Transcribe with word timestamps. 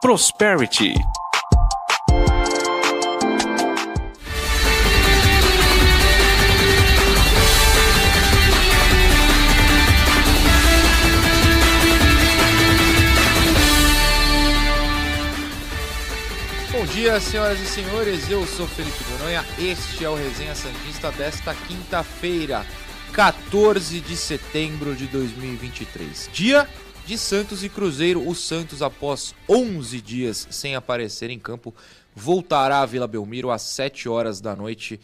Prosperity. 0.00 0.94
Bom 16.72 16.86
dia, 16.86 17.20
senhoras 17.20 17.60
e 17.60 17.66
senhores. 17.66 18.30
Eu 18.30 18.46
sou 18.46 18.66
Felipe 18.66 18.96
Noronha. 19.10 19.44
Este 19.58 20.06
é 20.06 20.08
o 20.08 20.14
Resenha 20.14 20.54
Santista 20.54 21.12
desta 21.12 21.54
quinta-feira, 21.54 22.64
14 23.12 24.00
de 24.00 24.16
setembro 24.16 24.96
de 24.96 25.06
2023. 25.08 26.30
Dia 26.32 26.66
de 27.10 27.18
Santos 27.18 27.64
e 27.64 27.68
Cruzeiro. 27.68 28.24
O 28.28 28.36
Santos, 28.36 28.82
após 28.82 29.34
11 29.48 30.00
dias 30.00 30.46
sem 30.48 30.76
aparecer 30.76 31.28
em 31.28 31.40
campo, 31.40 31.74
voltará 32.14 32.82
à 32.82 32.86
Vila 32.86 33.08
Belmiro 33.08 33.50
às 33.50 33.62
7 33.62 34.08
horas 34.08 34.40
da 34.40 34.54
noite 34.54 35.00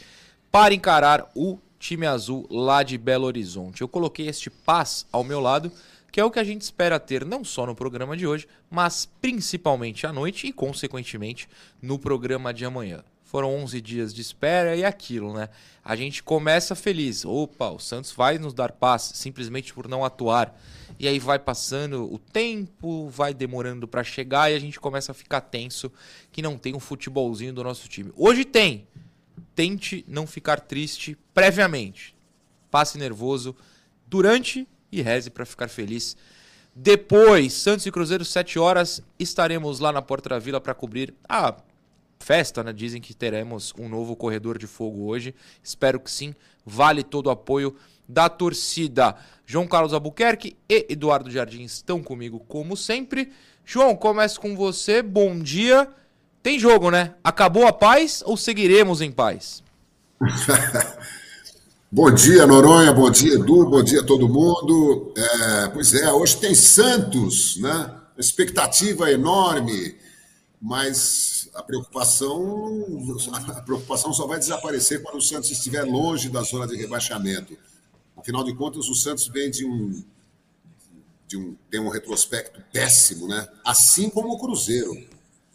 para 0.48 0.72
encarar 0.72 1.28
o 1.34 1.58
time 1.80 2.06
azul 2.06 2.46
lá 2.48 2.84
de 2.84 2.96
Belo 2.96 3.26
Horizonte. 3.26 3.80
Eu 3.80 3.88
coloquei 3.88 4.28
este 4.28 4.48
paz 4.48 5.04
ao 5.10 5.24
meu 5.24 5.40
lado, 5.40 5.72
que 6.12 6.20
é 6.20 6.24
o 6.24 6.30
que 6.30 6.38
a 6.38 6.44
gente 6.44 6.62
espera 6.62 7.00
ter 7.00 7.24
não 7.24 7.42
só 7.42 7.66
no 7.66 7.74
programa 7.74 8.16
de 8.16 8.24
hoje, 8.24 8.46
mas 8.70 9.08
principalmente 9.20 10.06
à 10.06 10.12
noite 10.12 10.46
e, 10.46 10.52
consequentemente, 10.52 11.48
no 11.82 11.98
programa 11.98 12.54
de 12.54 12.64
amanhã. 12.64 13.02
Foram 13.24 13.52
11 13.56 13.80
dias 13.80 14.14
de 14.14 14.22
espera 14.22 14.76
e 14.76 14.84
aquilo, 14.84 15.34
né? 15.34 15.48
A 15.84 15.96
gente 15.96 16.22
começa 16.22 16.76
feliz. 16.76 17.24
Opa, 17.24 17.70
o 17.70 17.80
Santos 17.80 18.12
vai 18.12 18.38
nos 18.38 18.54
dar 18.54 18.70
paz 18.70 19.10
simplesmente 19.16 19.74
por 19.74 19.88
não 19.88 20.04
atuar. 20.04 20.56
E 20.98 21.06
aí 21.06 21.18
vai 21.18 21.38
passando 21.38 22.12
o 22.12 22.18
tempo, 22.18 23.08
vai 23.08 23.34
demorando 23.34 23.86
para 23.86 24.02
chegar 24.02 24.50
e 24.50 24.54
a 24.54 24.58
gente 24.58 24.80
começa 24.80 25.12
a 25.12 25.14
ficar 25.14 25.40
tenso 25.40 25.92
que 26.32 26.40
não 26.40 26.56
tem 26.56 26.74
um 26.74 26.80
futebolzinho 26.80 27.52
do 27.52 27.62
nosso 27.62 27.88
time. 27.88 28.12
Hoje 28.16 28.44
tem. 28.44 28.86
Tente 29.54 30.04
não 30.08 30.26
ficar 30.26 30.60
triste 30.60 31.16
previamente. 31.34 32.14
Passe 32.70 32.98
nervoso 32.98 33.54
durante 34.06 34.66
e 34.90 35.02
reze 35.02 35.30
para 35.30 35.44
ficar 35.44 35.68
feliz. 35.68 36.16
Depois, 36.74 37.54
Santos 37.54 37.86
e 37.86 37.90
Cruzeiro, 37.90 38.24
7 38.24 38.58
horas, 38.58 39.02
estaremos 39.18 39.80
lá 39.80 39.90
na 39.92 40.02
Porta 40.02 40.30
da 40.30 40.38
Vila 40.38 40.60
para 40.60 40.74
cobrir 40.74 41.14
a 41.26 41.56
festa, 42.18 42.62
né? 42.62 42.72
Dizem 42.72 43.00
que 43.00 43.14
teremos 43.14 43.72
um 43.78 43.88
novo 43.88 44.14
corredor 44.14 44.58
de 44.58 44.66
fogo 44.66 45.06
hoje. 45.06 45.34
Espero 45.62 45.98
que 45.98 46.10
sim. 46.10 46.34
Vale 46.66 47.02
todo 47.02 47.28
o 47.28 47.30
apoio 47.30 47.74
da 48.08 48.28
torcida. 48.28 49.16
João 49.46 49.66
Carlos 49.66 49.92
Albuquerque 49.92 50.56
e 50.68 50.86
Eduardo 50.88 51.30
Jardim 51.30 51.62
estão 51.62 52.02
comigo, 52.02 52.40
como 52.48 52.76
sempre. 52.76 53.32
João, 53.64 53.94
começo 53.94 54.40
com 54.40 54.56
você. 54.56 55.02
Bom 55.02 55.38
dia. 55.38 55.88
Tem 56.42 56.58
jogo, 56.58 56.90
né? 56.90 57.14
Acabou 57.22 57.66
a 57.66 57.72
paz 57.72 58.22
ou 58.24 58.36
seguiremos 58.36 59.00
em 59.00 59.10
paz? 59.10 59.62
bom 61.90 62.10
dia, 62.12 62.46
Noronha. 62.46 62.92
Bom 62.92 63.10
dia, 63.10 63.34
Edu. 63.34 63.66
Bom 63.66 63.82
dia 63.82 64.02
todo 64.02 64.28
mundo. 64.28 65.12
É, 65.16 65.68
pois 65.68 65.94
é, 65.94 66.12
hoje 66.12 66.36
tem 66.36 66.54
Santos, 66.54 67.56
né? 67.58 67.90
Expectativa 68.18 69.10
enorme, 69.10 69.96
mas 70.60 71.48
a 71.54 71.62
preocupação, 71.62 72.86
a 73.54 73.60
preocupação 73.62 74.12
só 74.12 74.26
vai 74.26 74.38
desaparecer 74.38 75.02
quando 75.02 75.16
o 75.16 75.22
Santos 75.22 75.50
estiver 75.50 75.82
longe 75.84 76.28
da 76.28 76.42
zona 76.42 76.66
de 76.66 76.76
rebaixamento. 76.76 77.56
Afinal 78.26 78.42
de 78.42 78.56
contas, 78.56 78.88
o 78.88 78.94
Santos 78.96 79.28
vem 79.28 79.48
de 79.48 79.64
um, 79.64 80.02
de 81.28 81.36
um 81.36 81.56
tem 81.70 81.78
um 81.78 81.88
retrospecto 81.88 82.60
péssimo, 82.72 83.28
né? 83.28 83.46
Assim 83.64 84.10
como 84.10 84.32
o 84.32 84.38
Cruzeiro. 84.40 84.90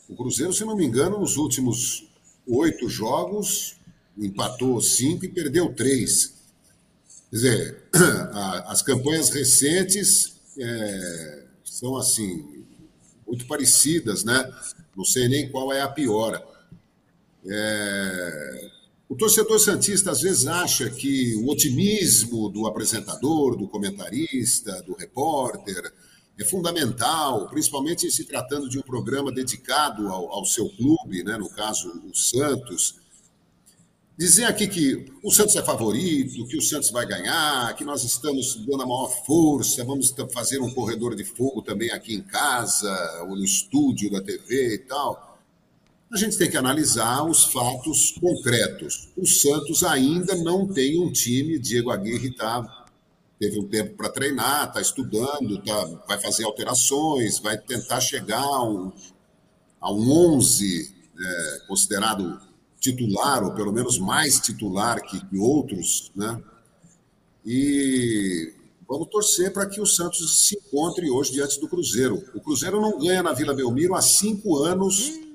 O 0.07 0.15
Cruzeiro, 0.15 0.53
se 0.53 0.63
não 0.63 0.77
me 0.77 0.85
engano, 0.85 1.19
nos 1.19 1.35
últimos 1.35 2.07
oito 2.47 2.87
jogos 2.87 3.75
empatou 4.17 4.79
cinco 4.79 5.25
e 5.25 5.27
perdeu 5.27 5.73
três. 5.73 6.33
Quer 7.29 7.35
dizer, 7.35 7.83
as 8.67 8.81
campanhas 8.81 9.27
recentes 9.27 10.37
é, 10.57 11.43
são 11.65 11.97
assim 11.97 12.63
muito 13.27 13.45
parecidas, 13.47 14.23
né? 14.23 14.49
Não 14.95 15.03
sei 15.03 15.27
nem 15.27 15.51
qual 15.51 15.73
é 15.73 15.81
a 15.81 15.89
pior. 15.89 16.41
É, 17.45 18.71
o 19.11 19.15
torcedor 19.17 19.59
santista 19.59 20.09
às 20.11 20.21
vezes 20.21 20.47
acha 20.47 20.89
que 20.89 21.35
o 21.35 21.51
otimismo 21.51 22.47
do 22.47 22.65
apresentador, 22.65 23.57
do 23.57 23.67
comentarista, 23.67 24.81
do 24.83 24.93
repórter 24.93 25.93
é 26.39 26.45
fundamental, 26.45 27.49
principalmente 27.49 28.09
se 28.09 28.23
tratando 28.23 28.69
de 28.69 28.79
um 28.79 28.81
programa 28.81 29.29
dedicado 29.29 30.07
ao, 30.07 30.31
ao 30.31 30.45
seu 30.45 30.69
clube, 30.69 31.25
né? 31.25 31.35
no 31.35 31.49
caso 31.49 31.89
o 32.09 32.15
Santos. 32.15 33.01
Dizer 34.17 34.45
aqui 34.45 34.65
que 34.65 35.11
o 35.21 35.29
Santos 35.29 35.57
é 35.57 35.61
favorito, 35.61 36.47
que 36.47 36.55
o 36.55 36.61
Santos 36.61 36.89
vai 36.89 37.05
ganhar, 37.05 37.75
que 37.75 37.83
nós 37.83 38.05
estamos 38.05 38.65
dando 38.65 38.83
a 38.83 38.85
maior 38.85 39.09
força, 39.25 39.83
vamos 39.83 40.15
fazer 40.33 40.61
um 40.61 40.73
corredor 40.73 41.17
de 41.17 41.25
fogo 41.25 41.61
também 41.61 41.91
aqui 41.91 42.15
em 42.15 42.21
casa, 42.21 43.25
ou 43.27 43.35
no 43.35 43.43
estúdio 43.43 44.09
da 44.09 44.21
TV 44.21 44.75
e 44.75 44.77
tal 44.77 45.30
a 46.11 46.17
gente 46.17 46.37
tem 46.37 46.49
que 46.49 46.57
analisar 46.57 47.23
os 47.23 47.45
fatos 47.45 48.13
concretos. 48.19 49.09
O 49.15 49.25
Santos 49.25 49.81
ainda 49.83 50.35
não 50.35 50.67
tem 50.67 50.99
um 50.99 51.09
time, 51.11 51.57
Diego 51.57 51.89
Aguirre 51.89 52.35
tá, 52.35 52.85
teve 53.39 53.57
um 53.57 53.67
tempo 53.67 53.95
para 53.95 54.09
treinar, 54.09 54.67
está 54.67 54.81
estudando, 54.81 55.63
tá, 55.63 55.85
vai 56.07 56.19
fazer 56.19 56.43
alterações, 56.43 57.39
vai 57.39 57.57
tentar 57.57 58.01
chegar 58.01 58.43
a 58.43 58.63
um, 58.63 58.91
a 59.79 59.91
um 59.93 60.35
11 60.35 60.93
é, 61.17 61.59
considerado 61.67 62.41
titular, 62.77 63.43
ou 63.45 63.53
pelo 63.53 63.71
menos 63.71 63.97
mais 63.97 64.39
titular 64.39 65.01
que, 65.01 65.25
que 65.25 65.37
outros, 65.37 66.11
né? 66.13 66.41
E 67.45 68.53
vamos 68.87 69.07
torcer 69.07 69.53
para 69.53 69.65
que 69.65 69.79
o 69.79 69.85
Santos 69.85 70.47
se 70.47 70.57
encontre 70.57 71.09
hoje 71.09 71.31
diante 71.31 71.59
do 71.59 71.69
Cruzeiro. 71.69 72.21
O 72.35 72.41
Cruzeiro 72.41 72.81
não 72.81 72.99
ganha 72.99 73.23
na 73.23 73.31
Vila 73.31 73.53
Belmiro 73.53 73.95
há 73.95 74.01
cinco 74.01 74.57
anos 74.57 75.30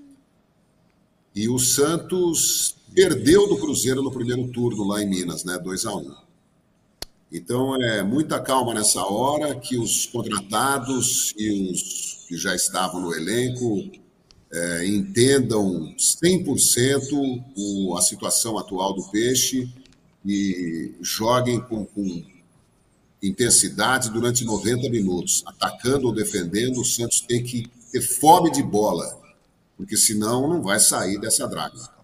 e 1.37 1.51
o 1.51 1.59
Santos 1.59 2.77
perdeu 2.95 3.47
do 3.47 3.59
Cruzeiro 3.59 4.03
no 4.03 4.11
primeiro 4.11 4.49
turno 4.49 4.85
lá 4.85 5.03
em 5.03 5.07
Minas, 5.07 5.45
né? 5.45 5.59
2 5.59 5.85
a 5.85 5.95
1 5.95 6.15
Então 7.31 7.77
é 7.77 8.03
muita 8.03 8.41
calma 8.41 8.73
nessa 8.73 9.05
hora 9.05 9.55
que 9.55 9.77
os 9.77 10.07
contratados 10.07 11.35
e 11.37 11.71
os 11.71 12.25
que 12.27 12.39
já 12.39 12.55
estavam 12.55 13.03
no 13.03 13.15
elenco 13.15 13.91
é, 14.51 14.87
entendam 14.87 15.95
100% 15.99 17.45
o, 17.55 17.95
a 17.99 18.01
situação 18.01 18.57
atual 18.57 18.95
do 18.95 19.03
peixe 19.11 19.71
e 20.25 20.95
joguem 21.03 21.61
com, 21.61 21.85
com 21.85 22.25
intensidade 23.23 24.09
durante 24.11 24.43
90 24.43 24.89
minutos, 24.89 25.43
atacando 25.45 26.07
ou 26.07 26.15
defendendo. 26.15 26.81
O 26.81 26.85
Santos 26.85 27.21
tem 27.21 27.43
que 27.43 27.69
ter 27.93 28.01
fome 28.01 28.51
de 28.51 28.63
bola 28.63 29.26
porque 29.77 29.97
senão 29.97 30.49
não 30.49 30.63
vai 30.63 30.81
sair 30.81 31.19
dessa 31.21 31.47
draga. 31.47 31.97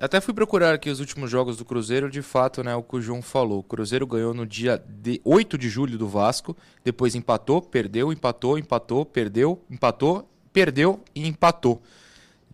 Até 0.00 0.20
fui 0.20 0.34
procurar 0.34 0.74
aqui 0.74 0.90
os 0.90 0.98
últimos 0.98 1.30
jogos 1.30 1.56
do 1.56 1.64
Cruzeiro, 1.64 2.10
de 2.10 2.20
fato, 2.20 2.64
né, 2.64 2.74
o 2.74 2.82
que 2.82 2.96
o 2.96 3.00
João 3.00 3.22
falou. 3.22 3.60
O 3.60 3.62
Cruzeiro 3.62 4.06
ganhou 4.06 4.34
no 4.34 4.44
dia 4.44 4.82
de 4.88 5.20
8 5.24 5.56
de 5.56 5.68
julho 5.68 5.96
do 5.96 6.08
Vasco, 6.08 6.56
depois 6.82 7.14
empatou, 7.14 7.62
perdeu, 7.62 8.12
empatou, 8.12 8.58
empatou, 8.58 9.04
perdeu, 9.06 9.62
empatou, 9.70 10.28
perdeu 10.52 11.00
e 11.14 11.26
empatou. 11.26 11.80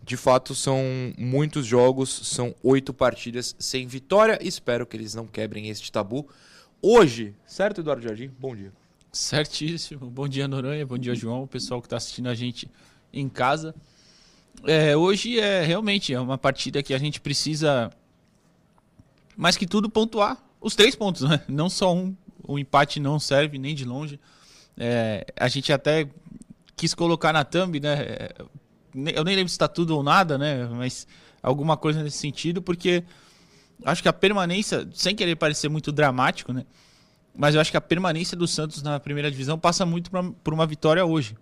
De 0.03 0.17
fato, 0.17 0.53
são 0.53 0.79
muitos 1.17 1.65
jogos, 1.65 2.09
são 2.09 2.55
oito 2.63 2.93
partidas 2.93 3.55
sem 3.59 3.87
vitória. 3.87 4.37
Espero 4.41 4.85
que 4.85 4.97
eles 4.97 5.15
não 5.15 5.27
quebrem 5.27 5.69
este 5.69 5.91
tabu. 5.91 6.27
Hoje, 6.81 7.35
certo, 7.45 7.81
Eduardo 7.81 8.01
Jardim? 8.01 8.31
Bom 8.39 8.55
dia. 8.55 8.71
Certíssimo. 9.11 10.09
Bom 10.09 10.27
dia, 10.27 10.47
Noronha. 10.47 10.85
Bom 10.85 10.97
dia, 10.97 11.13
João. 11.13 11.43
O 11.43 11.47
pessoal 11.47 11.81
que 11.81 11.85
está 11.85 11.97
assistindo 11.97 12.29
a 12.29 12.33
gente 12.33 12.69
em 13.13 13.29
casa. 13.29 13.75
É, 14.65 14.95
hoje 14.95 15.39
é 15.39 15.63
realmente 15.63 16.13
é 16.13 16.19
uma 16.19 16.37
partida 16.37 16.83
que 16.83 16.93
a 16.93 16.97
gente 16.97 17.19
precisa, 17.19 17.91
mais 19.35 19.57
que 19.57 19.65
tudo, 19.65 19.89
pontuar 19.89 20.37
os 20.59 20.75
três 20.75 20.95
pontos, 20.95 21.23
né? 21.23 21.41
Não 21.47 21.69
só 21.69 21.93
um. 21.93 22.15
O 22.47 22.57
empate 22.59 22.99
não 22.99 23.19
serve 23.19 23.57
nem 23.57 23.73
de 23.73 23.85
longe. 23.85 24.19
É, 24.77 25.25
a 25.39 25.47
gente 25.47 25.71
até 25.71 26.07
quis 26.75 26.93
colocar 26.93 27.33
na 27.33 27.43
thumb, 27.43 27.79
né? 27.79 27.93
É, 28.01 28.35
eu 29.15 29.23
nem 29.23 29.35
lembro 29.35 29.49
se 29.49 29.53
está 29.53 29.67
tudo 29.67 29.95
ou 29.95 30.03
nada, 30.03 30.37
né? 30.37 30.67
Mas 30.67 31.07
alguma 31.41 31.77
coisa 31.77 32.03
nesse 32.03 32.17
sentido, 32.17 32.61
porque 32.61 33.03
acho 33.85 34.01
que 34.01 34.09
a 34.09 34.13
permanência, 34.13 34.87
sem 34.93 35.15
querer 35.15 35.35
parecer 35.35 35.69
muito 35.69 35.91
dramático, 35.91 36.53
né? 36.53 36.65
Mas 37.35 37.55
eu 37.55 37.61
acho 37.61 37.71
que 37.71 37.77
a 37.77 37.81
permanência 37.81 38.35
do 38.35 38.47
Santos 38.47 38.83
na 38.83 38.99
primeira 38.99 39.31
divisão 39.31 39.57
passa 39.57 39.85
muito 39.85 40.11
pra, 40.11 40.23
por 40.43 40.53
uma 40.53 40.65
vitória 40.65 41.05
hoje. 41.05 41.35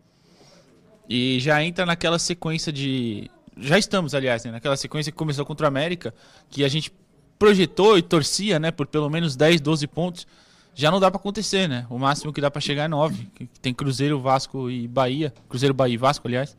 E 1.10 1.40
já 1.40 1.64
entra 1.64 1.88
naquela 1.88 2.20
sequência 2.20 2.72
de. 2.72 3.32
Já 3.58 3.80
estamos, 3.80 4.14
aliás, 4.14 4.46
né? 4.46 4.52
naquela 4.52 4.78
sequência 4.78 5.12
que 5.12 5.18
começou 5.18 5.44
contra 5.44 5.66
o 5.66 5.68
América, 5.68 6.14
que 6.50 6.64
a 6.64 6.68
gente 6.68 6.94
projetou 7.40 7.98
e 7.98 8.02
torcia 8.02 8.60
né, 8.60 8.70
por 8.70 8.86
pelo 8.86 9.10
menos 9.10 9.36
10, 9.36 9.60
12 9.60 9.88
pontos. 9.88 10.28
Já 10.76 10.92
não 10.92 11.00
dá 11.00 11.10
para 11.10 11.20
acontecer, 11.20 11.68
né? 11.68 11.86
O 11.90 11.98
máximo 11.98 12.32
que 12.32 12.40
dá 12.40 12.52
para 12.52 12.62
chegar 12.62 12.84
é 12.84 12.88
9. 12.88 13.28
Tem 13.62 13.74
Cruzeiro, 13.74 14.20
Vasco 14.22 14.70
e 14.70 14.88
Bahia. 14.88 15.34
Cruzeiro, 15.50 15.74
Bahia 15.74 15.96
e 15.96 15.98
Vasco, 15.98 16.28
aliás. 16.28 16.56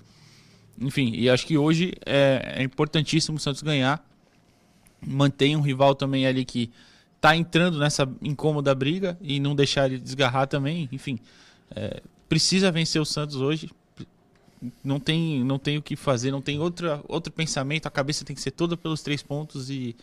enfim, 0.79 1.13
e 1.15 1.31
acho 1.31 1.47
que 1.47 1.57
hoje 1.57 1.95
é, 2.05 2.57
é 2.57 2.63
importantíssimo 2.63 3.37
o 3.37 3.41
Santos 3.41 3.63
ganhar. 3.63 4.05
Mantém 5.01 5.57
um 5.57 5.61
rival 5.61 5.95
também 5.95 6.27
ali 6.27 6.45
que 6.45 6.71
tá 7.21 7.37
entrando 7.37 7.79
nessa 7.79 8.07
incômoda 8.21 8.75
briga 8.75 9.17
e 9.23 9.39
não 9.39 9.55
deixar 9.55 9.87
ele 9.87 9.99
desgarrar 9.99 10.49
também. 10.49 10.89
Enfim, 10.91 11.19
é, 11.75 12.03
precisa 12.29 12.71
vencer 12.73 13.01
o 13.01 13.07
Santos 13.07 13.37
hoje. 13.37 13.71
Não 14.85 15.01
tem, 15.01 15.43
não 15.43 15.59
tem 15.59 15.79
o 15.79 15.83
que 15.83 15.97
fazer, 15.97 16.31
não 16.31 16.43
tem 16.43 16.59
outra, 16.59 17.03
outro 17.09 17.33
pensamento. 17.33 17.87
A 17.87 17.91
cabeça 17.91 18.25
tem 18.25 18.37
que 18.37 18.43
ser 18.43 18.51
toda 18.51 18.77
pelos 18.77 19.03
três 19.03 19.23
pontos 19.23 19.71
e, 19.71 19.97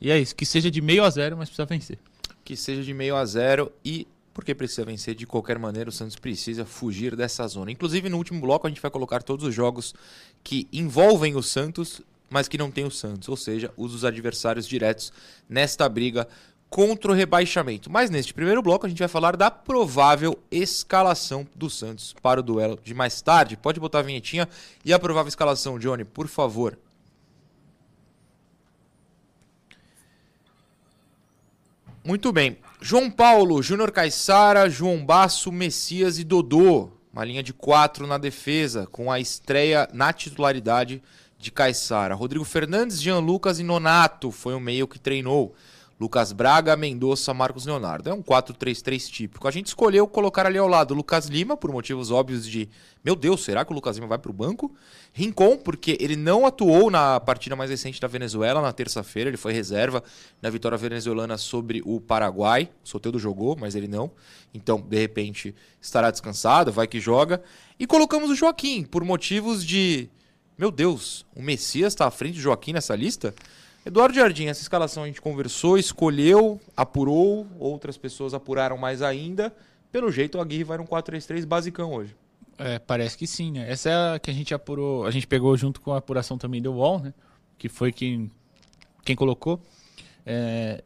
e 0.00 0.10
é 0.10 0.18
isso. 0.18 0.34
Que 0.34 0.44
seja 0.44 0.70
de 0.70 0.80
meio 0.80 1.04
a 1.04 1.10
zero, 1.10 1.36
mas 1.36 1.48
precisa 1.48 1.66
vencer. 1.66 1.98
Que 2.44 2.56
seja 2.56 2.82
de 2.82 2.92
meio 2.92 3.16
a 3.16 3.24
zero 3.24 3.72
e 3.84 4.06
porque 4.34 4.54
precisa 4.54 4.84
vencer 4.84 5.14
de 5.14 5.26
qualquer 5.26 5.58
maneira, 5.58 5.90
o 5.90 5.92
Santos 5.92 6.16
precisa 6.16 6.64
fugir 6.64 7.14
dessa 7.14 7.46
zona. 7.46 7.70
Inclusive, 7.70 8.08
no 8.08 8.16
último 8.16 8.40
bloco, 8.40 8.66
a 8.66 8.70
gente 8.70 8.80
vai 8.80 8.90
colocar 8.90 9.22
todos 9.22 9.46
os 9.46 9.54
jogos 9.54 9.94
que 10.42 10.66
envolvem 10.72 11.36
o 11.36 11.42
Santos, 11.42 12.00
mas 12.30 12.48
que 12.48 12.56
não 12.56 12.70
tem 12.70 12.84
o 12.84 12.90
Santos, 12.90 13.28
ou 13.28 13.36
seja, 13.36 13.70
os 13.76 14.04
adversários 14.04 14.66
diretos 14.66 15.12
nesta 15.48 15.86
briga 15.88 16.26
contra 16.72 17.12
o 17.12 17.14
rebaixamento. 17.14 17.90
Mas 17.90 18.08
neste 18.08 18.32
primeiro 18.32 18.62
bloco, 18.62 18.86
a 18.86 18.88
gente 18.88 18.98
vai 18.98 19.06
falar 19.06 19.36
da 19.36 19.50
provável 19.50 20.38
escalação 20.50 21.46
do 21.54 21.68
Santos 21.68 22.14
para 22.22 22.40
o 22.40 22.42
duelo 22.42 22.80
de 22.82 22.94
mais 22.94 23.20
tarde. 23.20 23.58
Pode 23.58 23.78
botar 23.78 23.98
a 23.98 24.02
vinhetinha 24.02 24.48
e 24.82 24.90
a 24.90 24.98
provável 24.98 25.28
escalação, 25.28 25.78
Johnny, 25.78 26.02
por 26.02 26.26
favor. 26.26 26.78
Muito 32.02 32.32
bem. 32.32 32.56
João 32.80 33.10
Paulo, 33.10 33.62
Júnior 33.62 33.92
Caixara, 33.92 34.70
João 34.70 35.04
Basso, 35.04 35.52
Messias 35.52 36.18
e 36.18 36.24
Dodô. 36.24 36.88
Uma 37.12 37.22
linha 37.22 37.42
de 37.42 37.52
quatro 37.52 38.06
na 38.06 38.16
defesa, 38.16 38.86
com 38.90 39.12
a 39.12 39.20
estreia 39.20 39.86
na 39.92 40.10
titularidade 40.10 41.02
de 41.38 41.50
Caixara. 41.50 42.14
Rodrigo 42.14 42.46
Fernandes, 42.46 42.98
Jean 42.98 43.18
Lucas 43.18 43.60
e 43.60 43.62
Nonato 43.62 44.30
foi 44.30 44.54
o 44.54 44.60
meio 44.60 44.88
que 44.88 44.98
treinou. 44.98 45.54
Lucas 46.02 46.32
Braga, 46.32 46.76
Mendonça, 46.76 47.32
Marcos 47.32 47.64
Leonardo. 47.64 48.10
É 48.10 48.12
um 48.12 48.20
4-3-3 48.20 49.08
típico. 49.08 49.46
A 49.46 49.52
gente 49.52 49.68
escolheu 49.68 50.08
colocar 50.08 50.44
ali 50.46 50.58
ao 50.58 50.66
lado 50.66 50.94
Lucas 50.94 51.26
Lima, 51.26 51.56
por 51.56 51.70
motivos 51.70 52.10
óbvios 52.10 52.44
de, 52.44 52.68
meu 53.04 53.14
Deus, 53.14 53.44
será 53.44 53.64
que 53.64 53.70
o 53.70 53.74
Lucas 53.74 53.94
Lima 53.94 54.08
vai 54.08 54.18
para 54.18 54.30
o 54.30 54.34
banco? 54.34 54.74
Rincon, 55.12 55.56
porque 55.56 55.96
ele 56.00 56.16
não 56.16 56.44
atuou 56.44 56.90
na 56.90 57.20
partida 57.20 57.54
mais 57.54 57.70
recente 57.70 58.00
da 58.00 58.08
Venezuela, 58.08 58.60
na 58.60 58.72
terça-feira, 58.72 59.30
ele 59.30 59.36
foi 59.36 59.52
reserva 59.52 60.02
na 60.42 60.50
vitória 60.50 60.76
venezuelana 60.76 61.38
sobre 61.38 61.80
o 61.84 62.00
Paraguai. 62.00 62.68
O 62.84 62.88
Soteldo 62.88 63.20
jogou, 63.20 63.56
mas 63.56 63.76
ele 63.76 63.86
não. 63.86 64.10
Então, 64.52 64.80
de 64.80 64.98
repente, 64.98 65.54
estará 65.80 66.10
descansado, 66.10 66.72
vai 66.72 66.88
que 66.88 66.98
joga. 66.98 67.40
E 67.78 67.86
colocamos 67.86 68.28
o 68.28 68.34
Joaquim, 68.34 68.82
por 68.82 69.04
motivos 69.04 69.64
de, 69.64 70.10
meu 70.58 70.72
Deus, 70.72 71.24
o 71.32 71.40
Messias 71.40 71.92
está 71.92 72.08
à 72.08 72.10
frente 72.10 72.34
do 72.34 72.40
Joaquim 72.40 72.72
nessa 72.72 72.96
lista? 72.96 73.32
Eduardo 73.84 74.14
Jardim, 74.14 74.46
essa 74.46 74.62
escalação 74.62 75.02
a 75.02 75.06
gente 75.06 75.20
conversou, 75.20 75.76
escolheu, 75.76 76.60
apurou, 76.76 77.48
outras 77.58 77.96
pessoas 77.96 78.32
apuraram 78.32 78.78
mais 78.78 79.02
ainda. 79.02 79.52
Pelo 79.90 80.10
jeito, 80.10 80.38
o 80.38 80.40
Aguirre 80.40 80.64
vai 80.64 80.78
num 80.78 80.86
4-3-3 80.86 81.44
basicão 81.44 81.92
hoje. 81.92 82.14
É, 82.56 82.78
parece 82.78 83.18
que 83.18 83.26
sim, 83.26 83.50
né? 83.50 83.70
Essa 83.70 83.90
é 83.90 84.14
a 84.14 84.18
que 84.20 84.30
a 84.30 84.34
gente 84.34 84.54
apurou, 84.54 85.04
a 85.04 85.10
gente 85.10 85.26
pegou 85.26 85.56
junto 85.56 85.80
com 85.80 85.92
a 85.92 85.98
apuração 85.98 86.38
também 86.38 86.62
do 86.62 86.72
Wall, 86.72 87.00
né? 87.00 87.14
Que 87.58 87.68
foi 87.68 87.90
quem, 87.90 88.30
quem 89.04 89.16
colocou. 89.16 89.60
É, 90.24 90.82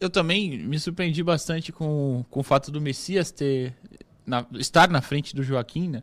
eu 0.00 0.08
também 0.08 0.58
me 0.58 0.78
surpreendi 0.78 1.22
bastante 1.22 1.70
com, 1.70 2.24
com 2.30 2.40
o 2.40 2.42
fato 2.42 2.70
do 2.70 2.80
Messias 2.80 3.30
ter 3.30 3.74
na, 4.24 4.46
estar 4.54 4.88
na 4.88 5.02
frente 5.02 5.36
do 5.36 5.42
Joaquim, 5.42 5.88
né? 5.88 6.02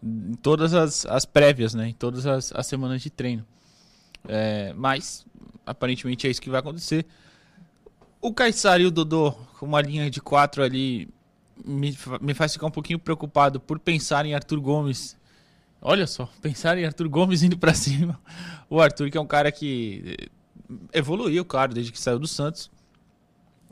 Em 0.00 0.34
todas 0.34 0.72
as, 0.72 1.04
as 1.06 1.24
prévias, 1.24 1.74
né? 1.74 1.88
Em 1.88 1.94
todas 1.94 2.26
as, 2.26 2.52
as 2.52 2.66
semanas 2.66 3.02
de 3.02 3.10
treino. 3.10 3.44
É, 4.28 4.72
mas, 4.74 5.24
aparentemente 5.64 6.26
é 6.26 6.30
isso 6.30 6.40
que 6.40 6.50
vai 6.50 6.60
acontecer. 6.60 7.06
O 8.20 8.32
Caissara 8.32 8.82
e 8.82 8.86
o 8.86 8.90
Dodô, 8.90 9.32
com 9.58 9.66
uma 9.66 9.80
linha 9.80 10.10
de 10.10 10.20
quatro 10.20 10.62
ali, 10.62 11.08
me, 11.64 11.96
me 12.20 12.34
faz 12.34 12.52
ficar 12.52 12.66
um 12.66 12.70
pouquinho 12.70 12.98
preocupado 12.98 13.60
por 13.60 13.78
pensar 13.78 14.26
em 14.26 14.34
Arthur 14.34 14.60
Gomes. 14.60 15.16
Olha 15.80 16.06
só, 16.06 16.28
pensar 16.40 16.76
em 16.78 16.84
Arthur 16.84 17.08
Gomes 17.08 17.42
indo 17.42 17.56
para 17.56 17.72
cima. 17.74 18.20
O 18.68 18.80
Arthur, 18.80 19.10
que 19.10 19.18
é 19.18 19.20
um 19.20 19.26
cara 19.26 19.52
que 19.52 20.16
evoluiu, 20.92 21.44
claro, 21.44 21.74
desde 21.74 21.92
que 21.92 22.00
saiu 22.00 22.18
do 22.18 22.26
Santos. 22.26 22.70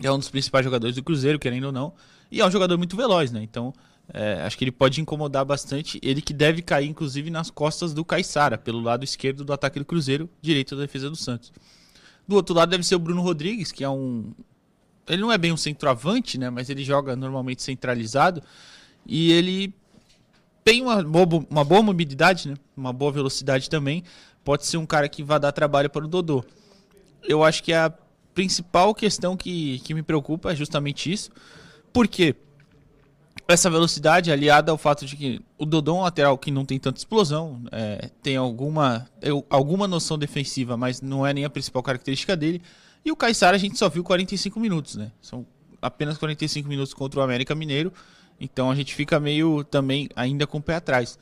É 0.03 0.11
um 0.11 0.19
dos 0.19 0.29
principais 0.29 0.65
jogadores 0.65 0.97
do 0.97 1.03
Cruzeiro, 1.03 1.39
querendo 1.39 1.65
ou 1.65 1.73
não. 1.73 1.93
E 2.31 2.41
é 2.41 2.47
um 2.47 2.50
jogador 2.50 2.77
muito 2.77 2.97
veloz, 2.97 3.31
né? 3.31 3.43
Então, 3.43 3.73
é, 4.12 4.43
acho 4.43 4.59
que 4.59 4.65
ele 4.65 4.73
pode 4.73 5.01
incomodar 5.01 5.45
bastante. 5.45 5.99
Ele 6.03 6.21
que 6.21 6.33
deve 6.33 6.62
cair, 6.62 6.89
inclusive, 6.89 7.31
nas 7.31 7.51
costas 7.51 7.95
do 7.95 8.05
Caissara, 8.05 8.59
pelo 8.59 8.81
lado 8.81 9.05
esquerdo 9.05 9.45
do 9.45 9.53
ataque 9.53 9.79
do 9.79 9.85
Cruzeiro, 9.85 10.29
direito 10.43 10.77
da 10.77 10.83
defesa 10.83 11.09
do 11.09 11.17
Santos. 11.17 11.53
Do 12.27 12.37
outro 12.37 12.55
lado 12.55 12.71
deve 12.71 12.85
ser 12.85 12.95
o 12.95 12.99
Bruno 12.99 13.23
Rodrigues, 13.23 13.73
que 13.73 13.85
é 13.85 13.89
um. 13.89 14.33
Ele 15.06 15.21
não 15.21 15.33
é 15.33 15.37
bem 15.37 15.53
um 15.53 15.56
centroavante, 15.56 16.39
né? 16.39 16.49
Mas 16.51 16.71
ele 16.71 16.85
joga 16.85 17.15
normalmente 17.15 17.62
centralizado. 17.62 18.43
E 19.06 19.33
ele 19.33 19.75
tem 20.62 20.81
uma 20.81 21.03
boa, 21.03 21.47
uma 21.50 21.65
boa 21.65 21.83
mobilidade, 21.83 22.49
né? 22.49 22.55
Uma 22.77 22.93
boa 22.93 23.12
velocidade 23.12 23.69
também. 23.69 24.03
Pode 24.43 24.67
ser 24.67 24.79
um 24.79 24.87
cara 24.87 25.09
que 25.09 25.23
vai 25.23 25.39
dar 25.39 25.53
trabalho 25.53 25.91
para 25.91 26.05
o 26.05 26.09
Dodô. 26.09 26.45
Eu 27.23 27.43
acho 27.45 27.62
que 27.62 27.73
a 27.73 27.93
principal 28.35 28.95
questão 28.95 29.37
que, 29.37 29.79
que 29.81 29.95
me 29.95 30.03
preocupa 30.03 30.53
é 30.53 30.57
justamente 30.57 31.12
isso. 31.12 31.31
Por 31.93 32.09
quê? 32.09 32.35
Essa 33.46 33.69
velocidade 33.69 34.32
aliada 34.32 34.73
ao 34.73 34.79
fato 34.79 35.05
de 35.05 35.17
que 35.17 35.41
o 35.58 35.64
um 35.64 36.00
lateral 36.00 36.38
que 36.38 36.50
não 36.50 36.64
tem 36.64 36.79
tanta 36.79 36.99
explosão, 36.99 37.62
é, 37.70 38.11
tem 38.23 38.37
alguma, 38.37 39.06
alguma 39.50 39.87
noção 39.87 40.17
defensiva, 40.17 40.76
mas 40.76 41.02
não 41.02 41.26
é 41.26 41.35
nem 41.35 41.44
a 41.44 41.50
principal 41.50 41.82
característica 41.82 42.35
dele. 42.35 42.62
E 43.05 43.12
o 43.12 43.17
Caissara 43.17 43.56
a 43.56 43.61
gente 43.61 43.79
só 43.79 43.88
viu 43.88 44.02
45 44.02 44.58
minutos, 44.58 44.96
né? 44.96 45.12
São 45.20 45.46
apenas 45.81 46.17
45 46.17 46.67
minutos 46.69 46.94
contra 46.94 47.20
o 47.20 47.23
América 47.23 47.55
Mineiro, 47.55 47.93
então 48.41 48.70
a 48.70 48.75
gente 48.75 48.94
fica 48.94 49.20
meio 49.20 49.62
também 49.64 50.08
ainda 50.17 50.47
com 50.47 50.56
o 50.56 50.62
pé 50.62 50.76
atrás. 50.76 51.19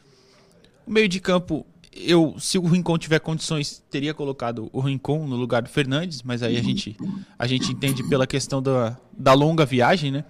O 0.86 0.92
meio 0.92 1.08
de 1.08 1.18
campo, 1.18 1.66
eu, 1.92 2.36
se 2.38 2.56
o 2.56 2.66
Rincon 2.66 2.96
tiver 2.98 3.18
condições, 3.18 3.82
teria 3.90 4.14
colocado 4.14 4.70
o 4.72 4.80
Rincon 4.80 5.26
no 5.26 5.34
lugar 5.34 5.62
do 5.62 5.68
Fernandes, 5.68 6.22
mas 6.22 6.40
aí 6.40 6.56
a 6.56 6.62
gente, 6.62 6.96
a 7.36 7.48
gente 7.48 7.72
entende 7.72 8.04
pela 8.08 8.28
questão 8.28 8.62
da, 8.62 8.96
da 9.12 9.32
longa 9.32 9.66
viagem, 9.66 10.12
né? 10.12 10.24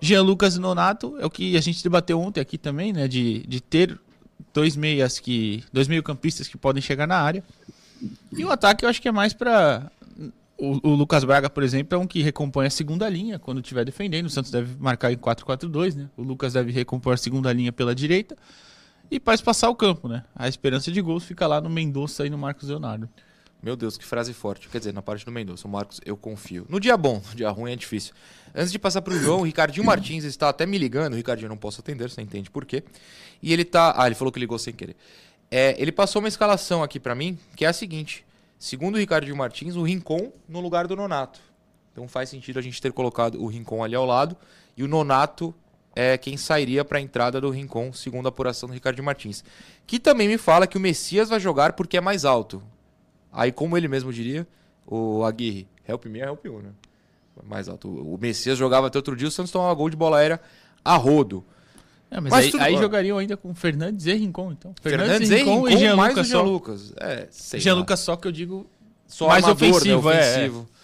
Jean 0.00 0.22
Lucas 0.22 0.56
Nonato 0.56 1.16
é 1.18 1.26
o 1.26 1.30
que 1.30 1.56
a 1.56 1.60
gente 1.60 1.82
debateu 1.82 2.20
ontem 2.20 2.40
aqui 2.40 2.56
também, 2.56 2.92
né? 2.92 3.08
De, 3.08 3.46
de 3.46 3.60
ter 3.60 3.98
dois 4.52 4.76
meias 4.76 5.18
que. 5.18 5.64
dois 5.72 5.88
meio-campistas 5.88 6.48
que 6.48 6.56
podem 6.56 6.82
chegar 6.82 7.06
na 7.06 7.16
área. 7.16 7.42
E 8.36 8.44
o 8.44 8.50
ataque 8.50 8.84
eu 8.84 8.88
acho 8.88 9.02
que 9.02 9.08
é 9.08 9.12
mais 9.12 9.32
para 9.32 9.90
o, 10.58 10.90
o, 10.90 10.94
Lucas 10.94 11.22
Braga, 11.24 11.48
por 11.48 11.62
exemplo, 11.62 11.96
é 11.96 11.98
um 11.98 12.06
que 12.06 12.20
recompõe 12.20 12.66
a 12.66 12.70
segunda 12.70 13.08
linha 13.08 13.38
quando 13.38 13.60
estiver 13.60 13.84
defendendo. 13.84 14.26
O 14.26 14.30
Santos 14.30 14.50
deve 14.50 14.76
marcar 14.78 15.12
em 15.12 15.16
4-4-2, 15.16 15.94
né? 15.94 16.08
O 16.16 16.22
Lucas 16.22 16.52
deve 16.52 16.72
recompor 16.72 17.14
a 17.14 17.16
segunda 17.16 17.52
linha 17.52 17.72
pela 17.72 17.94
direita. 17.94 18.36
E 19.10 19.18
faz 19.18 19.40
passar 19.40 19.70
o 19.70 19.74
campo, 19.74 20.08
né? 20.08 20.24
A 20.34 20.48
esperança 20.48 20.90
de 20.92 21.00
gols 21.00 21.24
fica 21.24 21.46
lá 21.46 21.60
no 21.60 21.70
Mendonça 21.70 22.26
e 22.26 22.30
no 22.30 22.36
Marcos 22.36 22.68
Leonardo. 22.68 23.08
Meu 23.62 23.74
Deus, 23.74 23.98
que 23.98 24.04
frase 24.04 24.32
forte. 24.32 24.68
Quer 24.68 24.78
dizer, 24.78 24.94
na 24.94 25.02
parte 25.02 25.24
do 25.24 25.32
Mendonça, 25.32 25.66
o 25.66 25.70
Marcos, 25.70 26.00
eu 26.04 26.16
confio. 26.16 26.64
No 26.68 26.78
dia 26.78 26.96
bom, 26.96 27.20
no 27.28 27.34
dia 27.34 27.50
ruim 27.50 27.72
é 27.72 27.76
difícil. 27.76 28.14
Antes 28.54 28.70
de 28.70 28.78
passar 28.78 29.02
para 29.02 29.14
o 29.14 29.18
João, 29.18 29.40
o 29.40 29.42
Ricardinho 29.42 29.84
Martins 29.86 30.24
está 30.24 30.48
até 30.48 30.64
me 30.64 30.78
ligando. 30.78 31.14
O 31.14 31.16
Ricardinho 31.16 31.48
não 31.48 31.56
posso 31.56 31.80
atender, 31.80 32.08
você 32.08 32.22
entende 32.22 32.50
por 32.50 32.64
quê. 32.64 32.84
E 33.42 33.52
ele 33.52 33.64
tá. 33.64 33.94
Ah, 33.96 34.06
ele 34.06 34.14
falou 34.14 34.30
que 34.30 34.38
ligou 34.38 34.58
sem 34.58 34.72
querer. 34.72 34.96
É, 35.50 35.74
ele 35.80 35.90
passou 35.90 36.20
uma 36.20 36.28
escalação 36.28 36.82
aqui 36.82 37.00
para 37.00 37.14
mim, 37.14 37.38
que 37.56 37.64
é 37.64 37.68
a 37.68 37.72
seguinte: 37.72 38.24
segundo 38.58 38.94
o 38.94 38.98
Ricardinho 38.98 39.36
Martins, 39.36 39.74
o 39.74 39.82
Rincon 39.82 40.32
no 40.48 40.60
lugar 40.60 40.86
do 40.86 40.94
Nonato. 40.94 41.40
Então 41.92 42.06
faz 42.06 42.28
sentido 42.28 42.58
a 42.58 42.62
gente 42.62 42.80
ter 42.80 42.92
colocado 42.92 43.42
o 43.42 43.46
Rincon 43.46 43.82
ali 43.82 43.94
ao 43.94 44.06
lado. 44.06 44.36
E 44.76 44.84
o 44.84 44.88
Nonato 44.88 45.52
é 45.96 46.16
quem 46.16 46.36
sairia 46.36 46.84
para 46.84 46.98
a 46.98 47.00
entrada 47.00 47.40
do 47.40 47.50
Rincon, 47.50 47.92
segundo 47.92 48.26
a 48.26 48.28
apuração 48.28 48.68
do 48.68 48.72
Ricardinho 48.72 49.04
Martins. 49.04 49.42
Que 49.84 49.98
também 49.98 50.28
me 50.28 50.38
fala 50.38 50.66
que 50.66 50.76
o 50.76 50.80
Messias 50.80 51.28
vai 51.28 51.40
jogar 51.40 51.72
porque 51.72 51.96
é 51.96 52.00
mais 52.00 52.24
alto. 52.24 52.62
Aí, 53.32 53.52
como 53.52 53.76
ele 53.76 53.88
mesmo 53.88 54.12
diria, 54.12 54.46
o 54.86 55.24
Aguirre, 55.24 55.68
help 55.86 56.06
me, 56.06 56.20
help 56.20 56.44
you, 56.44 56.60
né? 56.60 56.70
Mais 57.46 57.68
alto. 57.68 57.88
O 57.88 58.18
Messias 58.18 58.58
jogava 58.58 58.88
até 58.88 58.98
outro 58.98 59.14
dia, 59.14 59.28
o 59.28 59.30
Santos 59.30 59.52
tomava 59.52 59.72
gol 59.74 59.88
de 59.88 59.96
bola 59.96 60.18
aérea 60.18 60.40
a 60.84 60.96
rodo. 60.96 61.44
É, 62.10 62.20
mas, 62.20 62.30
mas 62.30 62.44
aí, 62.46 62.50
tudo... 62.50 62.62
aí, 62.62 62.76
jogariam 62.76 63.18
ainda 63.18 63.36
com 63.36 63.54
Fernandes 63.54 64.06
e 64.06 64.14
Rincon, 64.14 64.52
então. 64.52 64.74
Fernandes, 64.80 65.28
Fernandes 65.28 65.30
e 65.30 65.36
Rincon, 65.36 65.68
e 65.68 65.76
Jean 65.76 65.96
mais 65.96 66.14
Lucas 66.14 66.28
Jean 66.28 66.42
Lucas. 66.42 66.94
É, 66.96 67.28
Jean 67.58 67.74
Lucas 67.74 68.00
só 68.00 68.16
que 68.16 68.26
eu 68.26 68.32
digo 68.32 68.66
só 69.06 69.28
mais 69.28 69.44
amador, 69.44 69.68
ofensivo, 69.68 70.10
né? 70.10 70.18
ofensivo. 70.18 70.60
É, 70.60 70.62
é. 70.62 70.78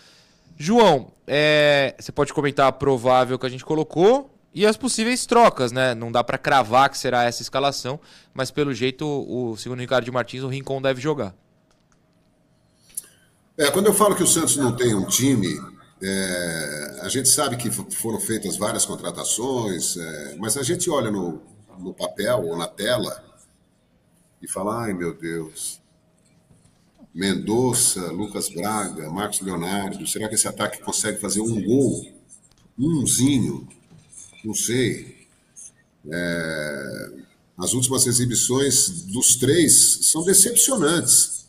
João, 0.57 1.13
é, 1.27 1.95
você 1.99 2.13
pode 2.13 2.33
comentar 2.33 2.69
a 2.69 2.73
provável 2.73 3.39
que 3.39 3.47
a 3.47 3.49
gente 3.49 3.65
colocou 3.65 4.31
e 4.55 4.67
as 4.67 4.77
possíveis 4.77 5.27
trocas, 5.27 5.73
né? 5.73 5.95
Não 5.95 6.13
dá 6.13 6.23
para 6.23 6.39
cravar 6.39 6.89
que 6.91 6.99
será 6.99 7.25
essa 7.25 7.43
escalação, 7.43 7.99
mas 8.33 8.51
pelo 8.51 8.73
jeito, 8.73 9.05
o 9.05 9.57
segundo 9.57 9.81
Ricardo 9.81 10.05
de 10.05 10.13
Martins, 10.13 10.43
o 10.43 10.49
Rincon 10.49 10.81
deve 10.81 11.01
jogar. 11.01 11.35
É, 13.57 13.71
quando 13.71 13.87
eu 13.87 13.95
falo 13.95 14.17
que 14.17 14.23
o 14.23 14.27
Santos 14.27 14.57
não 14.57 14.75
tem 14.75 14.95
um 14.95 15.07
time, 15.07 15.61
é, 16.03 16.99
a 17.03 17.09
gente 17.09 17.29
sabe 17.29 17.57
que 17.57 17.71
foram 17.71 18.19
feitas 18.19 18.57
várias 18.57 18.85
contratações, 18.85 19.97
é, 19.97 20.37
mas 20.39 20.57
a 20.57 20.63
gente 20.65 20.91
olha 20.91 21.09
no, 21.09 21.41
no 21.79 21.95
papel 21.95 22.47
ou 22.47 22.57
na 22.59 22.67
tela 22.67 23.25
e 24.43 24.49
falar, 24.49 24.87
ai 24.87 24.93
meu 24.93 25.15
Deus, 25.15 25.81
Mendonça, 27.15 28.11
Lucas 28.11 28.49
Braga, 28.49 29.09
Marcos 29.09 29.41
Leonardo, 29.41 30.05
será 30.05 30.29
que 30.29 30.35
esse 30.35 30.49
ataque 30.49 30.83
consegue 30.83 31.21
fazer 31.21 31.41
um 31.41 31.63
gol? 31.63 32.13
Umzinho? 32.77 33.69
Não 34.45 34.53
sei. 34.53 35.29
É... 36.11 37.11
As 37.57 37.73
últimas 37.73 38.05
exibições 38.05 39.05
dos 39.05 39.37
três 39.37 40.11
são 40.11 40.25
decepcionantes. 40.25 41.44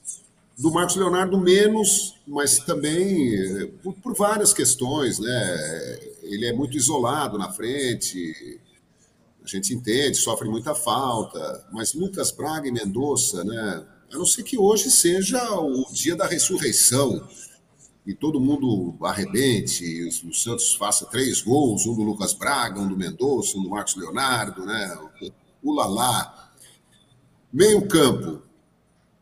Do 0.57 0.71
Marcos 0.71 0.95
Leonardo, 0.95 1.37
menos, 1.37 2.15
mas 2.25 2.59
também 2.59 3.67
por, 3.83 3.93
por 3.95 4.15
várias 4.15 4.53
questões, 4.53 5.19
né? 5.19 5.99
Ele 6.23 6.45
é 6.45 6.53
muito 6.53 6.77
isolado 6.77 7.37
na 7.37 7.51
frente, 7.51 8.59
a 9.43 9.47
gente 9.47 9.73
entende, 9.73 10.17
sofre 10.17 10.49
muita 10.49 10.73
falta, 10.73 11.67
mas 11.71 11.93
Lucas 11.93 12.31
Braga 12.31 12.67
e 12.67 12.71
Mendonça, 12.71 13.43
né? 13.43 13.85
A 14.11 14.17
não 14.17 14.25
ser 14.25 14.43
que 14.43 14.57
hoje 14.57 14.89
seja 14.89 15.59
o 15.59 15.85
dia 15.91 16.15
da 16.15 16.25
ressurreição 16.25 17.27
e 18.05 18.13
todo 18.13 18.39
mundo 18.39 18.95
arrebente, 19.03 20.07
o 20.07 20.33
Santos 20.33 20.73
faça 20.75 21.05
três 21.07 21.41
gols, 21.41 21.85
um 21.85 21.95
do 21.95 22.03
Lucas 22.03 22.33
Braga, 22.33 22.79
um 22.79 22.87
do 22.87 22.95
Mendonça, 22.95 23.57
um 23.57 23.63
do 23.63 23.69
Marcos 23.69 23.95
Leonardo, 23.95 24.65
né? 24.65 24.97
O 25.61 25.73
Lalá. 25.73 26.53
Meio 27.51 27.87
campo, 27.87 28.41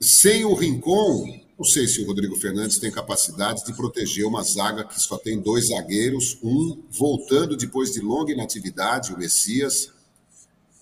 sem 0.04 0.44
o 0.44 0.54
Rincon, 0.54 1.40
não 1.58 1.66
sei 1.66 1.88
se 1.88 2.02
o 2.02 2.06
Rodrigo 2.06 2.36
Fernandes 2.36 2.78
tem 2.78 2.92
capacidade 2.92 3.64
de 3.66 3.74
proteger 3.74 4.26
uma 4.26 4.44
zaga 4.44 4.84
que 4.84 5.00
só 5.00 5.18
tem 5.18 5.40
dois 5.40 5.70
zagueiros, 5.70 6.38
um 6.44 6.84
voltando 6.92 7.56
depois 7.56 7.94
de 7.94 8.02
longa 8.02 8.34
inatividade, 8.34 9.14
o 9.14 9.18
Messias. 9.18 9.92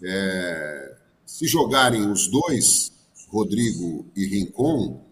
É, 0.04 0.96
se 1.26 1.48
jogarem 1.48 2.10
os 2.10 2.28
dois, 2.28 2.92
Rodrigo 3.30 4.06
e 4.16 4.26
Rincon, 4.26 5.06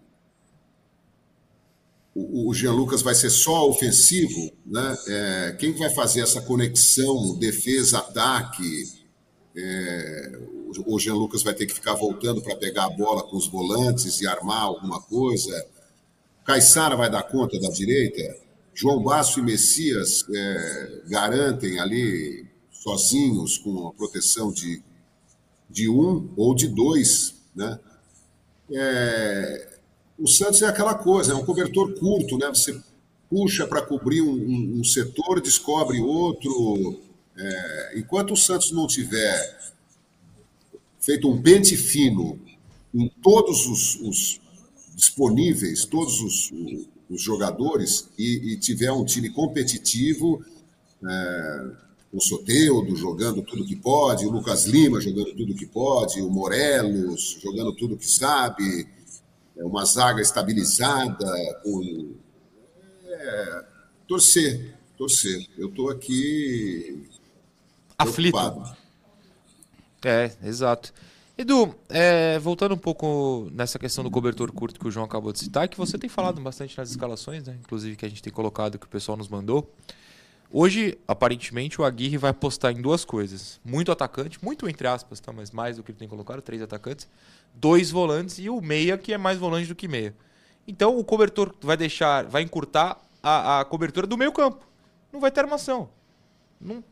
o, 2.12 2.52
Jean 2.52 2.72
Lucas 2.72 3.02
vai 3.02 3.14
ser 3.14 3.30
só 3.30 3.68
ofensivo, 3.68 4.50
né? 4.66 4.98
É, 5.06 5.56
quem 5.58 5.72
vai 5.72 5.90
fazer 5.90 6.22
essa 6.22 6.40
conexão 6.40 7.38
defesa-ataque? 7.38 8.88
É, 9.56 10.38
o 10.86 10.98
Jean 10.98 11.14
Lucas 11.14 11.42
vai 11.42 11.54
ter 11.54 11.66
que 11.66 11.74
ficar 11.74 11.94
voltando 11.94 12.42
para 12.42 12.56
pegar 12.56 12.84
a 12.84 12.90
bola 12.90 13.22
com 13.22 13.36
os 13.36 13.46
volantes 13.46 14.20
e 14.20 14.26
armar 14.26 14.62
alguma 14.62 15.00
coisa. 15.00 15.66
Caissara 16.44 16.96
vai 16.96 17.10
dar 17.10 17.22
conta 17.24 17.58
da 17.58 17.68
direita. 17.68 18.36
João 18.74 19.02
Basso 19.02 19.40
e 19.40 19.42
Messias 19.42 20.24
é, 20.34 21.02
garantem 21.08 21.78
ali 21.80 22.46
sozinhos 22.70 23.58
com 23.58 23.88
a 23.88 23.92
proteção 23.92 24.52
de, 24.52 24.82
de 25.68 25.88
um 25.88 26.32
ou 26.36 26.54
de 26.54 26.68
dois, 26.68 27.34
né? 27.54 27.78
É, 28.72 29.78
o 30.18 30.28
Santos 30.28 30.62
é 30.62 30.66
aquela 30.66 30.94
coisa, 30.94 31.32
é 31.32 31.34
um 31.34 31.44
cobertor 31.44 31.92
curto, 31.98 32.38
né? 32.38 32.48
Você 32.48 32.80
puxa 33.28 33.66
para 33.66 33.82
cobrir 33.82 34.22
um, 34.22 34.32
um, 34.32 34.80
um, 34.80 34.84
setor, 34.84 35.40
descobre 35.40 36.00
outro. 36.00 37.00
É, 37.36 37.98
enquanto 37.98 38.34
o 38.34 38.36
Santos 38.36 38.72
não 38.72 38.86
tiver 38.86 39.69
feito 41.00 41.28
um 41.28 41.40
pente 41.40 41.76
fino 41.76 42.38
em 42.94 43.08
todos 43.22 43.66
os, 43.66 44.00
os 44.00 44.40
disponíveis, 44.94 45.84
todos 45.84 46.20
os, 46.20 46.52
os 47.08 47.22
jogadores, 47.22 48.08
e, 48.18 48.52
e, 48.52 48.56
tiver 48.58 48.92
um 48.92 49.04
time 49.04 49.30
competitivo, 49.30 50.44
é, 51.02 51.70
o 52.12 52.20
Soteudo 52.20 52.94
jogando 52.96 53.42
tudo 53.42 53.64
que 53.64 53.76
pode, 53.76 54.26
o 54.26 54.30
Lucas 54.30 54.66
Lima 54.66 55.00
jogando 55.00 55.34
tudo 55.34 55.54
que 55.54 55.66
pode, 55.66 56.20
o 56.20 56.28
Morelos 56.28 57.38
jogando 57.40 57.72
tudo 57.72 57.96
que 57.96 58.06
sabe, 58.06 58.86
é 59.56 59.64
uma 59.64 59.84
zaga 59.84 60.20
estabilizada, 60.20 61.26
com. 61.62 62.14
É, 63.04 63.64
torcer, 64.08 64.74
torcer. 64.96 65.46
Eu 65.58 65.68
estou 65.68 65.90
aqui. 65.90 67.06
Aflito. 67.98 68.32
Preocupado. 68.32 68.79
É, 70.04 70.30
exato. 70.42 70.92
Edu, 71.36 71.74
é, 71.88 72.38
voltando 72.38 72.74
um 72.74 72.78
pouco 72.78 73.48
nessa 73.52 73.78
questão 73.78 74.04
do 74.04 74.10
cobertor 74.10 74.52
curto 74.52 74.78
que 74.78 74.86
o 74.86 74.90
João 74.90 75.06
acabou 75.06 75.32
de 75.32 75.38
citar, 75.38 75.68
que 75.68 75.78
você 75.78 75.96
tem 75.96 76.10
falado 76.10 76.40
bastante 76.40 76.76
nas 76.76 76.90
escalações, 76.90 77.44
né? 77.46 77.56
inclusive 77.60 77.96
que 77.96 78.04
a 78.04 78.08
gente 78.08 78.22
tem 78.22 78.32
colocado, 78.32 78.78
que 78.78 78.86
o 78.86 78.88
pessoal 78.88 79.16
nos 79.16 79.28
mandou. 79.28 79.72
Hoje, 80.52 80.98
aparentemente, 81.06 81.80
o 81.80 81.84
Aguirre 81.84 82.18
vai 82.18 82.32
apostar 82.32 82.72
em 82.72 82.82
duas 82.82 83.04
coisas. 83.04 83.60
Muito 83.64 83.92
atacante, 83.92 84.42
muito 84.44 84.68
entre 84.68 84.86
aspas, 84.86 85.20
tá? 85.20 85.32
mas 85.32 85.50
mais 85.50 85.76
do 85.76 85.82
que 85.82 85.92
ele 85.92 85.98
tem 85.98 86.08
colocado, 86.08 86.42
três 86.42 86.60
atacantes 86.60 87.08
dois 87.54 87.90
volantes 87.90 88.38
e 88.38 88.48
o 88.48 88.60
meia, 88.60 88.96
que 88.96 89.12
é 89.12 89.18
mais 89.18 89.38
volante 89.38 89.68
do 89.68 89.74
que 89.74 89.88
meia. 89.88 90.14
Então 90.66 90.98
o 90.98 91.04
cobertor 91.04 91.54
vai 91.60 91.76
deixar, 91.76 92.24
vai 92.24 92.42
encurtar 92.42 92.98
a, 93.22 93.60
a 93.60 93.64
cobertura 93.64 94.06
do 94.06 94.16
meio 94.16 94.32
campo. 94.32 94.66
Não 95.12 95.20
vai 95.20 95.30
ter 95.30 95.40
armação. 95.40 95.88
Não, 96.60 96.84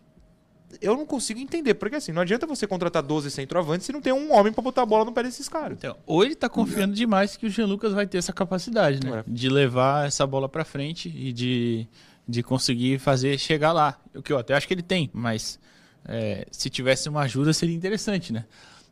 eu 0.81 0.97
não 0.97 1.07
consigo 1.07 1.41
entender, 1.41 1.75
porque 1.75 1.97
assim, 1.97 2.13
não 2.13 2.23
adianta 2.23 2.47
você 2.47 2.67
contratar 2.67 3.03
12 3.03 3.31
centroavantes 3.31 3.87
se 3.87 3.93
não 3.93 4.01
tem 4.01 4.13
um 4.13 4.33
homem 4.33 4.53
para 4.53 4.63
botar 4.63 4.83
a 4.83 4.87
bola 4.87 5.05
no 5.05 5.13
pé 5.13 5.23
desses 5.23 5.49
caras. 5.49 5.79
Então, 5.79 5.97
ou 6.07 6.25
ele 6.25 6.35
tá 6.35 6.49
confiando 6.49 6.95
demais 6.95 7.37
que 7.37 7.47
o 7.47 7.51
Jean 7.51 7.67
Lucas 7.67 7.93
vai 7.93 8.07
ter 8.07 8.19
essa 8.19 8.33
capacidade, 8.33 9.05
né? 9.05 9.21
É. 9.21 9.25
De 9.27 9.49
levar 9.49 10.07
essa 10.07 10.27
bola 10.27 10.49
para 10.49 10.65
frente 10.65 11.09
e 11.09 11.33
de, 11.33 11.87
de 12.27 12.43
conseguir 12.43 12.99
fazer 12.99 13.39
chegar 13.39 13.73
lá. 13.73 13.99
O 14.15 14.23
que 14.23 14.33
eu 14.33 14.39
até 14.39 14.55
acho 14.55 14.67
que 14.67 14.75
ele 14.75 14.83
tem, 14.83 15.11
mas 15.13 15.59
é, 16.07 16.47
se 16.51 16.69
tivesse 16.69 17.09
uma 17.09 17.23
ajuda 17.23 17.53
seria 17.53 17.75
interessante, 17.75 18.33
né? 18.33 18.45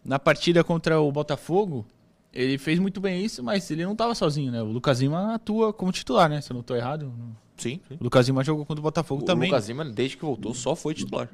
na 0.07 0.19
partida 0.19 0.63
contra 0.63 1.01
o 1.01 1.11
Botafogo, 1.11 1.85
ele 2.33 2.57
fez 2.57 2.79
muito 2.79 3.01
bem 3.01 3.25
isso, 3.25 3.43
mas 3.43 3.69
ele 3.71 3.85
não 3.85 3.93
estava 3.93 4.15
sozinho, 4.15 4.53
né? 4.53 4.63
O 4.63 4.67
Lucas 4.67 5.01
Lima 5.01 5.35
atua 5.35 5.73
como 5.73 5.91
titular, 5.91 6.31
né? 6.31 6.41
Se 6.41 6.53
eu 6.53 6.55
não 6.55 6.61
estou 6.61 6.77
errado. 6.77 7.13
Sim, 7.57 7.81
sim. 7.89 7.97
O 8.01 8.05
Lucas 8.05 8.27
Lima 8.29 8.45
jogou 8.45 8.65
contra 8.65 8.81
o 8.81 8.83
Botafogo 8.83 9.23
o 9.23 9.25
também. 9.25 9.51
O 9.51 9.53
Lucas 9.53 9.69
Lima, 9.69 9.85
desde 9.85 10.17
que 10.17 10.25
voltou, 10.25 10.55
só 10.55 10.77
foi 10.77 10.95
titular. 10.95 11.29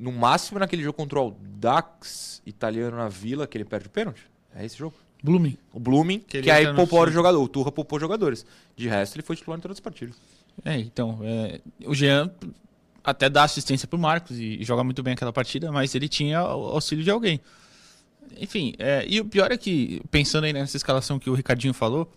No 0.00 0.10
máximo 0.10 0.58
naquele 0.58 0.82
jogo 0.82 0.96
contra 0.96 1.20
o 1.20 1.36
Dax 1.38 2.40
italiano 2.46 2.96
na 2.96 3.08
Vila, 3.08 3.46
que 3.46 3.58
ele 3.58 3.66
perde 3.66 3.86
o 3.86 3.90
pênalti. 3.90 4.22
É 4.54 4.64
esse 4.64 4.76
jogo. 4.76 4.96
Blooming. 5.22 5.58
O 5.74 5.78
Blooming, 5.78 6.20
que, 6.20 6.40
que 6.40 6.50
aí 6.50 6.72
poupou 6.74 7.02
o 7.02 7.10
jogador. 7.10 7.42
O 7.42 7.46
Turra 7.48 7.70
poupou 7.70 8.00
jogadores. 8.00 8.46
De 8.74 8.88
resto, 8.88 9.16
ele 9.16 9.22
foi 9.22 9.36
titular 9.36 9.58
em 9.58 9.60
todas 9.60 9.76
as 9.76 9.80
partidas. 9.80 10.16
É, 10.64 10.78
então, 10.78 11.18
é, 11.22 11.60
o 11.86 11.94
Jean 11.94 12.30
até 13.04 13.28
dá 13.28 13.44
assistência 13.44 13.86
pro 13.86 13.98
Marcos 13.98 14.38
e, 14.38 14.60
e 14.60 14.64
joga 14.64 14.82
muito 14.82 15.02
bem 15.02 15.12
aquela 15.12 15.32
partida, 15.32 15.70
mas 15.70 15.94
ele 15.94 16.08
tinha 16.08 16.38
auxílio 16.38 17.04
de 17.04 17.10
alguém. 17.10 17.40
Enfim, 18.38 18.74
é, 18.78 19.04
e 19.06 19.20
o 19.20 19.24
pior 19.24 19.52
é 19.52 19.56
que, 19.56 20.00
pensando 20.10 20.44
aí 20.44 20.52
nessa 20.52 20.76
escalação 20.76 21.18
que 21.18 21.28
o 21.28 21.34
Ricardinho 21.34 21.74
falou, 21.74 22.10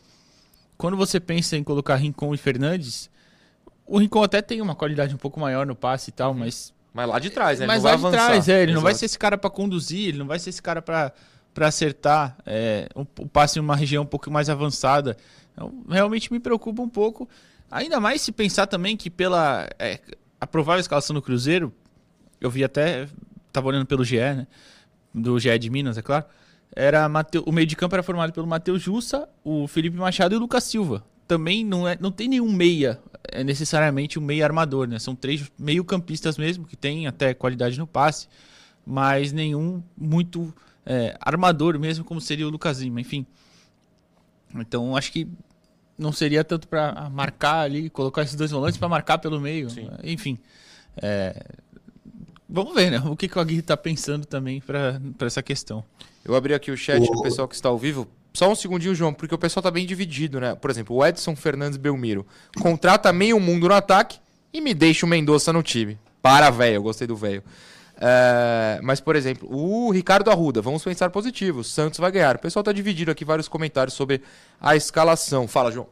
quando 0.78 0.96
você 0.98 1.20
pensa 1.20 1.58
em 1.58 1.64
colocar 1.64 1.96
Rincon 1.96 2.34
e 2.34 2.38
Fernandes, 2.38 3.10
o 3.86 3.98
Rincon 3.98 4.24
até 4.24 4.42
tem 4.42 4.62
uma 4.62 4.76
qualidade 4.76 5.14
um 5.14 5.18
pouco 5.18 5.40
maior 5.40 5.66
no 5.66 5.76
passe 5.76 6.10
e 6.10 6.14
tal, 6.14 6.34
mas. 6.34 6.73
Mas 6.94 7.10
lá 7.10 7.20
de 7.20 7.30
trás, 7.30 7.60
né? 7.60 7.66
Mas 7.66 7.84
lá 7.84 7.96
de 7.96 8.12
trás, 8.12 8.48
é. 8.48 8.62
Ele 8.62 8.72
Exato. 8.72 8.76
não 8.76 8.82
vai 8.82 8.94
ser 8.94 9.06
esse 9.06 9.18
cara 9.18 9.38
para 9.38 9.50
conduzir, 9.50 10.10
ele 10.10 10.20
não 10.20 10.28
vai 10.28 10.38
ser 10.38 10.52
esse 10.52 10.62
cara 10.62 10.82
para 10.82 11.12
acertar 11.62 12.38
é, 12.46 12.88
o, 12.94 13.02
o 13.02 13.28
passe 13.28 13.58
em 13.58 13.62
uma 13.62 13.76
região 13.76 14.04
um 14.04 14.08
pouco 14.08 14.30
mais 14.30 14.50
avançada. 14.50 15.18
Então, 15.54 15.74
realmente 15.90 16.32
me 16.32 16.40
preocupa 16.40 16.82
um 16.82 16.90
pouco. 16.90 17.28
Ainda 17.72 18.00
mais 18.00 18.22
se 18.22 18.32
pensar 18.32 18.68
também 18.68 18.96
que 18.96 19.10
pela 19.10 19.68
é, 19.80 20.00
a 20.40 20.46
provável 20.46 20.80
escalação 20.80 21.14
do 21.14 21.22
Cruzeiro, 21.22 21.74
eu 22.40 22.50
vi 22.50 22.64
até, 22.64 23.08
tava 23.52 23.68
olhando 23.68 23.86
pelo 23.86 24.04
GE, 24.04 24.18
né? 24.18 24.48
do 25.14 25.40
GE 25.40 25.58
de 25.58 25.70
Minas, 25.70 25.98
é 25.98 26.02
claro, 26.02 26.26
era 26.76 27.08
Mateu, 27.08 27.44
o 27.46 27.52
meio 27.52 27.68
de 27.68 27.76
campo 27.76 27.96
era 27.96 28.04
formado 28.04 28.34
pelo 28.34 28.48
Matheus 28.48 28.82
Jussa, 28.82 29.30
o 29.44 29.68
Felipe 29.68 29.96
Machado 29.96 30.34
e 30.34 30.38
o 30.38 30.40
Lucas 30.40 30.64
Silva. 30.64 31.04
Também 31.28 31.64
não, 31.66 31.88
é, 31.88 31.98
não 32.00 32.12
tem 32.12 32.28
nenhum 32.28 32.52
meia, 32.52 33.00
é 33.32 33.44
necessariamente 33.44 34.20
um 34.20 34.22
meia 34.22 34.46
armador, 34.46 34.88
né? 34.88 35.00
São 35.00 35.16
três 35.16 35.50
meio 35.58 35.84
campistas 35.84 36.38
mesmo, 36.38 36.66
que 36.66 36.76
tem 36.76 37.08
até 37.08 37.34
qualidade 37.34 37.78
no 37.78 37.88
passe, 37.88 38.28
mas 38.86 39.32
nenhum 39.32 39.82
muito 39.98 40.54
é, 40.86 41.16
armador 41.22 41.80
mesmo, 41.80 42.04
como 42.04 42.20
seria 42.20 42.48
o 42.48 42.50
Lucas 42.50 42.80
Lima, 42.80 43.02
enfim. 43.02 43.26
Então 44.56 44.96
acho 44.96 45.12
que 45.12 45.28
não 45.98 46.12
seria 46.12 46.44
tanto 46.44 46.68
para 46.68 47.10
marcar 47.10 47.62
ali, 47.62 47.90
colocar 47.90 48.24
esses 48.24 48.36
dois 48.36 48.52
volantes 48.52 48.78
para 48.78 48.90
marcar 48.90 49.18
pelo 49.18 49.40
meio, 49.40 49.70
Sim. 49.70 49.90
enfim. 50.04 50.38
É, 50.98 51.44
Vamos 52.54 52.76
ver, 52.76 52.92
né? 52.92 53.00
O 53.00 53.16
que, 53.16 53.28
que 53.28 53.36
o 53.36 53.42
Aguirre 53.42 53.62
está 53.62 53.76
pensando 53.76 54.28
também 54.28 54.62
para 54.62 55.02
essa 55.22 55.42
questão. 55.42 55.84
Eu 56.24 56.36
abri 56.36 56.54
aqui 56.54 56.70
o 56.70 56.78
chat 56.78 57.02
o... 57.02 57.12
do 57.12 57.24
pessoal 57.24 57.48
que 57.48 57.56
está 57.56 57.68
ao 57.68 57.80
vivo. 57.80 58.08
Só 58.34 58.52
um 58.52 58.56
segundinho, 58.56 58.96
João, 58.96 59.14
porque 59.14 59.36
o 59.36 59.38
pessoal 59.38 59.62
está 59.62 59.70
bem 59.70 59.86
dividido, 59.86 60.40
né? 60.40 60.56
Por 60.56 60.72
exemplo, 60.72 60.96
o 60.96 61.06
Edson 61.06 61.36
Fernandes 61.36 61.78
Belmiro 61.78 62.26
contrata 62.60 63.14
meio 63.14 63.40
mundo 63.40 63.68
no 63.68 63.76
ataque 63.76 64.18
e 64.52 64.60
me 64.60 64.74
deixa 64.74 65.06
o 65.06 65.10
Mendonça 65.10 65.54
no 65.54 65.62
time. 65.62 66.00
Para, 66.22 66.50
velho. 66.50 66.76
Eu 66.76 66.84
gostei 66.84 67.06
do 67.06 67.16
velho. 67.16 67.44
É, 67.96 68.80
mas, 68.82 69.00
por 69.00 69.16
exemplo, 69.16 69.48
o 69.52 69.92
Ricardo 69.92 70.32
Arruda, 70.32 70.62
vamos 70.62 70.84
pensar 70.84 71.10
positivo. 71.10 71.60
O 71.60 71.64
Santos 71.64 72.00
vai 72.00 72.12
ganhar. 72.12 72.36
O 72.36 72.40
pessoal 72.40 72.62
está 72.62 72.72
dividido 72.72 73.12
aqui 73.12 73.24
vários 73.24 73.48
comentários 73.48 73.94
sobre 73.94 74.22
a 74.60 74.76
escalação. 74.76 75.48
Fala, 75.48 75.72
João. 75.72 75.88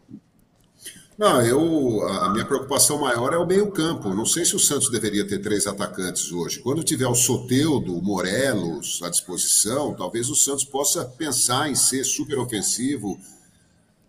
Não, 1.21 1.39
eu, 1.39 2.01
a 2.07 2.29
minha 2.31 2.43
preocupação 2.43 2.97
maior 2.97 3.31
é 3.31 3.37
o 3.37 3.45
meio-campo. 3.45 4.09
Não 4.09 4.25
sei 4.25 4.43
se 4.43 4.55
o 4.55 4.59
Santos 4.59 4.89
deveria 4.89 5.23
ter 5.23 5.37
três 5.37 5.67
atacantes 5.67 6.31
hoje. 6.31 6.59
Quando 6.59 6.83
tiver 6.83 7.05
o 7.05 7.13
Soteudo, 7.13 7.95
o 7.95 8.01
Morelos 8.01 8.99
à 9.03 9.07
disposição, 9.07 9.93
talvez 9.93 10.31
o 10.31 10.35
Santos 10.35 10.65
possa 10.65 11.05
pensar 11.05 11.69
em 11.69 11.75
ser 11.75 12.05
super 12.05 12.39
ofensivo. 12.39 13.19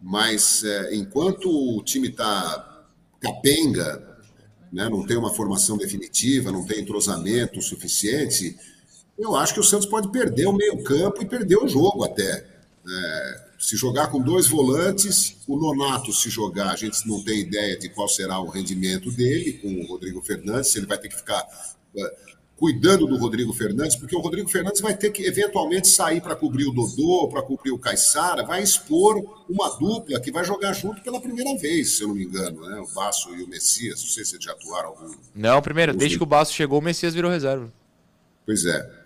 Mas 0.01 0.65
é, 0.65 0.95
enquanto 0.95 1.51
o 1.51 1.85
time 1.85 2.09
está 2.09 2.83
capenga, 3.21 4.19
né, 4.73 4.89
não 4.89 5.05
tem 5.05 5.19
uma 5.19 5.35
formação 5.35 5.77
definitiva, 5.77 6.51
não 6.51 6.65
tem 6.65 6.81
entrosamento 6.81 7.61
suficiente, 7.61 8.57
eu 9.19 9.37
acho 9.37 9.53
que 9.53 9.61
o 9.61 9.65
Santos 9.65 9.87
pode 9.87 10.11
perder 10.11 10.47
o 10.47 10.55
meio-campo 10.55 11.21
e 11.21 11.27
perder 11.27 11.59
o 11.59 11.69
jogo 11.69 12.05
até. 12.05 12.47
É, 12.89 13.52
se 13.63 13.77
jogar 13.77 14.09
com 14.09 14.21
dois 14.21 14.49
volantes, 14.49 15.37
o 15.47 15.57
Nonato, 15.57 16.13
se 16.13 16.29
jogar, 16.29 16.73
a 16.73 16.77
gente 16.77 17.07
não 17.07 17.23
tem 17.23 17.39
ideia 17.39 17.79
de 17.79 17.89
qual 17.89 18.09
será 18.09 18.41
o 18.41 18.49
rendimento 18.49 19.09
dele 19.13 19.53
com 19.53 19.69
o 19.69 19.87
Rodrigo 19.87 20.21
Fernandes, 20.21 20.73
se 20.73 20.79
ele 20.79 20.87
vai 20.87 20.99
ter 20.99 21.09
que 21.09 21.17
ficar 21.17 21.47
eh, 21.97 22.17
cuidando 22.57 23.07
do 23.07 23.17
Rodrigo 23.17 23.53
Fernandes, 23.53 23.95
porque 23.95 24.17
o 24.17 24.21
Rodrigo 24.21 24.49
Fernandes 24.49 24.81
vai 24.81 24.97
ter 24.97 25.11
que 25.11 25.25
eventualmente 25.25 25.87
sair 25.87 26.21
para 26.21 26.35
cobrir 26.35 26.67
o 26.67 26.73
Dodô, 26.73 27.29
para 27.29 27.41
cobrir 27.41 27.71
o 27.71 27.79
Caissara, 27.79 28.45
vai 28.45 28.65
expor 28.65 29.23
uma 29.49 29.69
dupla 29.79 30.19
que 30.19 30.33
vai 30.33 30.45
jogar 30.45 30.73
junto 30.73 31.01
pela 31.01 31.21
primeira 31.21 31.57
vez, 31.57 31.97
se 31.97 32.03
eu 32.03 32.09
não 32.09 32.17
me 32.17 32.25
engano, 32.25 32.69
né? 32.69 32.81
O 32.81 32.93
Basso 32.93 33.33
e 33.33 33.45
o 33.45 33.49
Messias, 33.49 34.01
não 34.01 34.09
sei 34.09 34.25
se 34.25 34.35
eles 34.35 34.45
já 34.45 34.53
atuaram 34.53 34.89
algum. 34.89 35.15
Não, 35.35 35.63
primeiro, 35.63 35.95
desde 35.95 36.17
que 36.17 36.23
o 36.25 36.27
Basso 36.27 36.53
chegou, 36.53 36.81
o 36.81 36.83
Messias 36.83 37.15
virou 37.15 37.31
reserva. 37.31 37.73
Pois 38.45 38.65
é. 38.65 39.02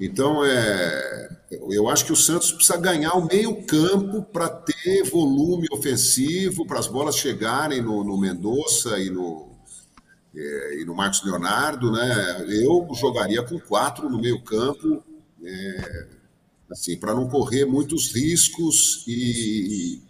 Então, 0.00 0.42
é, 0.42 1.28
eu 1.68 1.86
acho 1.90 2.06
que 2.06 2.12
o 2.12 2.16
Santos 2.16 2.50
precisa 2.50 2.78
ganhar 2.78 3.12
o 3.12 3.26
meio-campo 3.26 4.22
para 4.22 4.48
ter 4.48 5.02
volume 5.04 5.66
ofensivo, 5.70 6.66
para 6.66 6.78
as 6.78 6.86
bolas 6.86 7.16
chegarem 7.16 7.82
no, 7.82 8.02
no 8.02 8.18
Mendonça 8.18 8.98
e 8.98 9.10
no, 9.10 9.50
é, 10.34 10.80
e 10.80 10.86
no 10.86 10.94
Marcos 10.94 11.22
Leonardo. 11.22 11.92
Né? 11.92 12.46
Eu 12.48 12.88
jogaria 12.94 13.42
com 13.42 13.60
quatro 13.60 14.08
no 14.08 14.18
meio-campo, 14.18 15.04
é, 15.44 16.06
assim, 16.70 16.96
para 16.96 17.14
não 17.14 17.28
correr 17.28 17.66
muitos 17.66 18.10
riscos 18.10 19.04
e, 19.06 20.00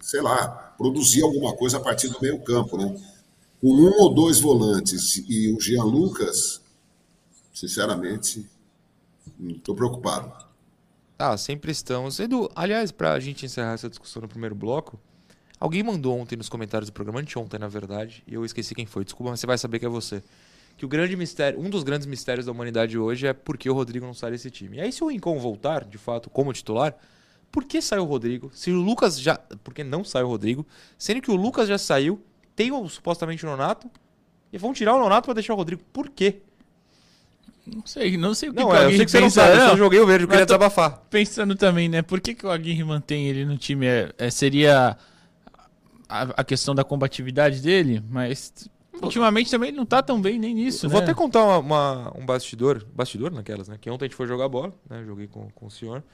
sei 0.00 0.22
lá, 0.22 0.48
produzir 0.76 1.22
alguma 1.22 1.54
coisa 1.54 1.76
a 1.76 1.80
partir 1.80 2.08
do 2.08 2.20
meio-campo. 2.20 2.76
Né? 2.76 3.00
Com 3.60 3.68
um 3.68 3.92
ou 4.00 4.12
dois 4.12 4.40
volantes 4.40 5.22
e 5.28 5.52
o 5.52 5.60
Jean 5.60 5.84
Lucas, 5.84 6.60
sinceramente 7.54 8.55
Estou 9.48 9.74
preocupado. 9.74 10.32
Ah, 11.18 11.36
sempre 11.36 11.72
estamos. 11.72 12.20
Edu, 12.20 12.50
aliás, 12.54 12.92
para 12.92 13.12
a 13.12 13.20
gente 13.20 13.46
encerrar 13.46 13.72
essa 13.72 13.88
discussão 13.88 14.22
no 14.22 14.28
primeiro 14.28 14.54
bloco, 14.54 15.00
alguém 15.58 15.82
mandou 15.82 16.18
ontem 16.18 16.36
nos 16.36 16.48
comentários 16.48 16.90
do 16.90 16.92
programa, 16.92 17.20
anteontem 17.20 17.58
na 17.58 17.68
verdade, 17.68 18.22
e 18.26 18.34
eu 18.34 18.44
esqueci 18.44 18.74
quem 18.74 18.84
foi, 18.84 19.04
desculpa, 19.04 19.30
mas 19.30 19.40
você 19.40 19.46
vai 19.46 19.56
saber 19.56 19.78
que 19.78 19.86
é 19.86 19.88
você. 19.88 20.22
Que 20.76 20.84
o 20.84 20.88
grande 20.88 21.16
mistério, 21.16 21.58
um 21.58 21.70
dos 21.70 21.82
grandes 21.82 22.06
mistérios 22.06 22.44
da 22.44 22.52
humanidade 22.52 22.98
hoje 22.98 23.26
é 23.26 23.32
por 23.32 23.56
que 23.56 23.70
o 23.70 23.72
Rodrigo 23.72 24.04
não 24.04 24.12
sai 24.12 24.32
desse 24.32 24.50
time. 24.50 24.76
E 24.76 24.80
aí, 24.80 24.92
se 24.92 25.02
o 25.02 25.08
Rincon 25.08 25.38
voltar, 25.38 25.84
de 25.84 25.96
fato, 25.96 26.28
como 26.28 26.52
titular, 26.52 26.94
por 27.50 27.64
que 27.64 27.80
saiu 27.80 28.02
o 28.02 28.06
Rodrigo? 28.06 28.50
Se 28.52 28.70
o 28.70 28.80
Lucas 28.82 29.18
já. 29.18 29.36
Por 29.36 29.72
que 29.72 29.82
não 29.82 30.04
saiu 30.04 30.26
o 30.26 30.28
Rodrigo? 30.28 30.66
Sendo 30.98 31.22
que 31.22 31.30
o 31.30 31.34
Lucas 31.36 31.66
já 31.66 31.78
saiu, 31.78 32.20
tem 32.54 32.70
o, 32.72 32.86
supostamente 32.90 33.46
o 33.46 33.48
Nonato, 33.48 33.90
e 34.52 34.58
vão 34.58 34.74
tirar 34.74 34.94
o 34.94 34.98
Nonato 34.98 35.24
para 35.24 35.34
deixar 35.34 35.54
o 35.54 35.56
Rodrigo. 35.56 35.82
Por 35.92 36.10
quê? 36.10 36.42
Não 37.66 37.84
sei, 37.84 38.16
não 38.16 38.32
sei 38.32 38.48
o 38.48 38.54
que, 38.54 38.60
não, 38.60 38.70
que 38.70 38.76
é, 38.76 38.84
eu 38.84 38.90
sei 38.90 39.04
que 39.04 39.10
você 39.10 39.20
não 39.20 39.30
sabe, 39.30 39.56
eu 39.56 39.68
só 39.70 39.76
joguei 39.76 39.98
o 39.98 40.06
verde, 40.06 40.24
eu 40.24 40.28
queria 40.28 40.46
desabafar. 40.46 41.02
Pensando 41.10 41.56
também, 41.56 41.88
né? 41.88 42.00
Por 42.00 42.20
que, 42.20 42.34
que 42.34 42.46
o 42.46 42.50
Aguirre 42.50 42.84
mantém 42.84 43.26
ele 43.26 43.44
no 43.44 43.58
time? 43.58 43.86
É, 43.86 44.12
é 44.16 44.30
seria 44.30 44.96
a, 46.08 46.22
a, 46.22 46.44
questão 46.44 46.74
da 46.74 46.84
combatividade 46.84 47.60
dele, 47.60 48.02
mas 48.08 48.68
ultimamente 49.02 49.50
também 49.50 49.70
ele 49.70 49.76
não 49.76 49.84
tá 49.84 50.00
tão 50.00 50.20
bem 50.20 50.38
nem 50.38 50.54
nisso, 50.54 50.86
eu, 50.86 50.90
né? 50.90 50.92
Vou 50.92 51.02
até 51.02 51.12
contar 51.12 51.44
uma, 51.44 51.58
uma, 51.58 52.12
um 52.16 52.24
bastidor, 52.24 52.84
bastidor 52.94 53.32
naquelas, 53.32 53.68
né? 53.68 53.76
Que 53.80 53.90
ontem 53.90 54.04
a 54.04 54.08
gente 54.08 54.16
foi 54.16 54.28
jogar 54.28 54.48
bola, 54.48 54.72
né? 54.88 55.02
Joguei 55.04 55.26
com, 55.26 55.50
com 55.50 55.66
o 55.66 55.70
senhor. 55.70 56.04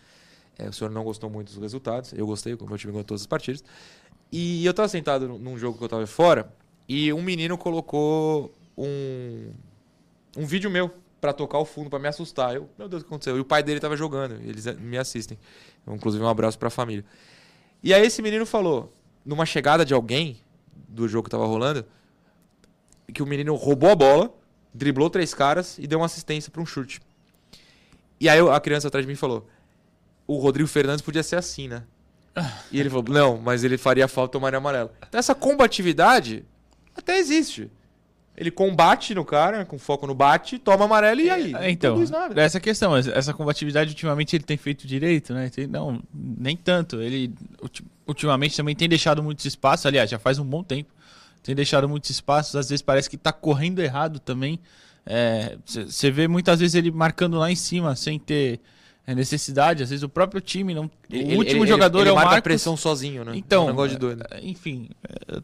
É, 0.59 0.69
o 0.69 0.73
senhor 0.73 0.91
não 0.91 1.05
gostou 1.05 1.29
muito 1.29 1.53
dos 1.53 1.61
resultados, 1.61 2.13
eu 2.13 2.27
gostei, 2.27 2.55
o 2.55 2.67
meu 2.67 2.79
time 2.79 2.93
ganhou 2.93 3.05
todas 3.05 3.23
as 3.23 3.27
partidas. 3.27 3.63
E 4.31 4.65
eu 4.65 4.73
tava 4.73 4.89
sentado 4.89 5.29
num 5.29 5.59
jogo 5.59 5.77
que 5.77 5.85
eu 5.85 5.89
tava 5.89 6.07
fora, 6.07 6.51
e 6.89 7.13
um 7.13 7.23
menino 7.23 7.59
colocou 7.59 8.53
um, 8.77 9.51
um 10.37 10.47
vídeo 10.47 10.71
meu 10.71 10.91
para 11.23 11.33
tocar 11.33 11.59
o 11.59 11.65
fundo, 11.65 11.89
para 11.89 12.01
me 12.01 12.09
assustar. 12.09 12.57
Eu, 12.57 12.69
meu 12.77 12.89
Deus, 12.89 13.01
o 13.01 13.05
que 13.05 13.09
aconteceu? 13.09 13.37
E 13.37 13.41
o 13.41 13.45
pai 13.45 13.63
dele 13.63 13.79
estava 13.79 13.97
jogando, 13.97 14.41
eles 14.43 14.67
eh, 14.67 14.75
me 14.75 14.99
assistem. 14.99 15.39
Eu, 15.87 15.95
inclusive, 15.95 16.23
um 16.23 16.29
abraço 16.29 16.59
para 16.59 16.67
a 16.67 16.71
família. 16.71 17.05
E 17.81 17.95
aí 17.95 18.05
esse 18.05 18.21
menino 18.21 18.45
falou, 18.45 18.93
numa 19.25 19.47
chegada 19.47 19.85
de 19.85 19.95
alguém 19.95 20.41
do 20.89 21.07
jogo 21.07 21.23
que 21.23 21.29
estava 21.29 21.47
rolando, 21.47 21.87
que 23.15 23.23
o 23.23 23.27
menino 23.27 23.55
roubou 23.55 23.91
a 23.91 23.95
bola, 23.95 24.35
driblou 24.75 25.09
três 25.09 25.33
caras 25.33 25.79
e 25.79 25.87
deu 25.87 26.01
uma 26.01 26.07
assistência 26.07 26.51
para 26.51 26.61
um 26.61 26.67
chute. 26.67 27.01
E 28.19 28.29
aí 28.29 28.41
a 28.41 28.59
criança 28.59 28.89
atrás 28.89 29.07
de 29.07 29.11
mim 29.11 29.17
falou: 29.17 29.49
"O 30.27 30.39
Rodrigo 30.39 30.69
Fernandes 30.69 31.03
podia 31.03 31.23
ser 31.23 31.37
assim, 31.37 31.69
né?" 31.69 31.85
E 32.73 32.81
ele 32.81 32.91
falou: 32.91 33.05
"Não, 33.09 33.39
mas 33.39 33.63
ele 33.63 33.79
faria 33.79 34.09
falta 34.09 34.33
tomaria 34.33 34.59
amarelo". 34.59 34.91
Então 35.09 35.21
essa 35.21 35.37
combatividade 35.37 36.45
até 36.97 37.17
existe. 37.19 37.71
Ele 38.37 38.51
combate 38.51 39.15
no 39.15 39.25
cara, 39.25 39.65
com 39.65 39.79
foco 39.79 40.07
no 40.07 40.15
bate, 40.15 40.59
toma 40.59 40.87
amarelo 40.87 41.21
e 41.21 41.29
é, 41.29 41.33
aí. 41.33 41.55
É, 41.55 41.71
então, 41.71 42.03
essa 42.35 42.59
questão, 42.59 42.97
essa 42.97 43.35
combatividade 43.35 43.91
ultimamente 43.91 44.35
ele 44.35 44.45
tem 44.45 44.57
feito 44.57 44.87
direito, 44.87 45.35
né? 45.35 45.51
Não, 45.69 46.03
nem 46.15 46.57
tanto. 46.57 47.03
Ele 47.03 47.33
ultimamente 48.07 48.57
também 48.57 48.75
tem 48.75 48.89
deixado 48.89 49.23
muitos 49.23 49.45
espaços, 49.45 49.85
aliás, 49.85 50.11
já 50.11 50.19
faz 50.19 50.39
um 50.39 50.45
bom 50.45 50.63
tempo. 50.63 50.91
Tem 51.43 51.55
deixado 51.55 51.89
muitos 51.89 52.09
espaços, 52.09 52.57
às 52.57 52.71
vezes 52.71 52.81
parece 52.81 53.11
que 53.11 53.19
tá 53.19 53.33
correndo 53.33 53.81
errado 53.81 54.19
também. 54.19 54.59
Você 55.67 56.09
é, 56.09 56.11
vê 56.11 56.27
muitas 56.27 56.61
vezes 56.61 56.75
ele 56.75 56.91
marcando 56.91 57.37
lá 57.37 57.51
em 57.51 57.57
cima, 57.57 57.95
sem 57.97 58.19
ter 58.19 58.61
é, 59.07 59.15
necessidade. 59.15 59.83
Às 59.83 59.91
vezes 59.91 60.03
o 60.03 60.09
próprio 60.09 60.41
time 60.41 60.75
não. 60.75 60.85
O 60.85 60.91
ele, 61.11 61.37
último 61.37 61.65
ele, 61.65 61.71
jogador 61.71 61.99
ele, 61.99 62.05
ele 62.05 62.11
é 62.11 62.13
o 62.13 62.17
marca 62.17 62.31
Marcos. 62.31 62.45
pressão 62.45 62.77
sozinho, 62.77 63.25
né? 63.25 63.33
Então, 63.35 63.63
é 63.63 63.67
um 63.67 63.69
negócio 63.69 63.91
de 63.91 63.99
doido. 63.99 64.25
É, 64.31 64.41
enfim, 64.43 64.89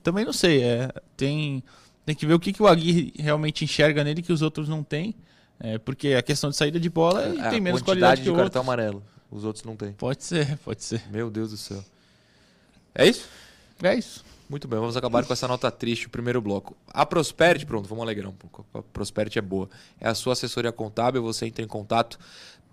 também 0.03 0.25
não 0.25 0.33
sei. 0.33 0.63
É, 0.63 0.91
tem 1.17 1.63
tem 2.09 2.15
que 2.15 2.25
ver 2.25 2.33
o 2.33 2.41
que, 2.41 2.55
que 2.55 2.63
o 2.63 2.67
Aguirre 2.67 3.13
realmente 3.19 3.67
enxerga 3.67 4.03
nele 4.03 4.23
que 4.23 4.33
os 4.33 4.41
outros 4.41 4.67
não 4.67 4.83
têm. 4.83 5.15
É, 5.61 5.77
porque 5.77 6.15
a 6.15 6.23
questão 6.23 6.49
de 6.49 6.57
saída 6.57 6.81
de 6.81 6.89
bola 6.89 7.23
é, 7.23 7.37
é 7.39 7.51
tem 7.51 7.61
menos 7.61 7.83
qualidade 7.83 8.23
que 8.23 8.31
o 8.31 8.35
cartão 8.35 8.63
amarelo. 8.63 9.05
Os 9.31 9.45
outros 9.45 9.63
não 9.63 9.77
têm. 9.77 9.93
Pode 9.93 10.25
ser, 10.25 10.57
pode 10.65 10.83
ser. 10.83 11.03
Meu 11.11 11.29
Deus 11.29 11.51
do 11.51 11.59
céu. 11.59 11.85
É 12.95 13.07
isso? 13.07 13.29
É 13.83 13.95
isso. 13.95 14.25
Muito 14.49 14.67
bem, 14.67 14.81
vamos 14.81 14.97
acabar 14.97 15.23
com 15.23 15.35
essa 15.35 15.47
nota 15.47 15.71
triste, 15.71 16.07
o 16.07 16.11
primeiro 16.11 16.41
bloco. 16.41 16.75
A 16.95 17.05
Prosperity, 17.05 17.67
pronto, 17.67 17.87
vamos 17.87 18.03
alegrar 18.03 18.31
um 18.31 18.35
pouco. 18.35 18.65
A 18.73 18.83
Prosperity 18.83 19.39
é 19.39 19.43
boa. 19.43 19.69
É 20.01 20.09
a 20.09 20.15
sua 20.15 20.33
assessoria 20.33 20.73
contábil, 20.73 21.23
você 21.23 21.45
entra 21.45 21.63
em 21.63 21.69
contato 21.69 22.19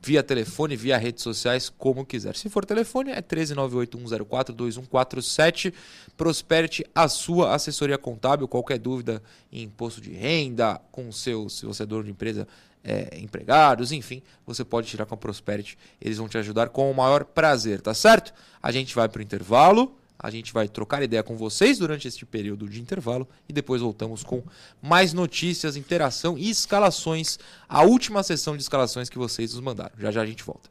via 0.05 0.21
telefone, 0.21 0.75
via 0.75 0.97
redes 0.97 1.23
sociais, 1.23 1.67
como 1.67 2.05
quiser. 2.05 2.35
Se 2.35 2.47
for 2.47 2.63
telefone, 2.63 3.09
é 3.09 3.19
13981042147. 3.23 5.73
Prosperity, 6.15 6.85
a 6.93 7.07
sua 7.07 7.55
assessoria 7.55 7.97
contábil. 7.97 8.47
Qualquer 8.47 8.77
dúvida 8.77 9.19
em 9.51 9.63
imposto 9.63 9.99
de 9.99 10.11
renda, 10.11 10.79
com 10.91 11.11
seu, 11.11 11.49
se 11.49 11.65
você 11.65 11.81
é 11.81 11.87
dono 11.87 12.03
de 12.03 12.11
empresa, 12.11 12.47
é, 12.83 13.17
empregados, 13.17 13.91
enfim, 13.91 14.21
você 14.45 14.63
pode 14.63 14.87
tirar 14.87 15.07
com 15.07 15.15
a 15.15 15.17
Prosperity. 15.17 15.75
Eles 15.99 16.19
vão 16.19 16.27
te 16.27 16.37
ajudar 16.37 16.69
com 16.69 16.91
o 16.91 16.93
maior 16.93 17.25
prazer, 17.25 17.81
tá 17.81 17.95
certo? 17.95 18.31
A 18.61 18.71
gente 18.71 18.93
vai 18.93 19.09
para 19.09 19.21
o 19.21 19.23
intervalo. 19.23 19.97
A 20.25 20.31
gente 20.31 20.51
vai 20.51 20.67
trocar 20.67 21.03
ideia 21.03 21.21
com 21.21 21.37
vocês 21.37 21.77
durante 21.77 22.07
este 22.07 22.25
período 22.25 22.67
de 22.67 22.81
intervalo 22.81 23.29
e 23.47 23.53
depois 23.53 23.79
voltamos 23.79 24.23
com 24.23 24.41
mais 24.81 25.13
notícias, 25.13 25.77
interação 25.77 26.35
e 26.35 26.49
escalações. 26.49 27.37
A 27.69 27.83
última 27.83 28.23
sessão 28.23 28.57
de 28.57 28.63
escalações 28.63 29.07
que 29.07 29.19
vocês 29.19 29.53
nos 29.53 29.61
mandaram. 29.61 29.91
Já 29.99 30.09
já 30.09 30.23
a 30.23 30.25
gente 30.25 30.43
volta. 30.43 30.67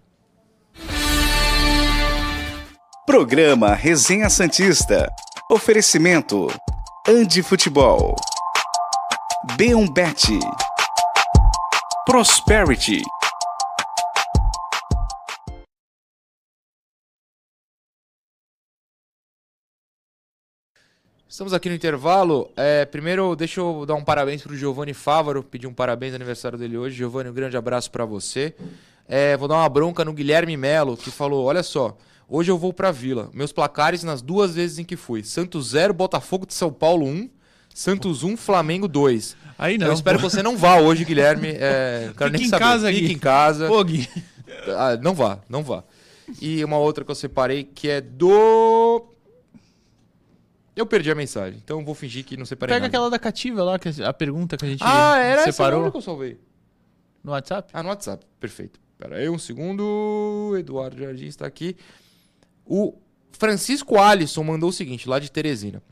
Programa 3.07 3.75
Resenha 3.75 4.29
Santista. 4.29 5.09
Oferecimento: 5.49 6.49
Andi 7.09 7.40
Futebol. 7.40 8.17
B1Bet. 9.57 10.37
Prosperity. 12.05 13.03
Estamos 21.35 21.53
aqui 21.53 21.68
no 21.68 21.75
intervalo. 21.75 22.49
É, 22.57 22.85
primeiro, 22.85 23.35
deixa 23.35 23.59
eu 23.59 23.85
dar 23.85 23.97
um 23.97 24.05
parabéns 24.05 24.40
para 24.40 24.53
o 24.53 24.57
Giovanni 24.57 24.94
Fávaro, 24.94 25.42
pedir 25.42 25.66
um 25.66 25.75
parabéns 25.75 26.12
no 26.12 26.14
aniversário 26.14 26.57
dele 26.57 26.79
hoje. 26.79 26.94
Giovanni, 26.94 27.29
um 27.29 27.35
grande 27.35 27.57
abraço 27.57 27.90
para 27.90 28.05
você. 28.05 28.55
É, 29.09 29.37
vou 29.37 29.49
dar 29.49 29.57
uma 29.57 29.68
bronca 29.68 30.05
no 30.05 30.12
Guilherme 30.12 30.57
Melo, 30.57 30.97
que 30.97 31.11
falou: 31.11 31.44
Olha 31.44 31.64
só, 31.64 31.99
hoje 32.29 32.53
eu 32.53 32.57
vou 32.57 32.73
para 32.73 32.92
Vila. 32.92 33.31
Meus 33.35 33.53
placares 33.53 34.05
nas 34.05 34.23
duas 34.23 34.55
vezes 34.55 34.79
em 34.79 34.85
que 34.85 34.94
fui: 34.94 35.25
Santos 35.25 35.70
0, 35.70 35.92
Botafogo 35.92 36.47
de 36.47 36.55
São 36.55 36.73
Paulo 36.73 37.05
1. 37.05 37.09
Um, 37.09 37.31
Santos 37.75 38.23
1, 38.23 38.37
Flamengo 38.37 38.87
2. 38.87 39.37
Aí 39.59 39.77
não. 39.77 39.88
Eu 39.88 39.92
espero 39.92 40.18
que 40.18 40.23
você 40.23 40.40
não 40.40 40.57
vá 40.57 40.77
hoje, 40.77 41.05
Guilherme. 41.05 41.49
É, 41.49 42.12
quero 42.16 42.31
Fique 42.31 42.38
nem 42.38 42.47
em 42.47 42.49
saber. 42.49 42.64
casa, 42.64 42.88
Fique 42.92 43.09
Gui. 43.09 43.12
em 43.12 43.18
casa. 43.18 43.66
Pô, 43.66 43.83
Gui. 43.83 44.09
Ah, 44.68 44.97
não 45.03 45.12
vá, 45.12 45.40
não 45.49 45.64
vá. 45.64 45.83
E 46.40 46.64
uma 46.64 46.79
outra 46.79 47.05
que 47.05 47.11
eu 47.11 47.14
separei 47.16 47.64
que 47.64 47.88
é 47.88 48.01
do 48.01 49.13
eu 50.76 50.84
perdi 50.87 51.10
a 51.10 51.14
mensagem, 51.14 51.60
então 51.64 51.84
vou 51.84 51.94
fingir 51.94 52.24
que 52.24 52.37
não 52.37 52.44
separei 52.44 52.74
Pega 52.74 52.80
nada. 52.87 52.88
aquela 52.88 53.10
da 53.10 53.18
cativa 53.18 53.62
lá, 53.62 53.78
que 53.78 53.88
a 54.02 54.12
pergunta 54.12 54.56
que 54.56 54.64
a 54.64 54.68
gente 54.68 54.82
Ah, 54.84 55.18
era 55.18 55.42
essa 55.42 55.52
separou 55.52 55.80
mesmo 55.80 55.92
que 55.92 55.98
eu 55.98 56.02
salvei. 56.02 56.38
no 57.22 57.30
WhatsApp. 57.32 57.70
Ah, 57.72 57.82
no 57.82 57.88
WhatsApp. 57.90 58.26
Perfeito. 58.40 58.80
Pera 58.98 59.16
aí 59.16 59.28
um 59.28 59.38
segundo. 59.38 60.54
Eduardo 60.58 60.98
Jardim 60.98 61.26
está 61.26 61.46
aqui. 61.46 61.76
O 62.66 62.94
Francisco 63.32 63.98
Alisson 63.98 64.42
mandou 64.44 64.70
o 64.70 64.72
seguinte, 64.72 65.08
lá 65.08 65.18
de 65.18 65.30
Teresina. 65.30 65.82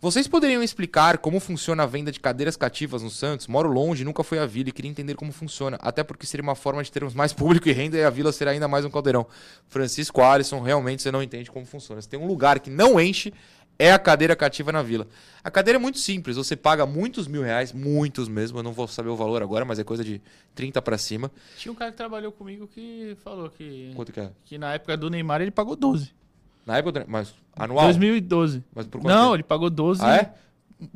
Vocês 0.00 0.28
poderiam 0.28 0.62
explicar 0.62 1.18
como 1.18 1.40
funciona 1.40 1.82
a 1.82 1.86
venda 1.86 2.12
de 2.12 2.20
cadeiras 2.20 2.56
cativas 2.56 3.02
no 3.02 3.10
Santos? 3.10 3.48
Moro 3.48 3.68
longe, 3.68 4.04
nunca 4.04 4.22
fui 4.22 4.38
à 4.38 4.46
vila 4.46 4.68
e 4.68 4.72
queria 4.72 4.88
entender 4.88 5.16
como 5.16 5.32
funciona. 5.32 5.76
Até 5.82 6.04
porque 6.04 6.24
seria 6.24 6.42
uma 6.44 6.54
forma 6.54 6.80
de 6.84 6.92
termos 6.92 7.14
mais 7.14 7.32
público 7.34 7.68
e 7.68 7.72
renda 7.72 7.96
e 7.96 8.04
a 8.04 8.10
vila 8.10 8.30
será 8.30 8.52
ainda 8.52 8.68
mais 8.68 8.84
um 8.84 8.90
caldeirão. 8.90 9.26
Francisco 9.66 10.22
Alisson, 10.22 10.60
realmente 10.60 11.02
você 11.02 11.10
não 11.10 11.20
entende 11.20 11.50
como 11.50 11.66
funciona. 11.66 12.00
Você 12.00 12.08
tem 12.08 12.18
um 12.20 12.28
lugar 12.28 12.60
que 12.60 12.70
não 12.70 13.00
enche, 13.00 13.34
é 13.78 13.92
a 13.92 13.98
cadeira 13.98 14.34
cativa 14.34 14.72
na 14.72 14.82
vila. 14.82 15.06
A 15.42 15.50
cadeira 15.50 15.78
é 15.78 15.80
muito 15.80 15.98
simples, 15.98 16.36
você 16.36 16.56
paga 16.56 16.84
muitos 16.84 17.28
mil 17.28 17.42
reais, 17.42 17.72
muitos 17.72 18.28
mesmo, 18.28 18.58
eu 18.58 18.62
não 18.62 18.72
vou 18.72 18.88
saber 18.88 19.08
o 19.08 19.16
valor 19.16 19.42
agora, 19.42 19.64
mas 19.64 19.78
é 19.78 19.84
coisa 19.84 20.02
de 20.04 20.20
30 20.54 20.82
para 20.82 20.98
cima. 20.98 21.30
Tinha 21.56 21.70
um 21.70 21.74
cara 21.74 21.90
que 21.92 21.96
trabalhou 21.96 22.32
comigo 22.32 22.66
que 22.66 23.16
falou 23.22 23.48
que, 23.50 23.92
Quanto 23.94 24.12
que 24.12 24.20
é? 24.20 24.30
que 24.44 24.58
na 24.58 24.74
época 24.74 24.96
do 24.96 25.08
Neymar 25.08 25.40
ele 25.40 25.50
pagou 25.52 25.76
12. 25.76 26.10
Na 26.66 26.78
época, 26.78 27.04
mas 27.08 27.32
anual? 27.56 27.84
2012. 27.86 28.62
Mas 28.74 28.86
por 28.86 29.00
quanto 29.00 29.08
Não, 29.14 29.22
tempo? 29.26 29.36
ele 29.36 29.42
pagou 29.44 29.70
12 29.70 30.02
Ah, 30.04 30.16
é? 30.16 30.34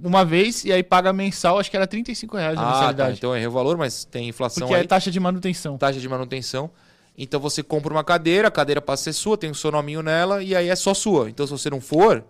uma 0.02 0.24
vez 0.24 0.64
e 0.64 0.72
aí 0.72 0.82
paga 0.82 1.12
mensal, 1.12 1.58
acho 1.58 1.70
que 1.70 1.76
era 1.76 1.86
35 1.86 2.36
reais 2.36 2.58
a 2.58 2.60
Ah, 2.60 2.64
tá. 2.64 2.72
mensalidade. 2.78 3.18
Então 3.18 3.30
eu 3.30 3.36
errei 3.36 3.46
o 3.48 3.50
valor, 3.52 3.76
mas 3.78 4.04
tem 4.04 4.28
inflação 4.28 4.66
porque 4.66 4.74
aí. 4.74 4.82
é 4.82 4.86
taxa 4.86 5.10
de 5.10 5.18
manutenção. 5.18 5.78
taxa 5.78 5.98
de 5.98 6.08
manutenção. 6.08 6.70
Então 7.16 7.38
você 7.40 7.62
compra 7.62 7.92
uma 7.92 8.02
cadeira, 8.04 8.48
a 8.48 8.50
cadeira 8.50 8.80
passa 8.82 9.08
a 9.10 9.12
ser 9.12 9.18
sua, 9.18 9.36
tem 9.38 9.50
o 9.50 9.54
seu 9.54 9.70
nominho 9.70 10.02
nela 10.02 10.42
e 10.42 10.54
aí 10.54 10.68
é 10.68 10.76
só 10.76 10.92
sua. 10.94 11.30
Então 11.30 11.46
se 11.46 11.52
você 11.52 11.70
não 11.70 11.80
for, 11.80 12.24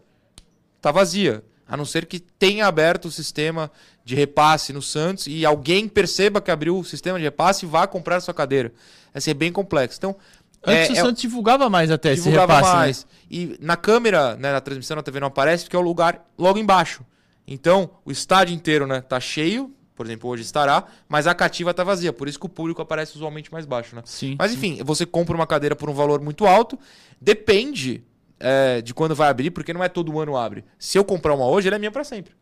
tá 0.82 0.90
vazia. 0.90 1.42
A 1.66 1.76
não 1.76 1.86
ser 1.86 2.04
que 2.04 2.20
tenha 2.20 2.66
aberto 2.66 3.06
o 3.06 3.10
sistema 3.10 3.70
de 4.04 4.14
repasse 4.14 4.72
no 4.72 4.82
Santos 4.82 5.26
e 5.26 5.46
alguém 5.46 5.88
perceba 5.88 6.40
que 6.40 6.50
abriu 6.50 6.78
o 6.78 6.84
sistema 6.84 7.18
de 7.18 7.24
repasse 7.24 7.64
e 7.64 7.68
vá 7.68 7.86
comprar 7.86 8.16
a 8.16 8.20
sua 8.20 8.34
cadeira. 8.34 8.72
Essa 9.14 9.30
é 9.30 9.34
bem 9.34 9.50
complexo. 9.50 9.96
Então, 9.96 10.16
Antes 10.64 10.90
é, 10.90 10.92
o 10.92 10.96
é- 10.96 11.00
Santos 11.00 11.22
divulgava 11.22 11.70
mais 11.70 11.90
até 11.90 12.14
divulgava 12.14 12.52
esse 12.52 12.62
repasse, 12.62 12.72
né? 12.72 12.78
mais. 12.78 13.06
E 13.30 13.56
na 13.60 13.76
câmera, 13.76 14.36
né, 14.36 14.52
na 14.52 14.60
transmissão 14.60 14.96
na 14.96 15.02
TV 15.02 15.18
não 15.20 15.28
aparece 15.28 15.64
porque 15.64 15.76
é 15.76 15.78
o 15.78 15.82
lugar 15.82 16.28
logo 16.36 16.58
embaixo. 16.58 17.04
Então, 17.46 17.90
o 18.04 18.12
estádio 18.12 18.54
inteiro, 18.54 18.86
né, 18.86 19.00
tá 19.00 19.18
cheio, 19.18 19.72
por 19.96 20.06
exemplo, 20.06 20.30
hoje 20.30 20.42
estará, 20.42 20.84
mas 21.08 21.26
a 21.26 21.34
cativa 21.34 21.72
tá 21.74 21.82
vazia, 21.82 22.12
por 22.12 22.28
isso 22.28 22.38
que 22.38 22.46
o 22.46 22.48
público 22.48 22.80
aparece 22.80 23.16
usualmente 23.16 23.52
mais 23.52 23.66
baixo, 23.66 23.96
né? 23.96 24.02
Sim. 24.04 24.36
Mas 24.38 24.52
enfim, 24.52 24.80
você 24.84 25.04
compra 25.04 25.34
uma 25.34 25.46
cadeira 25.46 25.74
por 25.74 25.88
um 25.90 25.94
valor 25.94 26.20
muito 26.20 26.46
alto, 26.46 26.78
depende 27.20 28.02
é, 28.42 28.82
de 28.82 28.92
quando 28.92 29.14
vai 29.14 29.28
abrir, 29.28 29.50
porque 29.50 29.72
não 29.72 29.82
é 29.82 29.88
todo 29.88 30.18
ano 30.18 30.36
abre. 30.36 30.64
Se 30.78 30.98
eu 30.98 31.04
comprar 31.04 31.34
uma 31.34 31.46
hoje, 31.46 31.68
ela 31.68 31.76
é 31.76 31.78
minha 31.78 31.90
pra 31.90 32.02
sempre. 32.02 32.34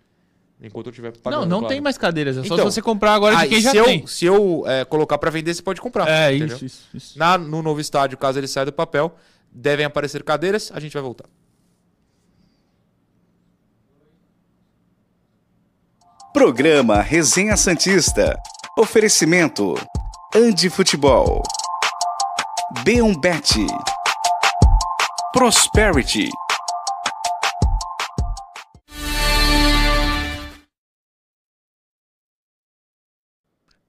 Enquanto 0.62 0.86
eu 0.86 0.90
estiver 0.90 1.12
pagando. 1.16 1.40
Não, 1.42 1.48
não 1.48 1.58
claro. 1.60 1.72
tem 1.72 1.80
mais 1.80 1.96
cadeiras, 1.96 2.36
é 2.36 2.40
só 2.40 2.54
Então, 2.54 2.58
se 2.58 2.74
você 2.74 2.82
comprar 2.82 3.14
agora 3.14 3.36
de 3.36 3.42
Aí, 3.42 3.48
quem 3.48 3.60
já 3.60 3.70
se 3.70 3.76
eu, 3.76 3.84
tem. 3.84 4.06
Se 4.06 4.24
eu 4.26 4.64
é, 4.66 4.84
colocar 4.84 5.16
pra 5.16 5.30
vender, 5.30 5.54
você 5.54 5.62
pode 5.62 5.80
comprar. 5.80 6.08
É, 6.08 6.34
entendeu? 6.34 6.56
isso, 6.56 6.64
isso, 6.66 6.88
isso. 6.92 7.18
Na, 7.18 7.38
no 7.38 7.62
novo 7.62 7.80
estádio, 7.80 8.18
caso 8.18 8.38
ele 8.38 8.46
saia 8.46 8.66
do 8.66 8.72
papel, 8.72 9.14
devem 9.50 9.86
aparecer 9.86 10.22
cadeiras, 10.22 10.70
a 10.74 10.80
gente 10.80 10.92
vai 10.92 11.02
voltar. 11.02 11.26
Programa 16.32 17.00
Resenha 17.00 17.56
Santista. 17.56 18.38
Oferecimento. 18.78 19.74
Andi 20.34 20.70
Futebol. 20.70 21.42
B1Bet. 22.84 23.66
Prosperity. 25.32 26.28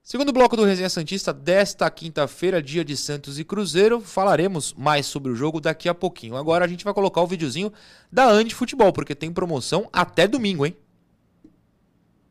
Segundo 0.04 0.32
bloco 0.32 0.56
do 0.56 0.64
Resenha 0.64 0.88
Santista 0.88 1.32
desta 1.32 1.90
quinta-feira, 1.90 2.62
dia 2.62 2.84
de 2.84 2.96
Santos 2.96 3.40
e 3.40 3.44
Cruzeiro, 3.44 4.00
falaremos 4.00 4.72
mais 4.74 5.06
sobre 5.06 5.32
o 5.32 5.34
jogo 5.34 5.60
daqui 5.60 5.88
a 5.88 5.94
pouquinho. 5.94 6.36
Agora 6.36 6.64
a 6.64 6.68
gente 6.68 6.84
vai 6.84 6.94
colocar 6.94 7.20
o 7.20 7.26
videozinho 7.26 7.72
da 8.10 8.24
Andi 8.28 8.54
Futebol, 8.54 8.92
porque 8.92 9.12
tem 9.12 9.32
promoção 9.32 9.88
até 9.92 10.28
domingo, 10.28 10.64
hein? 10.64 10.76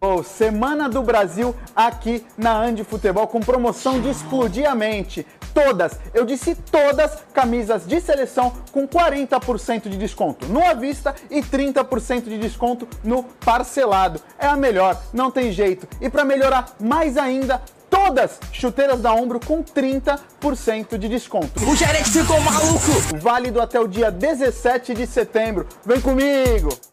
Oh, 0.03 0.23
Semana 0.23 0.89
do 0.89 1.03
Brasil 1.03 1.55
aqui 1.75 2.25
na 2.35 2.59
Andi 2.59 2.83
Futebol 2.83 3.27
com 3.27 3.39
promoção 3.39 4.01
de 4.01 4.09
explodir 4.09 4.67
a 4.67 4.73
mente. 4.73 5.23
Todas, 5.53 5.99
eu 6.11 6.25
disse 6.25 6.55
todas, 6.55 7.19
camisas 7.31 7.85
de 7.85 8.01
seleção 8.01 8.51
com 8.71 8.87
40% 8.87 9.87
de 9.87 9.97
desconto 9.99 10.47
no 10.47 10.65
à 10.65 10.73
vista 10.73 11.13
e 11.29 11.43
30% 11.43 12.23
de 12.23 12.39
desconto 12.39 12.87
no 13.03 13.21
parcelado. 13.45 14.19
É 14.39 14.47
a 14.47 14.55
melhor, 14.55 14.99
não 15.13 15.29
tem 15.29 15.51
jeito. 15.51 15.87
E 16.01 16.09
para 16.09 16.25
melhorar 16.25 16.73
mais 16.79 17.15
ainda, 17.15 17.61
todas 17.87 18.39
chuteiras 18.51 19.01
da 19.01 19.13
Ombro 19.13 19.39
com 19.39 19.63
30% 19.63 20.97
de 20.97 21.07
desconto. 21.07 21.63
O 21.63 21.75
gerente 21.75 22.09
ficou 22.09 22.41
maluco! 22.41 23.19
Válido 23.21 23.61
até 23.61 23.79
o 23.79 23.87
dia 23.87 24.09
17 24.09 24.95
de 24.95 25.05
setembro. 25.05 25.67
Vem 25.85 26.01
comigo! 26.01 26.90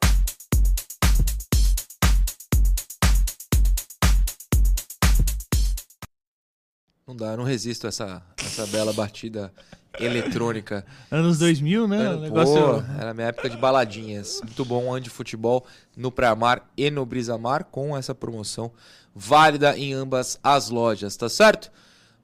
Não 7.09 7.17
dá, 7.17 7.29
eu 7.29 7.39
não 7.39 7.45
resisto 7.45 7.87
a 7.87 7.89
essa, 7.89 8.23
essa 8.37 8.67
bela 8.67 8.93
batida 8.93 9.51
eletrônica. 9.99 10.85
Anos 11.11 11.39
2000, 11.39 11.89
né? 11.89 12.11
O 12.11 12.17
Pô, 12.17 12.21
negócio... 12.21 12.85
era 13.01 13.13
a 13.13 13.15
minha 13.15 13.29
época 13.29 13.49
de 13.49 13.57
baladinhas. 13.57 14.43
Muito 14.45 14.63
bom, 14.63 14.95
Andi 14.95 15.09
Futebol 15.09 15.65
no 15.97 16.13
Praiamar 16.13 16.69
e 16.77 16.91
no 16.91 17.07
Brisamar 17.07 17.65
com 17.65 17.97
essa 17.97 18.15
promoção 18.15 18.71
válida 19.15 19.75
em 19.79 19.95
ambas 19.95 20.39
as 20.43 20.69
lojas, 20.69 21.17
tá 21.17 21.31
certo? 21.31 21.73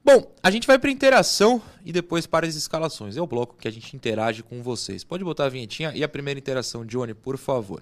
Bom, 0.03 0.31
a 0.43 0.51
gente 0.51 0.67
vai 0.67 0.77
para 0.77 0.91
interação 0.91 1.59
e 1.83 1.91
depois 1.91 2.27
para 2.27 2.45
as 2.45 2.53
escalações. 2.53 3.17
É 3.17 3.21
o 3.23 3.25
bloco 3.25 3.55
que 3.59 3.67
a 3.67 3.71
gente 3.71 3.95
interage 3.95 4.43
com 4.43 4.61
vocês. 4.61 5.03
Pode 5.03 5.23
botar 5.23 5.45
a 5.45 5.49
vinhetinha 5.49 5.93
e 5.95 6.03
a 6.03 6.07
primeira 6.07 6.39
interação, 6.39 6.85
Johnny, 6.85 7.15
por 7.15 7.39
favor. 7.39 7.81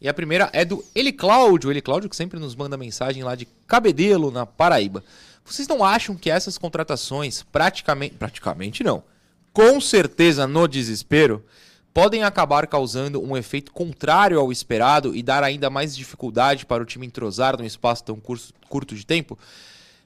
E 0.00 0.08
a 0.08 0.14
primeira 0.14 0.48
é 0.52 0.64
do 0.64 0.82
Eli 0.94 1.12
Cláudio. 1.12 1.70
Eli 1.70 1.82
Cláudio 1.82 2.08
que 2.08 2.16
sempre 2.16 2.38
nos 2.38 2.54
manda 2.54 2.76
mensagem 2.76 3.22
lá 3.22 3.34
de 3.34 3.46
Cabedelo, 3.66 4.30
na 4.30 4.46
Paraíba. 4.46 5.04
Vocês 5.44 5.68
não 5.68 5.84
acham 5.84 6.16
que 6.16 6.30
essas 6.30 6.56
contratações, 6.56 7.42
praticamente. 7.42 8.14
Praticamente 8.14 8.82
não. 8.82 9.02
Com 9.52 9.80
certeza 9.80 10.46
no 10.46 10.66
desespero, 10.66 11.44
podem 11.92 12.22
acabar 12.22 12.66
causando 12.66 13.20
um 13.20 13.36
efeito 13.36 13.72
contrário 13.72 14.38
ao 14.38 14.50
esperado 14.52 15.14
e 15.14 15.22
dar 15.22 15.42
ainda 15.42 15.68
mais 15.68 15.94
dificuldade 15.94 16.64
para 16.64 16.82
o 16.82 16.86
time 16.86 17.06
entrosar 17.06 17.58
num 17.58 17.64
espaço 17.64 18.04
tão 18.04 18.20
curto 18.68 18.94
de 18.94 19.04
tempo? 19.04 19.38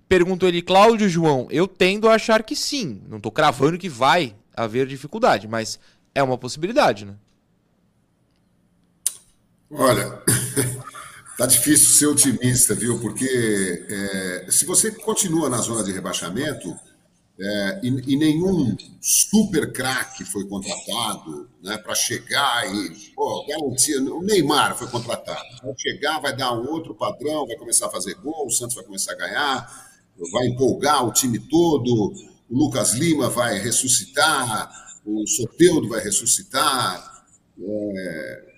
Perguntou 0.08 0.48
ele, 0.48 0.62
Cláudio 0.62 1.08
João. 1.08 1.46
Eu 1.50 1.68
tendo 1.68 2.08
a 2.08 2.14
achar 2.14 2.42
que 2.42 2.56
sim. 2.56 3.02
Não 3.08 3.20
tô 3.20 3.30
cravando 3.30 3.78
que 3.78 3.88
vai 3.88 4.34
haver 4.56 4.86
dificuldade, 4.86 5.46
mas 5.46 5.78
é 6.14 6.22
uma 6.22 6.38
possibilidade, 6.38 7.04
né? 7.04 7.14
Olha, 9.76 10.22
tá 11.36 11.46
difícil 11.46 11.88
ser 11.88 12.06
otimista, 12.06 12.74
viu? 12.74 13.00
Porque 13.00 13.26
é, 13.88 14.46
se 14.48 14.64
você 14.64 14.92
continua 14.92 15.48
na 15.48 15.58
zona 15.58 15.82
de 15.82 15.90
rebaixamento 15.90 16.74
é, 17.40 17.80
e, 17.82 18.14
e 18.14 18.16
nenhum 18.16 18.76
super 19.00 19.72
craque 19.72 20.24
foi 20.24 20.46
contratado 20.46 21.50
né, 21.60 21.76
para 21.76 21.92
chegar 21.96 22.72
e 22.72 23.12
pô, 23.16 23.44
garantia. 23.48 24.00
O 24.00 24.22
Neymar 24.22 24.76
foi 24.78 24.86
contratado. 24.86 25.42
Vai 25.60 25.74
chegar, 25.76 26.20
vai 26.20 26.36
dar 26.36 26.52
um 26.52 26.70
outro 26.70 26.94
padrão, 26.94 27.44
vai 27.44 27.56
começar 27.56 27.86
a 27.86 27.90
fazer 27.90 28.14
gol, 28.14 28.46
o 28.46 28.50
Santos 28.52 28.76
vai 28.76 28.84
começar 28.84 29.14
a 29.14 29.16
ganhar, 29.16 29.90
vai 30.30 30.46
empolgar 30.46 31.04
o 31.04 31.12
time 31.12 31.40
todo, 31.40 32.14
o 32.48 32.56
Lucas 32.56 32.92
Lima 32.92 33.28
vai 33.28 33.58
ressuscitar, 33.58 34.70
o 35.04 35.26
Soteudo 35.26 35.88
vai 35.88 36.00
ressuscitar. 36.00 37.24
É, 37.60 38.53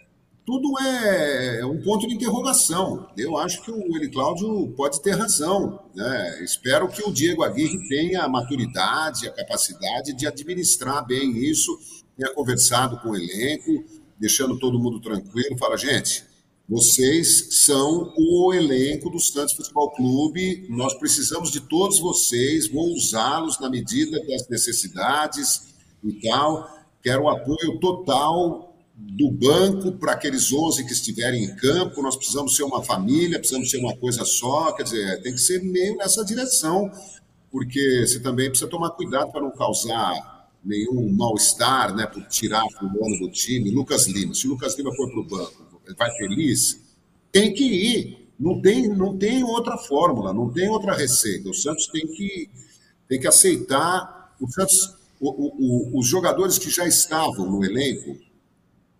tudo 0.46 0.78
é 0.80 1.66
um 1.66 1.82
ponto 1.82 2.06
de 2.06 2.14
interrogação. 2.14 3.10
Eu 3.16 3.36
acho 3.36 3.60
que 3.62 3.70
o 3.72 3.96
Eli 3.96 4.08
Cláudio 4.08 4.72
pode 4.76 5.02
ter 5.02 5.10
razão. 5.10 5.80
Né? 5.92 6.44
Espero 6.44 6.88
que 6.88 7.02
o 7.02 7.12
Diego 7.12 7.42
Aguirre 7.42 7.88
tenha 7.88 8.22
a 8.22 8.28
maturidade, 8.28 9.26
a 9.26 9.32
capacidade 9.32 10.12
de 10.12 10.24
administrar 10.24 11.04
bem 11.04 11.36
isso, 11.36 11.76
tenha 12.16 12.32
conversado 12.32 12.96
com 13.00 13.10
o 13.10 13.16
elenco, 13.16 13.84
deixando 14.20 14.56
todo 14.60 14.78
mundo 14.78 15.00
tranquilo. 15.00 15.58
Fala, 15.58 15.76
gente, 15.76 16.24
vocês 16.68 17.64
são 17.64 18.14
o 18.16 18.54
elenco 18.54 19.10
do 19.10 19.18
Santos 19.18 19.54
Futebol 19.54 19.90
Clube, 19.90 20.64
nós 20.70 20.94
precisamos 20.94 21.50
de 21.50 21.60
todos 21.60 21.98
vocês, 21.98 22.70
vou 22.70 22.94
usá-los 22.94 23.58
na 23.58 23.68
medida 23.68 24.24
das 24.24 24.48
necessidades 24.48 25.74
e 26.04 26.12
tal. 26.20 26.70
Quero 27.02 27.24
o 27.24 27.28
apoio 27.28 27.80
total 27.80 28.75
do 28.96 29.30
banco 29.30 29.92
para 29.92 30.12
aqueles 30.12 30.50
11 30.50 30.86
que 30.86 30.92
estiverem 30.92 31.44
em 31.44 31.56
campo. 31.56 32.02
Nós 32.02 32.16
precisamos 32.16 32.56
ser 32.56 32.62
uma 32.62 32.82
família, 32.82 33.38
precisamos 33.38 33.70
ser 33.70 33.78
uma 33.78 33.94
coisa 33.94 34.24
só. 34.24 34.72
Quer 34.72 34.84
dizer, 34.84 35.22
tem 35.22 35.32
que 35.32 35.40
ser 35.40 35.62
meio 35.62 35.96
nessa 35.96 36.24
direção, 36.24 36.90
porque 37.50 38.06
você 38.06 38.18
também 38.20 38.48
precisa 38.48 38.70
tomar 38.70 38.90
cuidado 38.90 39.30
para 39.30 39.42
não 39.42 39.50
causar 39.50 40.48
nenhum 40.64 41.12
mal-estar, 41.12 41.94
né, 41.94 42.06
por 42.06 42.26
tirar 42.26 42.64
o 42.64 42.88
dono 42.88 43.18
do 43.20 43.30
time. 43.30 43.70
Lucas 43.70 44.06
Lima, 44.06 44.34
se 44.34 44.46
o 44.46 44.50
Lucas 44.50 44.76
Lima 44.76 44.92
for 44.94 45.08
para 45.10 45.20
o 45.20 45.24
banco, 45.24 45.80
vai 45.96 46.10
feliz, 46.16 46.80
tem 47.30 47.52
que 47.52 47.64
ir. 47.64 48.26
Não 48.38 48.60
tem, 48.60 48.88
não 48.88 49.16
tem 49.16 49.44
outra 49.44 49.78
fórmula, 49.78 50.32
não 50.32 50.50
tem 50.50 50.68
outra 50.68 50.94
receita. 50.94 51.48
O 51.48 51.54
Santos 51.54 51.86
tem 51.86 52.06
que, 52.06 52.50
tem 53.08 53.18
que 53.18 53.26
aceitar. 53.26 54.34
O 54.38 54.50
Santos, 54.50 54.94
o, 55.18 55.30
o, 55.30 55.98
os 55.98 56.06
jogadores 56.06 56.58
que 56.58 56.68
já 56.68 56.86
estavam 56.86 57.50
no 57.50 57.64
elenco 57.64 58.25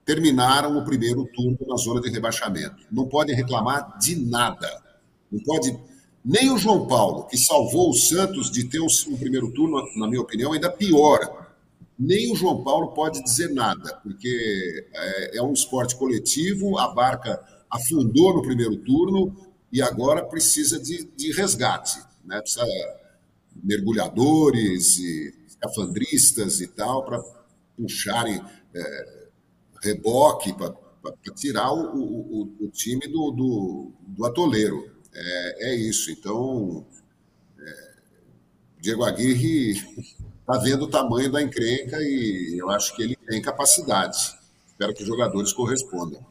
terminaram 0.07 0.79
o 0.79 0.85
primeiro 0.85 1.27
turno 1.35 1.59
na 1.67 1.77
zona 1.77 2.01
de 2.01 2.09
rebaixamento. 2.09 2.77
Não 2.91 3.07
podem 3.07 3.35
reclamar 3.35 3.99
de 3.99 4.17
nada. 4.17 4.83
Não 5.31 5.43
pode. 5.43 5.77
Nem 6.25 6.51
o 6.51 6.57
João 6.57 6.87
Paulo, 6.87 7.25
que 7.25 7.37
salvou 7.37 7.91
o 7.91 7.95
Santos 7.95 8.51
de 8.51 8.65
ter 8.65 8.81
um, 8.81 8.87
um 9.09 9.17
primeiro 9.17 9.53
turno, 9.53 9.83
na 9.97 10.09
minha 10.09 10.21
opinião, 10.21 10.53
ainda 10.53 10.71
pior 10.71 11.45
nem 11.99 12.31
o 12.31 12.37
João 12.37 12.63
Paulo 12.63 12.89
pode 12.89 13.23
dizer 13.23 13.49
nada, 13.53 13.97
porque 14.03 14.87
é, 14.93 15.39
é, 15.39 15.43
um 15.43 15.53
esporte 15.53 15.97
coletivo, 15.97 16.79
a 16.79 16.89
barca 16.89 17.43
afundou 17.71 18.35
no 18.35 18.43
primeiro 18.43 18.77
turno 18.77 19.35
e 19.73 19.81
agora 19.81 20.23
precisa 20.23 20.79
de, 20.79 21.05
de 21.17 21.33
resgate, 21.33 21.99
né? 22.25 22.41
Precisa 22.41 22.67
mergulhadores 23.63 24.99
e 24.99 25.35
escafandristas 25.47 26.61
e 26.61 26.67
tal 26.69 27.03
para 27.05 27.23
puxarem 27.77 28.43
é, 28.75 29.16
reboque 29.87 30.53
para 30.53 30.75
tirar 31.35 31.73
o, 31.73 31.97
o, 31.97 32.57
o, 32.61 32.69
time 32.69 33.07
do, 33.07 33.31
do, 33.31 33.93
do 34.01 34.27
atoleiro. 34.27 34.91
É, 35.15 35.71
é, 35.71 35.75
isso. 35.75 36.11
Então, 36.11 36.87
é, 37.59 37.95
Diego 38.81 39.05
Aguirre 39.05 39.73
está 40.41 40.59
vendo 40.63 40.85
o 40.85 40.91
tamanho 40.91 41.31
da 41.31 41.43
encrenca 41.43 41.97
e 42.01 42.57
eu 42.59 42.71
acho 42.71 42.95
que 42.95 43.03
ele 43.03 43.17
tem 43.17 43.41
capacidade. 43.41 44.37
Espero 44.67 44.93
que 44.95 45.03
os 45.03 45.09
jogadores 45.09 45.53
correspondam. 45.53 46.25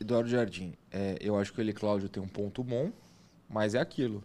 Eduardo 0.00 0.28
Jardim, 0.28 0.74
é, 0.90 1.16
eu 1.20 1.36
acho 1.38 1.52
que 1.52 1.60
ele, 1.60 1.72
Cláudio, 1.72 2.08
tem 2.08 2.20
um 2.20 2.28
ponto 2.28 2.64
bom, 2.64 2.90
mas 3.48 3.74
é 3.74 3.80
aquilo. 3.80 4.24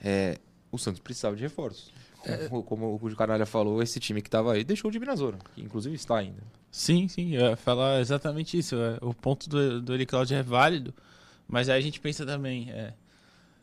É, 0.00 0.38
o 0.70 0.78
Santos 0.78 1.00
precisava 1.00 1.34
de 1.34 1.42
reforços. 1.42 1.92
É... 2.24 2.48
Como, 2.48 2.62
como, 2.62 2.94
o 2.94 3.16
Canalha 3.16 3.46
falou, 3.46 3.82
esse 3.82 3.98
time 3.98 4.20
que 4.20 4.28
estava 4.28 4.52
aí 4.52 4.64
deixou 4.64 4.90
de 4.90 4.98
Binazora, 4.98 5.38
que 5.54 5.62
inclusive 5.62 5.94
está 5.94 6.18
ainda. 6.18 6.42
Sim, 6.70 7.08
sim, 7.08 7.34
eu 7.34 7.50
ia 7.50 7.56
falar 7.56 8.00
exatamente 8.00 8.58
isso. 8.58 8.76
É, 8.76 8.98
o 9.00 9.14
ponto 9.14 9.48
do, 9.48 9.80
do 9.80 10.06
Cláudio 10.06 10.36
é 10.36 10.42
válido, 10.42 10.94
mas 11.48 11.68
aí 11.68 11.78
a 11.78 11.82
gente 11.82 11.98
pensa 11.98 12.24
também, 12.26 12.70
é, 12.70 12.92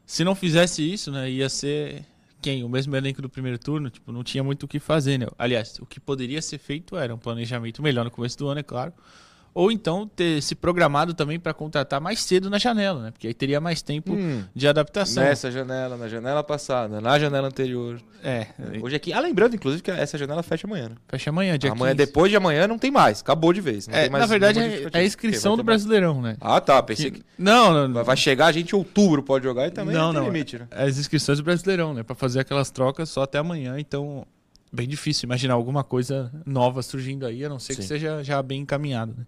se 0.05 0.23
não 0.23 0.35
fizesse 0.35 0.81
isso, 0.81 1.11
né, 1.11 1.29
ia 1.29 1.49
ser 1.49 2.03
quem? 2.41 2.63
O 2.63 2.69
mesmo 2.69 2.95
elenco 2.95 3.21
do 3.21 3.29
primeiro 3.29 3.57
turno, 3.57 3.89
tipo, 3.89 4.11
não 4.11 4.23
tinha 4.23 4.43
muito 4.43 4.63
o 4.63 4.67
que 4.67 4.79
fazer, 4.79 5.17
né? 5.17 5.27
Aliás, 5.37 5.79
o 5.79 5.85
que 5.85 5.99
poderia 5.99 6.41
ser 6.41 6.57
feito 6.57 6.95
era 6.95 7.13
um 7.13 7.17
planejamento 7.17 7.81
melhor 7.81 8.05
no 8.05 8.11
começo 8.11 8.37
do 8.37 8.47
ano, 8.47 8.59
é 8.59 8.63
claro. 8.63 8.93
Ou 9.53 9.71
então 9.71 10.07
ter 10.07 10.41
se 10.41 10.53
programado 10.53 11.13
também 11.13 11.39
para 11.39 11.53
contratar 11.53 11.99
mais 11.99 12.21
cedo 12.21 12.49
na 12.49 12.57
janela, 12.57 13.03
né? 13.03 13.11
Porque 13.11 13.27
aí 13.27 13.33
teria 13.33 13.59
mais 13.59 13.81
tempo 13.81 14.13
hum, 14.13 14.43
de 14.53 14.67
adaptação. 14.67 15.23
Nessa 15.23 15.49
janela, 15.49 15.97
na 15.97 16.07
janela 16.07 16.43
passada, 16.43 17.01
na 17.01 17.17
janela 17.17 17.47
anterior. 17.47 17.99
É. 18.23 18.47
Hoje 18.81 18.95
aqui. 18.95 19.13
Ah, 19.13 19.19
lembrando, 19.19 19.55
inclusive, 19.55 19.81
que 19.81 19.91
essa 19.91 20.17
janela 20.17 20.43
fecha 20.43 20.67
amanhã, 20.67 20.89
né? 20.89 20.95
Fecha 21.07 21.29
amanhã, 21.29 21.57
dia 21.57 21.71
Amanhã, 21.71 21.95
15. 21.95 22.05
depois 22.05 22.31
de 22.31 22.37
amanhã, 22.37 22.67
não 22.67 22.77
tem 22.77 22.91
mais. 22.91 23.21
Acabou 23.21 23.53
de 23.53 23.61
vez. 23.61 23.87
É, 23.87 24.09
mais, 24.09 24.21
na 24.21 24.27
verdade, 24.27 24.59
é, 24.59 24.89
é 24.91 24.99
a 24.99 25.03
inscrição 25.03 25.55
do 25.55 25.63
Brasileirão, 25.63 26.21
né? 26.21 26.35
Ah, 26.39 26.59
tá. 26.59 26.81
Pensei 26.83 27.11
que. 27.11 27.23
Não, 27.37 27.73
não, 27.73 27.87
não. 27.87 28.03
Vai 28.03 28.17
chegar 28.17 28.47
a 28.47 28.51
gente 28.51 28.71
em 28.71 28.75
outubro, 28.75 29.23
pode 29.23 29.43
jogar 29.43 29.67
e 29.67 29.71
também 29.71 29.95
não, 29.95 30.13
não 30.13 30.21
tem 30.21 30.31
limite, 30.31 30.59
né? 30.59 30.67
As 30.71 30.97
inscrições 30.97 31.37
do 31.37 31.43
Brasileirão, 31.43 31.93
né? 31.93 32.03
Pra 32.03 32.15
fazer 32.15 32.39
aquelas 32.39 32.69
trocas 32.69 33.09
só 33.09 33.23
até 33.23 33.37
amanhã, 33.37 33.75
então 33.79 34.25
bem 34.71 34.87
difícil 34.87 35.25
imaginar 35.25 35.53
alguma 35.53 35.83
coisa 35.83 36.31
nova 36.45 36.81
surgindo 36.81 37.25
aí, 37.25 37.43
a 37.43 37.49
não 37.49 37.59
ser 37.59 37.73
Sim. 37.73 37.81
que 37.81 37.87
seja 37.87 38.23
já 38.23 38.41
bem 38.41 38.61
encaminhado, 38.61 39.15
né? 39.17 39.25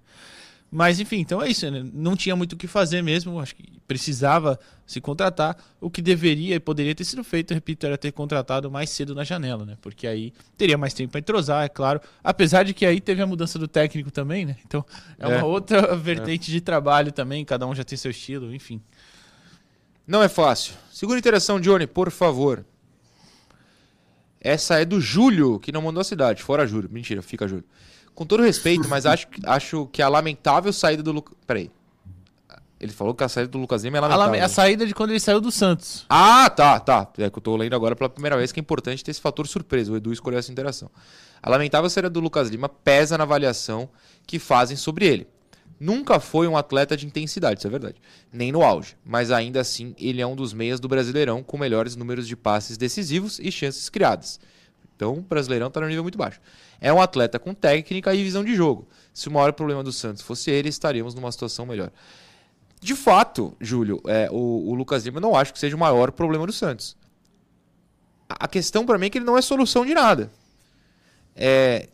Mas 0.71 0.99
enfim, 0.99 1.17
então 1.17 1.41
é 1.41 1.49
isso, 1.49 1.69
né? 1.71 1.83
não 1.93 2.15
tinha 2.15 2.35
muito 2.35 2.53
o 2.53 2.55
que 2.55 2.67
fazer 2.67 3.01
mesmo, 3.01 3.39
acho 3.39 3.55
que 3.55 3.79
precisava 3.87 4.59
se 4.85 5.01
contratar. 5.01 5.57
O 5.81 5.89
que 5.89 5.99
deveria 5.99 6.55
e 6.55 6.59
poderia 6.59 6.93
ter 6.93 7.03
sido 7.03 7.23
feito, 7.23 7.55
repito, 7.55 7.87
era 7.87 7.97
ter 7.97 8.11
contratado 8.11 8.69
mais 8.69 8.91
cedo 8.91 9.15
na 9.15 9.23
janela, 9.23 9.65
né? 9.65 9.77
Porque 9.81 10.05
aí 10.05 10.31
teria 10.55 10.77
mais 10.77 10.93
tempo 10.93 11.11
para 11.11 11.19
entrosar, 11.19 11.65
é 11.65 11.69
claro. 11.69 11.99
Apesar 12.23 12.61
de 12.63 12.75
que 12.75 12.85
aí 12.85 13.01
teve 13.01 13.19
a 13.19 13.25
mudança 13.25 13.57
do 13.57 13.67
técnico 13.67 14.11
também, 14.11 14.45
né? 14.45 14.57
Então 14.63 14.85
é, 15.17 15.23
é. 15.23 15.37
uma 15.37 15.45
outra 15.45 15.95
vertente 15.95 16.51
é. 16.51 16.53
de 16.53 16.61
trabalho 16.61 17.11
também, 17.11 17.43
cada 17.43 17.65
um 17.65 17.73
já 17.73 17.83
tem 17.83 17.97
seu 17.97 18.11
estilo, 18.11 18.53
enfim. 18.53 18.79
Não 20.05 20.21
é 20.21 20.29
fácil. 20.29 20.75
Segunda 20.91 21.17
interação, 21.17 21.59
Johnny, 21.59 21.87
por 21.87 22.11
favor. 22.11 22.63
Essa 24.41 24.79
é 24.79 24.85
do 24.85 25.01
Júlio, 25.01 25.59
que 25.59 25.71
não 25.71 25.81
mandou 25.81 26.01
a 26.01 26.03
cidade. 26.03 26.41
Fora 26.41 26.65
Júlio. 26.65 26.89
Mentira, 26.91 27.21
fica 27.21 27.47
Júlio. 27.47 27.65
Com 28.15 28.25
todo 28.25 28.43
respeito, 28.43 28.87
mas 28.87 29.05
acho, 29.05 29.27
acho 29.45 29.87
que 29.91 30.01
a 30.01 30.09
lamentável 30.09 30.71
saída 30.73 31.03
do 31.03 31.11
Lucas. 31.11 31.35
Peraí. 31.45 31.71
Ele 32.79 32.93
falou 32.93 33.13
que 33.13 33.23
a 33.23 33.27
saída 33.27 33.51
do 33.51 33.57
Lucas 33.57 33.83
Lima 33.83 33.97
é 33.97 34.01
lamentável. 34.01 34.41
A, 34.41 34.45
a, 34.45 34.49
saída 34.49 34.87
de 34.87 34.95
quando 34.95 35.09
ele 35.09 35.19
saiu 35.19 35.41
do 35.41 35.51
Santos. 35.51 36.05
Ah, 36.09 36.49
tá, 36.49 36.79
tá. 36.79 37.09
É 37.17 37.29
que 37.29 37.37
eu 37.37 37.41
tô 37.41 37.55
lendo 37.57 37.75
agora 37.75 37.93
pela 37.93 38.09
primeira 38.09 38.37
vez 38.37 38.53
que 38.53 38.59
é 38.59 38.61
importante 38.61 39.03
ter 39.03 39.11
esse 39.11 39.19
fator 39.19 39.45
surpresa. 39.47 39.91
O 39.91 39.97
Edu 39.97 40.13
escolheu 40.13 40.39
essa 40.39 40.49
interação. 40.51 40.89
A 41.43 41.49
lamentável 41.49 41.89
saída 41.89 42.09
do 42.09 42.21
Lucas 42.21 42.47
Lima 42.47 42.69
pesa 42.69 43.17
na 43.17 43.25
avaliação 43.25 43.89
que 44.25 44.39
fazem 44.39 44.77
sobre 44.77 45.05
ele. 45.05 45.27
Nunca 45.79 46.19
foi 46.19 46.47
um 46.47 46.57
atleta 46.57 46.97
de 46.97 47.05
intensidade, 47.05 47.59
isso 47.59 47.67
é 47.67 47.69
verdade. 47.69 47.95
Nem 48.33 48.51
no 48.51 48.61
auge. 48.61 48.97
Mas 49.05 49.31
ainda 49.31 49.61
assim, 49.61 49.95
ele 49.97 50.21
é 50.21 50.27
um 50.27 50.35
dos 50.35 50.51
meias 50.51 50.79
do 50.79 50.89
Brasileirão 50.89 51.41
com 51.41 51.57
melhores 51.57 51.95
números 51.95 52.27
de 52.27 52.35
passes 52.35 52.77
decisivos 52.77 53.39
e 53.39 53.49
chances 53.49 53.87
criadas. 53.87 54.39
Então, 54.93 55.13
o 55.13 55.21
Brasileirão 55.21 55.67
está 55.67 55.79
no 55.79 55.87
nível 55.87 56.03
muito 56.03 56.17
baixo. 56.17 56.41
É 56.81 56.91
um 56.91 57.01
atleta 57.01 57.39
com 57.39 57.53
técnica 57.53 58.13
e 58.13 58.21
visão 58.21 58.43
de 58.43 58.53
jogo. 58.53 58.89
Se 59.13 59.29
o 59.29 59.31
maior 59.31 59.53
problema 59.53 59.81
do 59.81 59.93
Santos 59.93 60.21
fosse 60.21 60.51
ele, 60.51 60.67
estaríamos 60.67 61.13
numa 61.13 61.31
situação 61.31 61.65
melhor. 61.65 61.89
De 62.81 62.95
fato, 62.95 63.55
Júlio, 63.61 64.01
é, 64.05 64.29
o, 64.29 64.69
o 64.69 64.73
Lucas 64.73 65.05
Lima 65.05 65.21
não 65.21 65.35
acho 65.35 65.53
que 65.53 65.59
seja 65.59 65.75
o 65.75 65.79
maior 65.79 66.11
problema 66.11 66.45
do 66.45 66.51
Santos. 66.51 66.97
A, 68.27 68.45
a 68.45 68.47
questão 68.47 68.85
para 68.85 68.97
mim 68.97 69.05
é 69.05 69.09
que 69.09 69.17
ele 69.17 69.25
não 69.25 69.37
é 69.37 69.41
solução 69.41 69.85
de 69.85 69.93
nada. 69.93 70.29
É, 71.33 71.87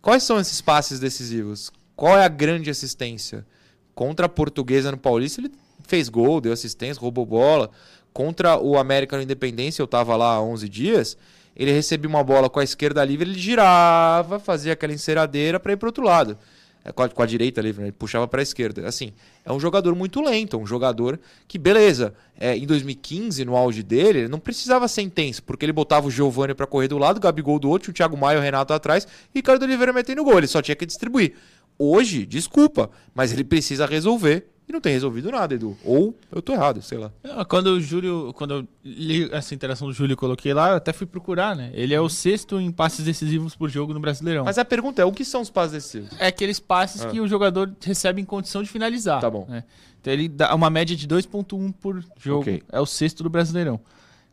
quais 0.00 0.22
são 0.22 0.40
esses 0.40 0.62
passes 0.62 0.98
decisivos? 0.98 1.70
Qual 2.00 2.18
é 2.18 2.24
a 2.24 2.28
grande 2.28 2.70
assistência? 2.70 3.46
Contra 3.94 4.24
a 4.24 4.28
Portuguesa 4.28 4.90
no 4.90 4.96
Paulista, 4.96 5.42
ele 5.42 5.52
fez 5.86 6.08
gol, 6.08 6.40
deu 6.40 6.50
assistência, 6.50 6.98
roubou 6.98 7.26
bola. 7.26 7.70
Contra 8.10 8.58
o 8.58 8.78
América 8.78 9.18
no 9.18 9.22
Independência, 9.22 9.82
eu 9.82 9.84
estava 9.84 10.16
lá 10.16 10.36
há 10.36 10.42
11 10.42 10.66
dias 10.66 11.18
ele 11.54 11.72
recebia 11.72 12.08
uma 12.08 12.24
bola 12.24 12.48
com 12.48 12.58
a 12.58 12.64
esquerda 12.64 13.04
livre, 13.04 13.28
ele 13.28 13.38
girava, 13.38 14.38
fazia 14.38 14.72
aquela 14.72 14.94
enceradeira 14.94 15.60
para 15.60 15.72
ir 15.72 15.76
para 15.76 15.88
outro 15.88 16.02
lado. 16.02 16.38
É, 16.82 16.90
com 16.90 17.02
a, 17.02 17.08
com 17.10 17.22
a, 17.22 17.26
direita 17.26 17.60
livre, 17.60 17.82
né? 17.82 17.88
ele 17.88 17.92
puxava 17.92 18.26
para 18.26 18.40
a 18.40 18.42
esquerda. 18.42 18.88
Assim, 18.88 19.12
é 19.44 19.52
um 19.52 19.60
jogador 19.60 19.94
muito 19.94 20.22
lento, 20.22 20.56
um 20.56 20.64
jogador 20.64 21.20
que, 21.46 21.58
beleza, 21.58 22.14
é, 22.38 22.56
em 22.56 22.64
2015, 22.64 23.44
no 23.44 23.54
auge 23.54 23.82
dele, 23.82 24.20
ele 24.20 24.28
não 24.28 24.38
precisava 24.38 24.88
ser 24.88 25.02
intenso, 25.02 25.42
porque 25.42 25.66
ele 25.66 25.74
botava 25.74 26.06
o 26.06 26.10
Giovanni 26.10 26.54
para 26.54 26.66
correr 26.66 26.88
do 26.88 26.96
lado, 26.96 27.18
o 27.18 27.20
Gabigol 27.20 27.58
do 27.58 27.68
outro, 27.68 27.90
o 27.90 27.92
Thiago 27.92 28.16
Maia 28.16 28.38
o 28.38 28.42
Renato 28.42 28.72
atrás, 28.72 29.04
e 29.04 29.06
o 29.06 29.10
Ricardo 29.34 29.64
Oliveira 29.64 29.92
metendo 29.92 30.24
gol, 30.24 30.38
ele 30.38 30.46
só 30.46 30.62
tinha 30.62 30.74
que 30.74 30.86
distribuir. 30.86 31.34
Hoje, 31.82 32.26
desculpa, 32.26 32.90
mas 33.14 33.32
ele 33.32 33.42
precisa 33.42 33.86
resolver 33.86 34.46
e 34.68 34.72
não 34.72 34.82
tem 34.82 34.92
resolvido 34.92 35.30
nada, 35.30 35.54
Edu. 35.54 35.74
Ou 35.82 36.14
eu 36.30 36.42
tô 36.42 36.52
errado, 36.52 36.82
sei 36.82 36.98
lá. 36.98 37.10
Quando 37.48 37.68
o 37.68 37.80
Júlio, 37.80 38.34
quando 38.34 38.54
eu 38.54 38.68
li 38.84 39.32
essa 39.32 39.54
interação 39.54 39.88
do 39.88 39.94
Júlio 39.94 40.12
e 40.12 40.16
coloquei 40.16 40.52
lá, 40.52 40.72
eu 40.72 40.76
até 40.76 40.92
fui 40.92 41.06
procurar, 41.06 41.56
né? 41.56 41.70
Ele 41.72 41.94
é 41.94 42.00
o 42.00 42.08
sexto 42.08 42.60
em 42.60 42.70
passes 42.70 43.02
decisivos 43.02 43.56
por 43.56 43.70
jogo 43.70 43.94
no 43.94 43.98
Brasileirão. 43.98 44.44
Mas 44.44 44.58
a 44.58 44.64
pergunta 44.64 45.00
é, 45.00 45.06
o 45.06 45.10
que 45.10 45.24
são 45.24 45.40
os 45.40 45.48
passes 45.48 45.72
decisivos? 45.72 46.20
É 46.20 46.26
aqueles 46.26 46.60
passes 46.60 47.00
ah. 47.00 47.08
que 47.08 47.18
o 47.18 47.26
jogador 47.26 47.74
recebe 47.80 48.20
em 48.20 48.26
condição 48.26 48.62
de 48.62 48.68
finalizar. 48.68 49.22
Tá 49.22 49.30
bom. 49.30 49.46
Né? 49.48 49.64
Então 49.98 50.12
ele 50.12 50.28
dá 50.28 50.54
uma 50.54 50.68
média 50.68 50.94
de 50.94 51.08
2.1 51.08 51.72
por 51.80 52.04
jogo. 52.18 52.42
Okay. 52.42 52.62
É 52.70 52.78
o 52.78 52.84
sexto 52.84 53.22
do 53.22 53.30
Brasileirão. 53.30 53.80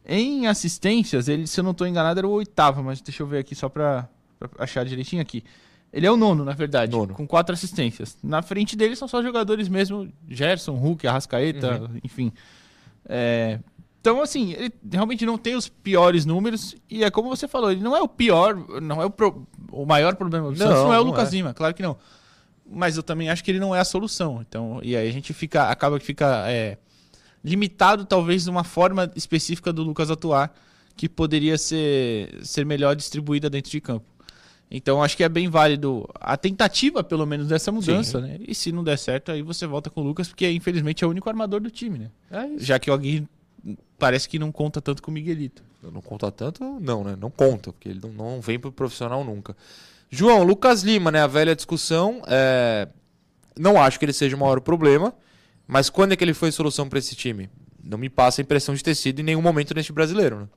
Em 0.06 0.48
assistências, 0.48 1.30
ele, 1.30 1.48
se 1.48 1.60
eu 1.62 1.64
não 1.64 1.72
estou 1.72 1.88
enganado, 1.88 2.20
era 2.20 2.28
o 2.28 2.32
oitavo, 2.32 2.84
mas 2.84 3.00
deixa 3.00 3.24
eu 3.24 3.28
ver 3.28 3.40
aqui 3.40 3.56
só 3.56 3.70
para 3.70 4.08
achar 4.60 4.86
direitinho 4.86 5.22
aqui. 5.22 5.46
Ele 5.92 6.06
é 6.06 6.12
o 6.12 6.18
nono, 6.18 6.44
na 6.44 6.54
verdade, 6.54 6.92
nono. 6.92 7.14
com 7.14 7.26
quatro 7.26 7.54
assistências. 7.54 8.18
Na 8.22 8.42
frente 8.42 8.76
dele 8.76 8.96
são 8.96 9.08
só 9.08 9.22
jogadores 9.24 9.68
mesmo, 9.70 10.12
Gerson, 10.28 10.74
Hulk, 10.74 11.08
Arrascaeta, 11.08 11.82
uhum. 11.82 12.00
enfim. 12.04 12.32
É... 13.08 13.60
Então, 14.00 14.22
assim, 14.22 14.54
ele 14.54 14.72
realmente 14.92 15.26
não 15.26 15.38
tem 15.38 15.56
os 15.56 15.68
piores 15.68 16.26
números 16.26 16.76
e 16.90 17.04
é 17.04 17.12
como 17.12 17.30
você 17.30 17.48
falou, 17.48 17.72
ele 17.72 17.82
não 17.82 17.96
é 17.96 18.02
o 18.02 18.08
pior, 18.08 18.56
não 18.82 19.02
é 19.02 19.06
o, 19.06 19.10
pro... 19.10 19.46
o 19.72 19.86
maior 19.86 20.16
problema 20.16 20.52
do 20.52 20.58
não, 20.58 20.68
Santos, 20.68 20.84
não 20.84 20.94
é 20.94 21.00
o 21.00 21.04
Lucas 21.04 21.30
é. 21.30 21.36
Lima, 21.36 21.54
claro 21.54 21.74
que 21.74 21.84
não. 21.84 21.98
Mas 22.70 22.96
eu 22.96 23.04
também 23.04 23.30
acho 23.30 23.44
que 23.44 23.52
ele 23.52 23.60
não 23.60 23.76
é 23.76 23.80
a 23.80 23.86
solução. 23.86 24.44
Então, 24.48 24.80
e 24.84 24.96
aí 24.96 25.08
a 25.08 25.12
gente 25.12 25.34
fica, 25.34 25.70
acaba 25.70 26.00
que 26.00 26.06
fica 26.06 26.46
é, 26.50 26.78
limitado 27.44 28.06
talvez 28.06 28.46
numa 28.46 28.64
forma 28.64 29.12
específica 29.16 29.74
do 29.74 29.84
Lucas 29.84 30.12
atuar 30.12 30.54
que 30.96 31.08
poderia 31.08 31.58
ser, 31.58 32.40
ser 32.44 32.66
melhor 32.66 32.96
distribuída 32.96 33.50
dentro 33.50 33.72
de 33.72 33.80
campo. 33.80 34.06
Então 34.70 35.02
acho 35.02 35.16
que 35.16 35.24
é 35.24 35.30
bem 35.30 35.50
válido 35.50 36.08
a 36.16 36.36
tentativa, 36.36 37.04
pelo 37.04 37.26
menos, 37.26 37.48
dessa 37.48 37.72
mudança, 37.72 38.20
Sim. 38.20 38.28
né? 38.28 38.40
E 38.46 38.54
se 38.54 38.72
não 38.72 38.84
der 38.84 38.98
certo, 38.98 39.32
aí 39.32 39.42
você 39.42 39.66
volta 39.66 39.90
com 39.90 40.02
o 40.02 40.04
Lucas, 40.04 40.28
porque 40.28 40.50
infelizmente 40.52 41.04
é 41.04 41.08
o 41.08 41.10
único 41.10 41.30
armador 41.30 41.62
do 41.62 41.72
time, 41.72 41.98
né? 42.00 42.12
É 42.30 42.60
Já 42.60 42.78
que 42.78 42.92
o 42.92 42.94
Aguirre 42.94 43.28
parece 43.98 44.28
que 44.28 44.38
não 44.38 44.52
conta 44.52 44.82
tanto 44.82 45.02
com 45.02 45.10
o 45.10 45.14
Miguelito. 45.14 45.64
Não 45.82 46.02
conta 46.02 46.30
tanto? 46.32 46.64
Não, 46.82 47.04
né? 47.04 47.16
Não 47.20 47.30
conta, 47.30 47.72
porque 47.72 47.90
ele 47.90 48.02
não, 48.04 48.12
não 48.12 48.42
vem 48.42 48.60
pro 48.60 48.72
profissional 48.72 49.24
nunca. 49.24 49.56
João, 50.10 50.44
Lucas 50.44 50.84
Lima, 50.84 51.12
né? 51.12 51.22
A 51.22 51.28
velha 51.28 51.56
discussão. 51.56 52.22
É... 52.28 52.88
Não 53.58 53.82
acho 53.82 53.98
que 53.98 54.06
ele 54.06 54.14
seja 54.14 54.36
o 54.36 54.40
maior 54.40 54.62
problema, 54.62 55.14
mas 55.66 55.90
quando 55.90 56.12
é 56.12 56.16
que 56.16 56.24
ele 56.24 56.34
foi 56.34 56.52
solução 56.52 56.88
para 56.88 57.00
esse 57.00 57.16
time? 57.16 57.50
Não 57.84 57.98
me 57.98 58.10
passa 58.10 58.42
a 58.42 58.44
impressão 58.44 58.76
de 58.76 58.84
ter 58.84 58.96
sido 58.96 59.20
em 59.20 59.24
nenhum 59.24 59.42
momento 59.42 59.74
neste 59.74 59.92
brasileiro, 59.92 60.42
né? 60.42 60.48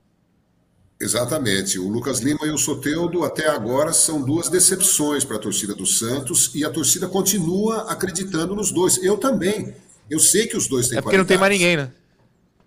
Exatamente. 1.00 1.78
O 1.78 1.88
Lucas 1.88 2.20
Lima 2.20 2.46
e 2.46 2.50
o 2.50 2.58
Soteudo 2.58 3.24
até 3.24 3.48
agora 3.48 3.90
são 3.90 4.20
duas 4.20 4.50
decepções 4.50 5.24
para 5.24 5.36
a 5.36 5.40
torcida 5.40 5.74
do 5.74 5.86
Santos 5.86 6.50
e 6.54 6.62
a 6.62 6.68
torcida 6.68 7.08
continua 7.08 7.90
acreditando 7.90 8.54
nos 8.54 8.70
dois. 8.70 9.02
Eu 9.02 9.16
também. 9.16 9.74
Eu 10.10 10.18
sei 10.18 10.46
que 10.46 10.56
os 10.56 10.68
dois 10.68 10.88
têm 10.88 10.98
É 10.98 11.02
porque 11.02 11.16
não 11.16 11.24
tem 11.24 11.38
mais 11.38 11.52
ninguém, 11.52 11.78
né? 11.78 11.90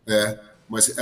É, 0.07 0.39
mas 0.67 0.87
uh, 0.87 0.93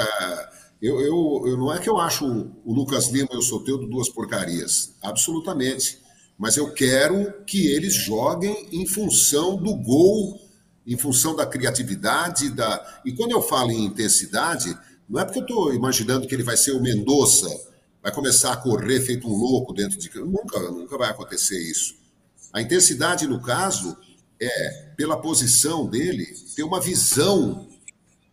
eu, 0.82 1.00
eu, 1.00 1.44
eu, 1.46 1.58
não 1.58 1.74
é 1.74 1.80
que 1.80 1.90
eu 1.90 1.98
acho 1.98 2.26
o 2.66 2.74
Lucas 2.74 3.08
Lima 3.08 3.30
e 3.32 3.38
o 3.38 3.42
Soteudo 3.42 3.88
duas 3.88 4.10
porcarias. 4.10 4.94
Absolutamente. 5.02 6.00
Mas 6.38 6.58
eu 6.58 6.74
quero 6.74 7.32
que 7.46 7.68
eles 7.68 7.94
joguem 7.94 8.68
em 8.74 8.86
função 8.86 9.56
do 9.56 9.74
gol, 9.76 10.38
em 10.86 10.98
função 10.98 11.34
da 11.34 11.46
criatividade. 11.46 12.50
Da... 12.50 13.02
E 13.06 13.14
quando 13.14 13.32
eu 13.32 13.42
falo 13.42 13.72
em 13.72 13.86
intensidade 13.86 14.78
não 15.12 15.20
é 15.20 15.26
porque 15.26 15.40
eu 15.40 15.44
estou 15.44 15.74
imaginando 15.74 16.26
que 16.26 16.34
ele 16.34 16.42
vai 16.42 16.56
ser 16.56 16.72
o 16.72 16.82
Mendonça, 16.82 17.46
vai 18.02 18.14
começar 18.14 18.54
a 18.54 18.58
correr 18.58 19.02
feito 19.02 19.28
um 19.28 19.36
louco 19.36 19.74
dentro 19.74 20.00
de 20.00 20.10
nunca, 20.20 20.58
nunca 20.72 20.98
vai 20.98 21.10
acontecer 21.10 21.60
isso. 21.60 21.96
A 22.54 22.62
intensidade 22.62 23.28
no 23.28 23.42
caso 23.42 23.98
é 24.40 24.94
pela 24.96 25.22
posição 25.22 25.86
dele 25.86 26.26
ter 26.56 26.64
uma 26.64 26.80
visão 26.80 27.68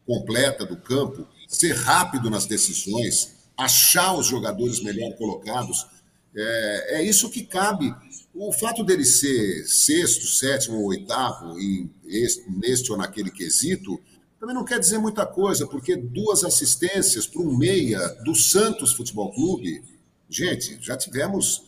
completa 0.06 0.64
do 0.64 0.76
campo, 0.76 1.26
ser 1.48 1.74
rápido 1.74 2.30
nas 2.30 2.46
decisões, 2.46 3.34
achar 3.56 4.16
os 4.16 4.26
jogadores 4.26 4.80
melhor 4.80 5.16
colocados. 5.16 5.84
É, 6.32 7.00
é 7.00 7.02
isso 7.02 7.28
que 7.28 7.42
cabe. 7.42 7.92
O 8.32 8.52
fato 8.52 8.84
dele 8.84 9.04
ser 9.04 9.66
sexto, 9.66 10.26
sétimo 10.28 10.76
ou 10.76 10.86
oitavo 10.86 11.58
em 11.58 11.90
este, 12.06 12.48
neste 12.48 12.92
ou 12.92 12.96
naquele 12.96 13.32
quesito 13.32 14.00
também 14.38 14.54
não 14.54 14.64
quer 14.64 14.78
dizer 14.78 14.98
muita 14.98 15.26
coisa, 15.26 15.66
porque 15.66 15.96
duas 15.96 16.44
assistências 16.44 17.26
para 17.26 17.42
um 17.42 17.56
meia 17.56 18.06
do 18.24 18.34
Santos 18.34 18.92
Futebol 18.92 19.32
Clube, 19.32 19.82
gente, 20.28 20.78
já 20.80 20.96
tivemos, 20.96 21.66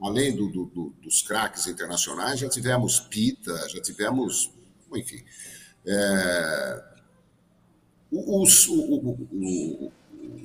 além 0.00 0.34
do, 0.34 0.48
do, 0.48 0.64
do, 0.66 0.94
dos 1.02 1.22
craques 1.22 1.66
internacionais, 1.66 2.40
já 2.40 2.48
tivemos 2.48 2.98
Pita, 3.00 3.68
já 3.68 3.80
tivemos, 3.80 4.50
enfim. 4.94 5.22
É, 5.86 6.84
o, 8.10 8.42
o, 8.42 8.46
o, 9.32 9.92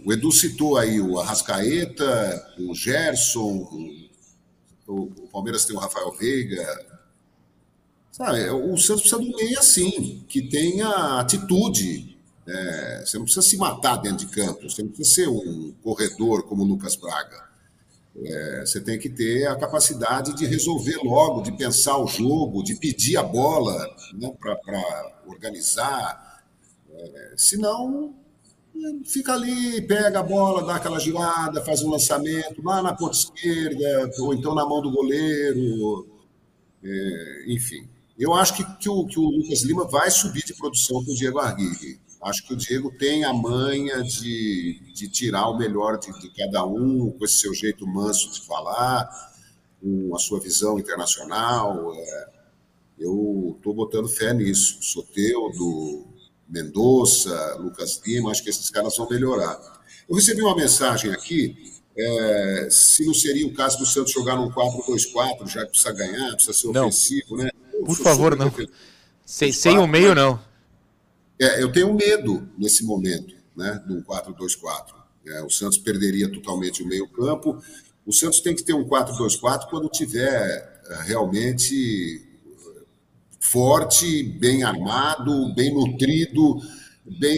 o, 0.05 0.13
Edu 0.13 0.31
citou 0.31 0.77
aí 0.77 1.01
o 1.01 1.19
Arrascaeta, 1.19 2.55
o 2.59 2.75
Gerson, 2.75 3.67
o, 4.88 5.07
Palmeiras 5.31 5.65
tem 5.65 5.75
o 5.75 5.79
Rafael 5.79 6.12
Veiga, 6.12 6.92
Sabe, 8.13 8.47
o 8.52 8.78
Santos 8.78 9.10
precisa 9.10 9.19
de 9.23 9.34
um 9.34 9.36
meio 9.36 9.60
assim, 9.60 10.23
que 10.30 10.43
tenha 10.43 11.19
atitude. 11.19 12.15
É, 12.47 13.04
você 13.04 13.17
não 13.17 13.26
precisa 13.26 13.41
se 13.41 13.58
matar 13.58 13.95
dentro 13.95 14.28
de 14.28 14.28
campo, 14.28 14.69
você 14.69 14.84
não 14.84 14.89
precisa 14.89 15.15
ser 15.15 15.30
um 15.30 15.73
corredor 15.82 16.43
como 16.43 16.62
o 16.62 16.65
Lucas 16.65 16.95
Braga. 16.95 17.43
É, 18.15 18.60
você 18.63 18.80
tem 18.80 18.99
que 18.99 19.10
ter 19.10 19.47
a 19.47 19.56
capacidade 19.56 20.36
de 20.36 20.45
resolver 20.45 20.97
logo, 21.04 21.41
de 21.41 21.58
pensar 21.58 21.97
o 21.97 22.06
jogo, 22.06 22.62
de 22.62 22.76
pedir 22.76 23.17
a 23.17 23.23
bola 23.23 23.76
né, 24.13 24.32
para 24.39 25.23
organizar. 25.26 26.43
É, 26.91 27.34
senão, 27.36 28.13
fica 29.06 29.34
ali, 29.34 29.82
pega 29.88 30.19
a 30.19 30.23
bola, 30.23 30.63
dá 30.63 30.76
aquela 30.76 30.99
girada, 30.99 31.65
faz 31.65 31.82
um 31.82 31.89
lançamento 31.89 32.62
lá 32.62 32.80
na 32.84 32.93
ponta 32.93 33.17
esquerda, 33.17 34.12
ou 34.19 34.36
então 34.36 34.54
na 34.54 34.67
mão 34.67 34.84
do 34.84 34.91
goleiro. 34.91 36.08
É, 36.84 37.45
enfim. 37.47 37.91
Eu 38.17 38.34
acho 38.34 38.56
que, 38.56 38.63
que, 38.78 38.89
o, 38.89 39.06
que 39.06 39.19
o 39.19 39.23
Lucas 39.23 39.63
Lima 39.63 39.88
vai 39.88 40.12
subir 40.12 40.43
de 40.43 40.54
produção 40.54 41.04
com 41.04 41.12
o 41.12 41.15
Diego 41.15 41.39
Arguirre. 41.39 41.99
Acho 42.21 42.45
que 42.47 42.54
o 42.54 42.58
Diego 42.58 42.91
tem 42.97 43.26
a 43.26 43.34
manha 43.34 44.02
de, 44.02 44.80
de 44.93 45.10
tirar 45.10 45.49
o 45.49 45.58
melhor 45.58 45.97
de, 45.97 46.12
de 46.21 46.30
cada 46.30 46.65
um, 46.65 47.12
com 47.12 47.26
esse 47.26 47.41
seu 47.41 47.54
jeito 47.54 47.86
manso 47.86 48.32
de 48.32 48.45
falar, 48.45 49.10
com 49.82 50.15
a 50.15 50.19
sua 50.19 50.39
visão 50.39 50.80
internacional. 50.80 51.93
É, 51.95 52.30
eu 52.99 53.56
estou 53.58 53.73
botando 53.73 54.08
fé 54.08 54.34
nisso. 54.34 54.78
Soteudo, 54.82 56.08
Mendonça, 56.47 57.56
Lucas 57.56 58.02
Lima, 58.06 58.32
acho 58.32 58.43
que 58.43 58.49
esses 58.49 58.69
caras 58.69 58.95
vão 58.95 59.10
melhorar. 59.10 59.60
Eu 60.08 60.15
recebi 60.15 60.41
uma 60.41 60.56
mensagem 60.56 61.12
aqui 61.12 61.73
é, 61.97 62.67
se 62.71 63.06
não 63.06 63.13
seria 63.13 63.45
o 63.45 63.54
caso 63.54 63.78
do 63.80 63.86
Santos 63.86 64.13
jogar 64.13 64.36
num 64.36 64.49
4-2-4, 64.49 65.47
já 65.47 65.62
que 65.65 65.71
precisa 65.71 65.91
ganhar, 65.91 66.34
precisa 66.34 66.54
ser 66.54 66.69
ofensivo, 66.69 67.38
né? 67.38 67.49
Por 67.85 67.95
favor, 67.95 68.35
não. 68.35 68.51
Sem, 69.25 69.51
sem 69.51 69.77
o 69.77 69.87
meio, 69.87 70.13
não. 70.13 70.39
É, 71.39 71.61
eu 71.61 71.71
tenho 71.71 71.93
medo 71.93 72.47
nesse 72.57 72.83
momento, 72.83 73.35
né, 73.55 73.81
do 73.87 74.03
4-2-4. 74.03 74.93
É, 75.25 75.41
o 75.41 75.49
Santos 75.49 75.77
perderia 75.77 76.31
totalmente 76.31 76.83
o 76.83 76.87
meio-campo. 76.87 77.61
O 78.05 78.11
Santos 78.11 78.41
tem 78.41 78.55
que 78.55 78.63
ter 78.63 78.73
um 78.73 78.87
4-2-4 78.87 79.69
quando 79.69 79.89
tiver 79.89 80.81
é, 80.89 81.01
realmente 81.03 82.21
forte, 83.39 84.23
bem 84.23 84.63
armado, 84.63 85.53
bem 85.53 85.73
nutrido, 85.73 86.61
bem 87.05 87.37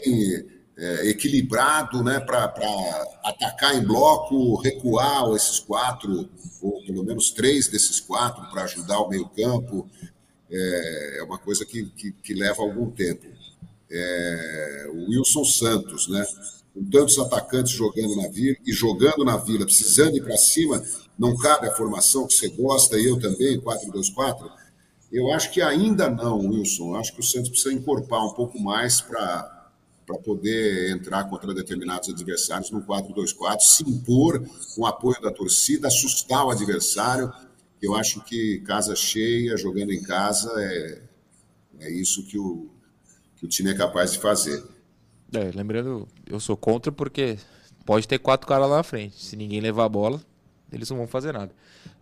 é, 0.77 1.09
equilibrado, 1.09 2.03
né, 2.03 2.19
para 2.19 2.45
atacar 3.23 3.75
em 3.75 3.83
bloco, 3.83 4.55
recuar 4.61 5.33
esses 5.35 5.59
quatro, 5.59 6.29
ou 6.61 6.83
pelo 6.85 7.03
menos 7.03 7.31
três 7.31 7.67
desses 7.67 7.99
quatro, 7.99 8.49
para 8.51 8.63
ajudar 8.63 8.99
o 8.99 9.09
meio-campo 9.09 9.89
é, 10.49 11.19
é 11.19 11.23
uma 11.23 11.37
coisa 11.37 11.65
que, 11.65 11.85
que, 11.85 12.11
que 12.11 12.33
leva 12.33 12.61
algum 12.61 12.89
tempo. 12.91 13.25
É, 13.91 14.87
o 14.91 15.09
Wilson 15.09 15.45
Santos, 15.45 16.07
né? 16.07 16.25
Com 16.73 16.83
tantos 16.89 17.17
atacantes 17.19 17.71
jogando 17.71 18.15
na 18.17 18.27
vila 18.27 18.57
e 18.65 18.73
jogando 18.73 19.23
na 19.23 19.37
vila, 19.37 19.65
precisando 19.65 20.17
ir 20.17 20.23
para 20.23 20.35
cima, 20.35 20.83
não 21.17 21.35
cabe 21.37 21.67
a 21.67 21.71
formação 21.71 22.27
que 22.27 22.33
você 22.33 22.49
gosta, 22.49 22.99
e 22.99 23.05
eu 23.05 23.17
também, 23.17 23.59
4-2-4. 23.61 24.49
Eu 25.11 25.31
acho 25.31 25.51
que 25.51 25.61
ainda 25.61 26.09
não, 26.09 26.39
Wilson. 26.39 26.89
Eu 26.89 26.95
acho 26.97 27.13
que 27.13 27.21
o 27.21 27.23
Santos 27.23 27.49
precisa 27.49 27.73
encorpar 27.73 28.25
um 28.25 28.33
pouco 28.33 28.59
mais 28.59 28.99
para 28.99 29.55
para 30.05 30.17
poder 30.19 30.91
entrar 30.91 31.23
contra 31.23 31.53
determinados 31.53 32.09
adversários 32.09 32.69
no 32.69 32.81
4-2-4, 32.83 33.59
se 33.59 33.89
impor 33.89 34.39
com 34.75 34.83
o 34.83 34.85
apoio 34.85 35.19
da 35.19 35.31
torcida, 35.31 35.87
assustar 35.87 36.45
o 36.45 36.51
adversário 36.51 37.33
eu 37.81 37.95
acho 37.95 38.21
que 38.21 38.59
casa 38.59 38.95
cheia, 38.95 39.57
jogando 39.57 39.91
em 39.91 40.01
casa, 40.01 40.51
é, 40.57 41.01
é 41.79 41.91
isso 41.91 42.25
que 42.25 42.37
o, 42.37 42.69
que 43.35 43.45
o 43.45 43.47
time 43.47 43.71
é 43.71 43.73
capaz 43.73 44.13
de 44.13 44.19
fazer. 44.19 44.63
É, 45.33 45.51
lembrando, 45.53 46.07
eu 46.25 46.39
sou 46.39 46.55
contra 46.55 46.91
porque 46.91 47.37
pode 47.85 48.07
ter 48.07 48.19
quatro 48.19 48.47
caras 48.47 48.69
lá 48.69 48.77
na 48.77 48.83
frente. 48.83 49.23
Se 49.23 49.35
ninguém 49.35 49.59
levar 49.59 49.85
a 49.85 49.89
bola, 49.89 50.21
eles 50.71 50.89
não 50.89 50.97
vão 50.97 51.07
fazer 51.07 51.33
nada. 51.33 51.51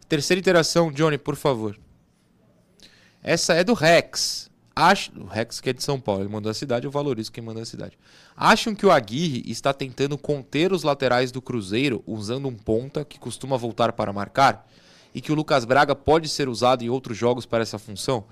Terceira 0.07 0.39
interação, 0.39 0.91
Johnny, 0.91 1.17
por 1.17 1.35
favor. 1.35 1.77
Essa 3.21 3.53
é 3.53 3.63
do 3.63 3.73
Rex. 3.73 4.51
Acho, 4.75 5.11
o 5.19 5.25
Rex 5.25 5.61
que 5.61 5.69
é 5.69 5.73
de 5.73 5.83
São 5.83 5.99
Paulo, 5.99 6.23
ele 6.23 6.29
mandou 6.29 6.49
a 6.49 6.53
cidade, 6.53 6.85
eu 6.85 6.91
valorizo 6.91 7.31
quem 7.31 7.43
mandou 7.43 7.61
a 7.61 7.65
cidade. 7.65 7.97
Acham 8.35 8.73
que 8.73 8.85
o 8.85 8.91
Aguirre 8.91 9.43
está 9.45 9.71
tentando 9.71 10.17
conter 10.17 10.73
os 10.73 10.81
laterais 10.81 11.31
do 11.31 11.41
Cruzeiro 11.41 12.03
usando 12.07 12.47
um 12.47 12.55
ponta 12.55 13.05
que 13.05 13.19
costuma 13.19 13.55
voltar 13.55 13.93
para 13.93 14.11
marcar? 14.11 14.67
E 15.13 15.21
que 15.21 15.31
o 15.31 15.35
Lucas 15.35 15.65
Braga 15.65 15.95
pode 15.95 16.27
ser 16.27 16.49
usado 16.49 16.83
em 16.83 16.89
outros 16.89 17.17
jogos 17.17 17.45
para 17.45 17.61
essa 17.61 17.77
função? 17.77 18.25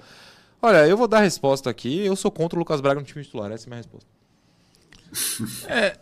Olha, 0.61 0.87
eu 0.87 0.95
vou 0.95 1.07
dar 1.07 1.17
a 1.17 1.21
resposta 1.21 1.69
aqui. 1.69 2.05
Eu 2.05 2.15
sou 2.15 2.31
contra 2.31 2.57
o 2.57 2.59
Lucas 2.59 2.81
Braga 2.81 2.99
no 2.99 3.05
time 3.05 3.23
titular. 3.23 3.51
Essa 3.51 3.65
é 3.65 3.67
a 3.67 3.69
minha 3.69 3.77
resposta. 3.77 4.09
É, 5.67 5.97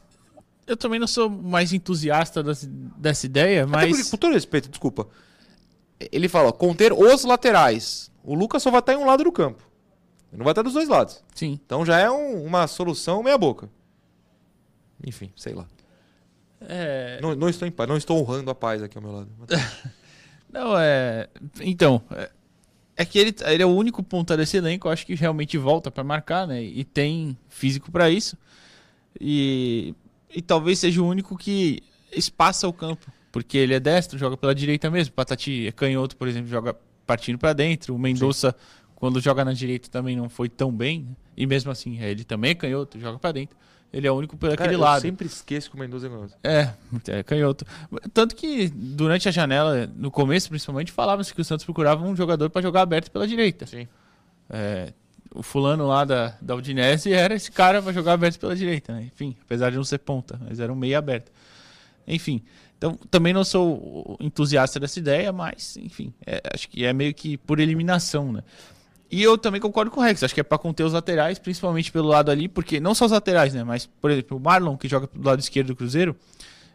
eu 0.67 0.77
também 0.77 0.99
não 0.99 1.07
sou 1.07 1.29
mais 1.29 1.73
entusiasta 1.73 2.43
dessa, 2.43 2.67
dessa 2.69 3.25
ideia, 3.25 3.65
mas. 3.65 3.89
Porque, 3.89 4.11
com 4.11 4.17
todo 4.17 4.33
respeito, 4.33 4.69
desculpa. 4.69 5.07
Ele 5.99 6.29
fala, 6.29 6.53
conter 6.53 6.93
os 6.93 7.23
laterais. 7.23 8.11
O 8.23 8.35
Lucas 8.35 8.61
só 8.61 8.69
vai 8.69 8.79
estar 8.79 8.93
em 8.93 8.97
um 8.97 9.05
lado 9.05 9.23
do 9.23 9.31
campo. 9.31 9.67
Ele 10.31 10.37
não 10.37 10.43
vai 10.43 10.51
estar 10.51 10.61
dos 10.61 10.73
dois 10.73 10.87
lados. 10.87 11.23
Sim. 11.33 11.59
Então 11.65 11.83
já 11.83 11.97
é 11.97 12.09
um, 12.09 12.45
uma 12.45 12.67
solução 12.67 13.23
meia-boca. 13.23 13.69
Enfim, 15.05 15.31
sei 15.35 15.53
lá. 15.53 15.65
É... 16.61 17.19
Não, 17.21 17.35
não, 17.35 17.49
estou 17.49 17.67
em 17.67 17.71
paz, 17.71 17.89
não 17.89 17.97
estou 17.97 18.19
honrando 18.19 18.51
a 18.51 18.55
paz 18.55 18.83
aqui 18.83 18.97
ao 18.97 19.03
meu 19.03 19.11
lado. 19.11 19.29
Não, 20.51 20.77
é. 20.77 21.27
Então. 21.61 22.01
É, 22.11 22.29
é 22.97 23.05
que 23.05 23.17
ele, 23.17 23.33
ele 23.45 23.63
é 23.63 23.65
o 23.65 23.69
único 23.69 24.03
ponta 24.03 24.35
desse 24.35 24.57
elenco, 24.57 24.87
eu 24.87 24.91
acho 24.91 25.05
que 25.05 25.15
realmente 25.15 25.57
volta 25.57 25.89
para 25.89 26.03
marcar, 26.03 26.45
né? 26.45 26.61
E 26.61 26.83
tem 26.83 27.37
físico 27.47 27.89
para 27.89 28.09
isso. 28.09 28.37
E, 29.19 29.95
e 30.35 30.41
talvez 30.41 30.79
seja 30.79 31.01
o 31.01 31.07
único 31.07 31.37
que 31.37 31.81
espaça 32.11 32.67
o 32.67 32.73
campo. 32.73 33.09
Porque 33.31 33.57
ele 33.57 33.73
é 33.73 33.79
destro, 33.79 34.17
joga 34.17 34.35
pela 34.35 34.53
direita 34.53 34.89
mesmo. 34.89 35.13
Patati 35.13 35.67
é 35.67 35.71
canhoto, 35.71 36.17
por 36.17 36.27
exemplo, 36.27 36.49
joga 36.49 36.75
partindo 37.05 37.37
para 37.37 37.53
dentro. 37.53 37.95
O 37.95 37.99
Mendonça, 37.99 38.55
quando 38.95 39.21
joga 39.21 39.45
na 39.45 39.53
direita, 39.53 39.89
também 39.89 40.15
não 40.15 40.27
foi 40.27 40.49
tão 40.49 40.71
bem. 40.71 41.03
Né? 41.03 41.15
E 41.37 41.45
mesmo 41.45 41.71
assim, 41.71 42.01
ele 42.01 42.23
também 42.23 42.51
é 42.51 42.55
canhoto, 42.55 42.99
joga 42.99 43.17
para 43.17 43.31
dentro. 43.31 43.55
Ele 43.91 44.07
é 44.07 44.11
o 44.11 44.15
único 44.15 44.37
por 44.37 44.51
aquele 44.51 44.75
eu 44.75 44.79
lado. 44.79 45.01
sempre 45.01 45.25
esqueço 45.25 45.69
que 45.69 45.75
o 45.75 45.79
Mendoza 45.79 46.07
é 46.07 46.09
canhoto. 46.09 46.35
É, 46.43 46.73
é 47.07 47.23
canhoto. 47.23 47.65
Tanto 48.13 48.35
que 48.35 48.69
durante 48.69 49.27
a 49.27 49.31
janela, 49.31 49.89
no 49.95 50.11
começo 50.11 50.49
principalmente, 50.49 50.91
falavam-se 50.91 51.33
que 51.33 51.41
o 51.41 51.45
Santos 51.45 51.65
procurava 51.65 52.05
um 52.05 52.15
jogador 52.15 52.49
para 52.49 52.61
jogar 52.61 52.81
aberto 52.81 53.09
pela 53.09 53.27
direita. 53.27 53.65
Sim. 53.65 53.87
É, 54.47 54.93
o 55.33 55.41
fulano 55.41 55.87
lá 55.87 56.05
da, 56.05 56.35
da 56.41 56.55
Udinese 56.55 57.11
era 57.13 57.33
esse 57.33 57.51
cara 57.51 57.81
para 57.81 57.91
jogar 57.91 58.13
aberto 58.13 58.39
pela 58.39 58.55
direita, 58.55 58.93
né? 58.93 59.09
Enfim, 59.13 59.35
apesar 59.43 59.71
de 59.71 59.77
não 59.77 59.83
ser 59.83 59.99
ponta, 59.99 60.39
mas 60.47 60.59
era 60.59 60.71
um 60.71 60.75
meio 60.75 60.97
aberto. 60.97 61.31
Enfim, 62.07 62.43
então 62.77 62.97
também 63.09 63.33
não 63.33 63.43
sou 63.43 64.17
entusiasta 64.19 64.79
dessa 64.79 64.99
ideia, 64.99 65.31
mas 65.31 65.77
enfim, 65.77 66.13
é, 66.25 66.41
acho 66.53 66.69
que 66.69 66.85
é 66.85 66.93
meio 66.93 67.13
que 67.13 67.37
por 67.37 67.59
eliminação, 67.59 68.31
né? 68.31 68.43
E 69.11 69.23
eu 69.23 69.37
também 69.37 69.59
concordo 69.59 69.89
com 69.89 69.99
o 69.99 70.03
Rex, 70.03 70.21
acho 70.23 70.33
que 70.33 70.39
é 70.39 70.43
para 70.43 70.57
conter 70.57 70.83
os 70.83 70.93
laterais, 70.93 71.39
principalmente 71.39 71.91
pelo 71.91 72.07
lado 72.07 72.29
ali, 72.29 72.47
porque 72.47 72.79
não 72.79 72.93
só 72.93 73.05
os 73.05 73.11
laterais, 73.11 73.53
né? 73.53 73.63
Mas, 73.63 73.85
por 73.85 74.11
exemplo, 74.11 74.37
o 74.37 74.39
Marlon, 74.39 74.77
que 74.77 74.87
joga 74.87 75.09
do 75.11 75.27
lado 75.27 75.39
esquerdo 75.39 75.67
do 75.67 75.75
Cruzeiro, 75.75 76.15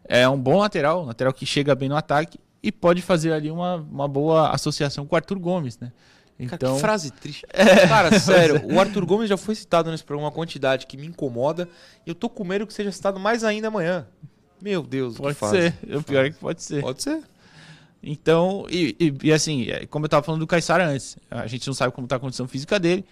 é 0.04 0.28
um 0.28 0.38
bom 0.38 0.58
lateral, 0.58 1.02
um 1.02 1.06
lateral 1.06 1.32
que 1.32 1.46
chega 1.46 1.74
bem 1.74 1.88
no 1.88 1.96
ataque 1.96 2.38
e 2.62 2.72
pode 2.72 3.02
fazer 3.02 3.32
ali 3.32 3.50
uma, 3.50 3.76
uma 3.76 4.08
boa 4.08 4.50
associação 4.50 5.06
com 5.06 5.14
o 5.14 5.16
Arthur 5.16 5.38
Gomes, 5.38 5.78
né? 5.78 5.92
Cara, 6.38 6.56
Então, 6.56 6.74
que 6.74 6.80
frase 6.80 7.12
triste. 7.12 7.46
Cara, 7.88 8.18
sério, 8.18 8.62
o 8.66 8.80
Arthur 8.80 9.06
Gomes 9.06 9.28
já 9.28 9.36
foi 9.36 9.54
citado 9.54 9.90
nesse 9.90 10.02
programa 10.02 10.28
uma 10.28 10.34
quantidade 10.34 10.86
que 10.86 10.96
me 10.96 11.06
incomoda 11.06 11.68
e 12.04 12.10
eu 12.10 12.14
tô 12.14 12.28
com 12.28 12.42
medo 12.42 12.66
que 12.66 12.74
seja 12.74 12.90
citado 12.90 13.20
mais 13.20 13.44
ainda 13.44 13.68
amanhã. 13.68 14.06
Meu 14.60 14.82
Deus, 14.82 15.16
pode 15.16 15.36
ser. 15.38 15.74
O 15.96 16.02
pior 16.02 16.24
é 16.24 16.30
que 16.30 16.38
pode 16.38 16.62
ser. 16.62 16.80
Pode 16.80 17.02
ser. 17.02 17.22
Então, 18.06 18.66
e, 18.70 18.94
e- 19.00 19.14
e 19.28 19.32
assim, 19.32 19.64
é, 19.70 19.86
como 19.86 20.04
eu 20.04 20.08
tava 20.10 20.22
falando 20.22 20.40
do 20.40 20.46
Caissara 20.46 20.86
antes, 20.86 21.16
a 21.30 21.46
gente 21.46 21.66
não 21.66 21.72
sabe 21.74 21.92
como 21.94 22.06
tá 22.06 22.16
a 22.16 22.20
condição 22.20 22.46
física 22.46 22.78
dele, 22.78 23.04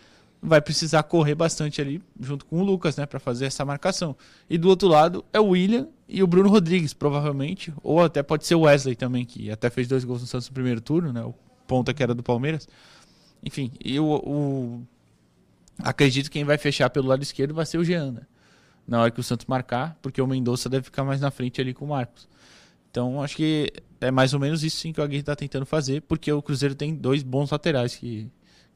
vai 0.43 0.61
precisar 0.61 1.03
correr 1.05 1.35
bastante 1.35 1.81
ali 1.81 2.03
junto 2.21 2.45
com 2.45 2.61
o 2.61 2.65
Lucas, 2.65 2.97
né, 2.97 3.07
para 3.07 3.19
fazer 3.19 3.47
essa 3.47 3.65
marcação. 3.65 4.15
E 4.51 4.59
do 4.59 4.69
outro 4.69 4.89
lado 4.89 5.25
é 5.33 5.41
o 5.41 5.47
William 5.51 5.89
e 6.09 6.23
o 6.23 6.27
Bruno 6.27 6.49
Rodrigues, 6.51 6.93
provavelmente, 6.93 7.73
ou 7.83 8.03
até 8.03 8.23
pode 8.23 8.45
ser 8.47 8.55
o 8.57 8.63
Wesley 8.63 8.95
também, 8.97 9.25
que 9.25 9.51
até 9.51 9.71
fez 9.71 9.89
dois 9.89 10.05
gols 10.05 10.21
no 10.21 10.27
Santos 10.27 10.49
no 10.49 10.55
primeiro 10.55 10.81
turno, 10.81 11.13
né, 11.13 11.23
o 11.23 11.33
ponta 11.67 11.95
que 11.95 12.03
era 12.03 12.15
do 12.15 12.23
Palmeiras. 12.23 12.69
Enfim, 13.43 13.73
e 13.83 13.99
o, 13.99 14.05
o- 14.05 14.83
acredito 15.83 16.25
que 16.27 16.33
quem 16.33 16.45
vai 16.45 16.59
fechar 16.59 16.91
pelo 16.91 17.09
lado 17.09 17.23
esquerdo 17.23 17.55
vai 17.55 17.65
ser 17.65 17.79
o 17.79 17.85
Jean, 17.85 18.13
né? 18.13 18.23
Na 18.87 19.01
hora 19.01 19.11
que 19.11 19.21
o 19.21 19.23
Santos 19.23 19.47
marcar, 19.47 19.97
porque 20.03 20.21
o 20.21 20.27
Mendonça 20.27 20.69
deve 20.69 20.85
ficar 20.85 21.05
mais 21.05 21.21
na 21.21 21.31
frente 21.31 21.61
ali 21.61 21.73
com 21.73 21.85
o 21.85 21.89
Marcos. 21.89 22.29
Então, 22.93 23.23
acho 23.23 23.35
que 23.37 23.73
é 24.03 24.11
mais 24.11 24.35
ou 24.35 24.39
menos 24.39 24.63
isso 24.63 24.77
sim 24.77 24.93
que 24.93 25.01
o 25.01 25.03
Aguirre 25.03 25.21
está 25.21 25.35
tentando 25.35 25.65
fazer, 25.65 26.03
porque 26.03 26.31
o 26.31 26.43
Cruzeiro 26.43 26.75
tem 26.75 26.95
dois 26.95 27.23
bons 27.23 27.51
laterais 27.51 27.97
que, 27.97 28.29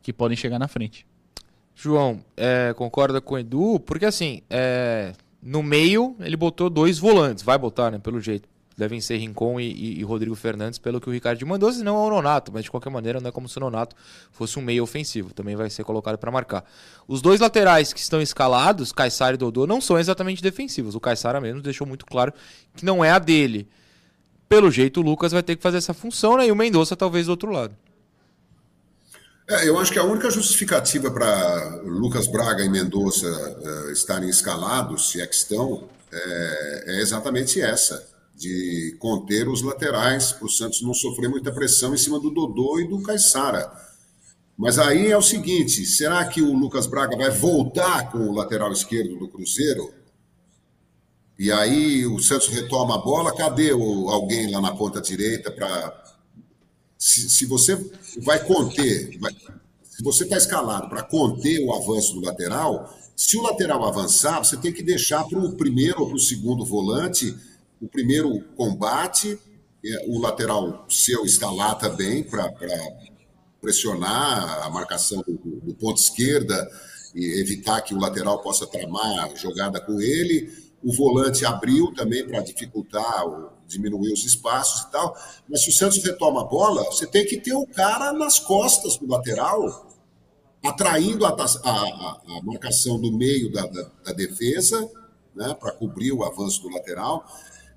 que 0.02 0.10
podem 0.10 0.34
chegar 0.36 0.58
na 0.58 0.66
frente. 0.66 1.06
João, 1.74 2.24
é, 2.34 2.72
concorda 2.74 3.20
com 3.20 3.34
o 3.34 3.38
Edu? 3.38 3.78
Porque 3.80 4.06
assim, 4.06 4.40
é, 4.48 5.12
no 5.42 5.62
meio 5.62 6.16
ele 6.20 6.34
botou 6.34 6.70
dois 6.70 6.98
volantes, 6.98 7.44
vai 7.44 7.58
botar, 7.58 7.90
né? 7.90 7.98
Pelo 7.98 8.18
jeito. 8.18 8.48
Devem 8.74 9.00
ser 9.02 9.18
Rincon 9.18 9.60
e, 9.60 9.70
e- 9.70 10.00
e 10.00 10.02
Rodrigo 10.02 10.34
Fernandes, 10.34 10.78
pelo 10.78 10.98
que 11.00 11.08
o 11.08 11.12
Ricardo 11.12 11.46
mandou, 11.46 11.70
senão 11.72 11.96
é 11.96 12.06
o 12.06 12.10
Nonato, 12.10 12.50
mas 12.52 12.64
de 12.64 12.70
qualquer 12.70 12.90
maneira 12.90 13.20
não 13.20 13.28
é 13.28 13.32
como 13.32 13.48
se 13.48 13.56
o 13.58 13.60
Nonato 13.60 13.94
fosse 14.30 14.58
um 14.58 14.62
meio 14.62 14.82
ofensivo, 14.82 15.32
também 15.34 15.56
vai 15.56 15.68
ser 15.70 15.82
colocado 15.84 16.16
para 16.18 16.30
marcar. 16.30 16.62
Os 17.08 17.20
dois 17.22 17.40
laterais 17.40 17.92
que 17.92 18.00
estão 18.00 18.20
escalados, 18.20 18.92
Caissara 18.92 19.34
e 19.34 19.38
Dodô, 19.38 19.66
não 19.66 19.80
são 19.80 19.98
exatamente 19.98 20.42
defensivos. 20.42 20.94
O 20.94 21.00
Caissara 21.00 21.38
mesmo 21.40 21.60
deixou 21.62 21.86
muito 21.86 22.04
claro 22.06 22.32
que 22.74 22.84
não 22.84 23.02
é 23.04 23.10
a 23.10 23.18
dele. 23.18 23.66
Pelo 24.48 24.70
jeito, 24.70 25.00
o 25.00 25.02
Lucas 25.02 25.32
vai 25.32 25.42
ter 25.42 25.56
que 25.56 25.62
fazer 25.62 25.78
essa 25.78 25.92
função, 25.92 26.36
né? 26.36 26.46
E 26.46 26.52
o 26.52 26.56
Mendonça 26.56 26.96
talvez 26.96 27.26
do 27.26 27.30
outro 27.30 27.50
lado. 27.50 27.76
É, 29.48 29.68
eu 29.68 29.78
acho 29.78 29.92
que 29.92 29.98
a 29.98 30.04
única 30.04 30.28
justificativa 30.30 31.10
para 31.10 31.80
Lucas 31.84 32.26
Braga 32.26 32.64
e 32.64 32.68
Mendonça 32.68 33.26
eh, 33.26 33.92
estarem 33.92 34.28
escalados, 34.28 35.10
se 35.10 35.20
é 35.20 35.26
que 35.26 35.36
estão, 35.36 35.88
é, 36.12 36.84
é 36.86 37.00
exatamente 37.00 37.60
essa, 37.60 38.08
de 38.34 38.96
conter 38.98 39.48
os 39.48 39.62
laterais, 39.62 40.32
para 40.32 40.46
o 40.46 40.50
Santos 40.50 40.82
não 40.82 40.92
sofrer 40.92 41.28
muita 41.28 41.52
pressão 41.52 41.94
em 41.94 41.98
cima 41.98 42.18
do 42.18 42.30
Dodô 42.30 42.80
e 42.80 42.88
do 42.88 43.00
Caissara. 43.02 43.70
Mas 44.58 44.78
aí 44.78 45.10
é 45.10 45.16
o 45.16 45.22
seguinte: 45.22 45.84
será 45.84 46.24
que 46.24 46.42
o 46.42 46.52
Lucas 46.52 46.86
Braga 46.86 47.16
vai 47.16 47.30
voltar 47.30 48.10
com 48.10 48.18
o 48.18 48.34
lateral 48.34 48.72
esquerdo 48.72 49.16
do 49.16 49.28
Cruzeiro? 49.28 49.92
E 51.38 51.52
aí 51.52 52.06
o 52.06 52.18
Santos 52.18 52.48
retoma 52.48 52.94
a 52.94 52.98
bola, 52.98 53.34
cadê 53.34 53.72
o, 53.72 54.08
alguém 54.08 54.50
lá 54.50 54.60
na 54.60 54.74
ponta 54.74 55.00
direita 55.00 55.50
para 55.50 56.02
se, 56.98 57.28
se 57.28 57.46
você 57.46 57.76
vai 58.22 58.42
conter, 58.44 59.18
vai- 59.18 59.34
se 59.84 60.02
você 60.02 60.24
está 60.24 60.36
escalado 60.36 60.88
para 60.88 61.02
conter 61.02 61.60
o 61.64 61.72
avanço 61.74 62.14
do 62.14 62.20
lateral, 62.24 62.94
se 63.14 63.36
o 63.36 63.42
lateral 63.42 63.84
avançar, 63.84 64.38
você 64.44 64.56
tem 64.56 64.72
que 64.72 64.82
deixar 64.82 65.24
para 65.24 65.38
o 65.38 65.52
primeiro 65.52 66.00
ou 66.02 66.06
para 66.08 66.16
o 66.16 66.20
segundo 66.20 66.64
volante 66.64 67.34
o 67.80 67.88
primeiro 67.88 68.40
combate, 68.56 69.38
é, 69.84 70.04
o 70.08 70.18
lateral 70.18 70.86
seu 70.88 71.24
está 71.24 71.50
lá 71.50 71.74
também 71.74 72.22
para 72.22 72.50
pressionar 73.60 74.62
a 74.64 74.70
marcação 74.70 75.22
do, 75.26 75.34
do 75.60 75.74
ponto 75.74 76.00
esquerda 76.00 76.68
e 77.14 77.40
evitar 77.40 77.80
que 77.80 77.94
o 77.94 77.98
lateral 77.98 78.40
possa 78.42 78.66
tramar 78.66 79.34
jogada 79.36 79.80
com 79.80 80.00
ele. 80.00 80.50
O 80.82 80.92
volante 80.92 81.44
abriu 81.44 81.92
também 81.94 82.26
para 82.26 82.40
dificultar, 82.40 83.26
o- 83.26 83.50
diminuir 83.66 84.12
os 84.12 84.24
espaços 84.24 84.82
e 84.82 84.90
tal. 84.92 85.16
Mas 85.48 85.62
se 85.64 85.70
o 85.70 85.72
Santos 85.72 86.02
retoma 86.04 86.42
a 86.42 86.44
bola, 86.44 86.84
você 86.84 87.06
tem 87.06 87.24
que 87.26 87.40
ter 87.40 87.54
o 87.54 87.66
cara 87.66 88.12
nas 88.12 88.38
costas 88.38 88.96
do 88.96 89.08
lateral, 89.08 89.90
atraindo 90.64 91.24
a- 91.26 91.30
a- 91.30 92.20
a 92.38 92.42
marcação 92.44 93.00
do 93.00 93.12
meio 93.12 93.50
da, 93.52 93.66
da- 93.66 93.90
da 94.04 94.12
defesa, 94.12 94.88
né, 95.34 95.54
para 95.58 95.72
cobrir 95.72 96.12
o 96.12 96.24
avanço 96.24 96.62
do 96.62 96.68
lateral. 96.70 97.24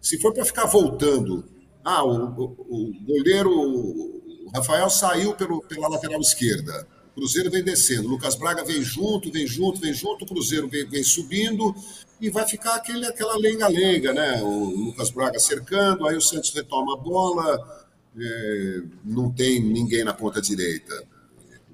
Se 0.02 0.20
for 0.20 0.34
para 0.34 0.45
ficar 0.45 0.66
voltando, 0.66 1.43
ah, 1.84 2.04
o, 2.04 2.26
o- 2.36 2.89
o 2.91 2.93
goleiro 3.06 3.52
o 3.52 4.52
Rafael 4.56 4.89
saiu 4.89 5.36
pelo, 5.36 5.62
pela 5.64 5.88
lateral 5.88 6.20
esquerda. 6.22 6.88
Cruzeiro 7.20 7.51
vem 7.51 7.61
descendo. 7.61 8.07
Lucas 8.07 8.36
Braga 8.36 8.63
vem 8.63 8.82
junto, 8.82 9.30
vem 9.30 9.45
junto, 9.45 9.80
vem 9.80 9.93
junto. 9.93 10.24
O 10.24 10.28
Cruzeiro 10.28 10.70
vem, 10.70 10.88
vem 10.88 11.03
subindo 11.03 11.76
e 12.22 12.30
vai 12.30 12.47
ficar 12.47 12.76
aquele, 12.76 13.05
aquela 13.05 13.38
lenga-lenga, 13.38 14.13
né? 14.13 14.41
O 14.41 14.86
Lucas 14.86 15.09
Braga 15.09 15.38
cercando, 15.38 16.07
aí 16.07 16.15
o 16.15 16.22
Santos 16.22 16.53
retoma 16.53 16.93
a 16.93 16.97
bola, 16.97 17.88
é, 18.17 18.82
não 19.03 19.32
tem 19.32 19.61
ninguém 19.61 20.03
na 20.03 20.13
ponta 20.13 20.41
direita. 20.41 21.03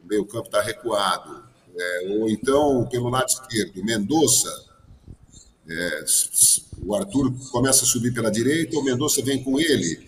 O 0.04 0.08
meio-campo 0.08 0.48
está 0.48 0.62
recuado. 0.62 1.46
É, 1.78 2.08
ou 2.10 2.30
então, 2.30 2.88
pelo 2.90 3.10
lado 3.10 3.28
esquerdo, 3.28 3.84
Mendonça. 3.84 4.50
É, 5.68 6.06
o 6.84 6.96
Arthur 6.96 7.34
começa 7.52 7.84
a 7.84 7.88
subir 7.88 8.14
pela 8.14 8.32
direita, 8.32 8.78
o 8.78 8.84
Mendonça 8.84 9.22
vem 9.22 9.44
com 9.44 9.60
ele. 9.60 10.06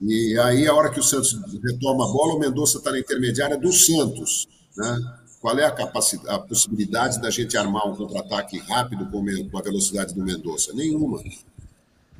E 0.00 0.36
aí, 0.38 0.66
a 0.66 0.74
hora 0.74 0.90
que 0.90 0.98
o 0.98 1.02
Santos 1.02 1.38
retoma 1.62 2.04
a 2.04 2.12
bola, 2.12 2.34
o 2.34 2.38
Mendonça 2.38 2.78
está 2.78 2.90
na 2.90 2.98
intermediária 2.98 3.56
do 3.56 3.72
Santos. 3.72 4.48
Né? 4.76 5.18
Qual 5.40 5.58
é 5.58 5.64
a, 5.64 5.72
capacidade, 5.72 6.28
a 6.34 6.38
possibilidade 6.38 7.20
da 7.20 7.28
gente 7.28 7.56
armar 7.56 7.86
um 7.88 7.96
contra-ataque 7.96 8.58
rápido 8.58 9.06
com, 9.06 9.58
a 9.58 9.62
velocidade 9.62 10.14
do 10.14 10.22
Mendonça? 10.22 10.72
Nenhuma. 10.72 11.22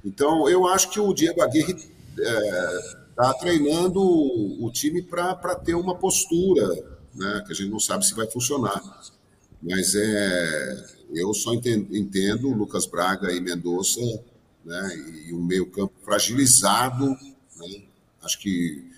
Então, 0.05 0.49
eu 0.49 0.67
acho 0.67 0.91
que 0.91 0.99
o 0.99 1.15
Diego 1.15 1.41
Aguirre 1.41 1.77
está 3.11 3.33
treinando 3.35 4.01
o, 4.03 4.71
time 4.73 5.03
para 5.03 5.55
ter 5.55 5.75
uma 5.75 5.95
postura, 5.95 6.67
né? 7.15 7.45
que 7.47 7.53
a 7.53 7.55
gente 7.55 7.71
não 7.71 7.79
sabe 7.79 8.05
se 8.05 8.15
vai 8.15 8.29
funcionar. 8.29 8.83
Mas 9.63 9.95
é, 9.95 10.87
eu 11.15 11.33
só 11.33 11.55
enten- 11.55 11.87
entendo 11.93 12.49
Lucas 12.49 12.87
Braga 12.87 13.33
e 13.33 13.41
Mendonça 13.41 14.01
né? 14.65 14.97
e 15.29 15.33
um 15.33 15.45
meio-campo 15.45 15.93
fragilizado. 16.03 17.07
né? 17.07 17.83
Acho 18.21 18.41
que 18.41 18.92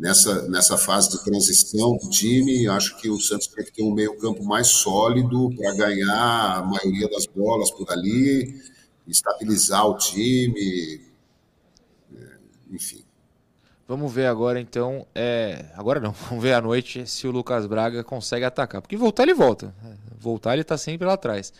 nessa, 0.00 0.48
nessa 0.48 0.78
fase 0.78 1.10
de 1.10 1.22
transição 1.22 1.96
do 1.96 2.08
time, 2.08 2.66
acho 2.68 2.96
que 2.96 3.10
o 3.10 3.20
Santos 3.20 3.46
tem 3.48 3.64
que 3.64 3.72
ter 3.72 3.82
um 3.82 3.92
meio-campo 3.92 4.42
mais 4.42 4.68
sólido 4.68 5.50
para 5.54 5.74
ganhar 5.74 6.58
a 6.58 6.62
maioria 6.62 7.08
das 7.10 7.26
bolas 7.26 7.70
por 7.70 7.90
ali, 7.92 8.60
estabilizar 9.06 9.86
o 9.86 9.98
time, 9.98 11.02
é, 12.16 12.28
enfim. 12.70 13.04
Vamos 13.86 14.12
ver 14.12 14.26
agora 14.26 14.60
então. 14.60 15.06
É... 15.14 15.66
Agora 15.74 16.00
não, 16.00 16.12
vamos 16.30 16.42
ver 16.42 16.54
à 16.54 16.60
noite 16.60 17.06
se 17.06 17.26
o 17.26 17.30
Lucas 17.30 17.66
Braga 17.66 18.02
consegue 18.02 18.44
atacar. 18.44 18.80
Porque 18.80 18.96
voltar 18.96 19.24
ele 19.24 19.34
volta. 19.34 19.74
Voltar 20.18 20.54
ele 20.54 20.64
tá 20.64 20.78
sempre 20.78 21.06
lá 21.06 21.14
atrás. 21.14 21.52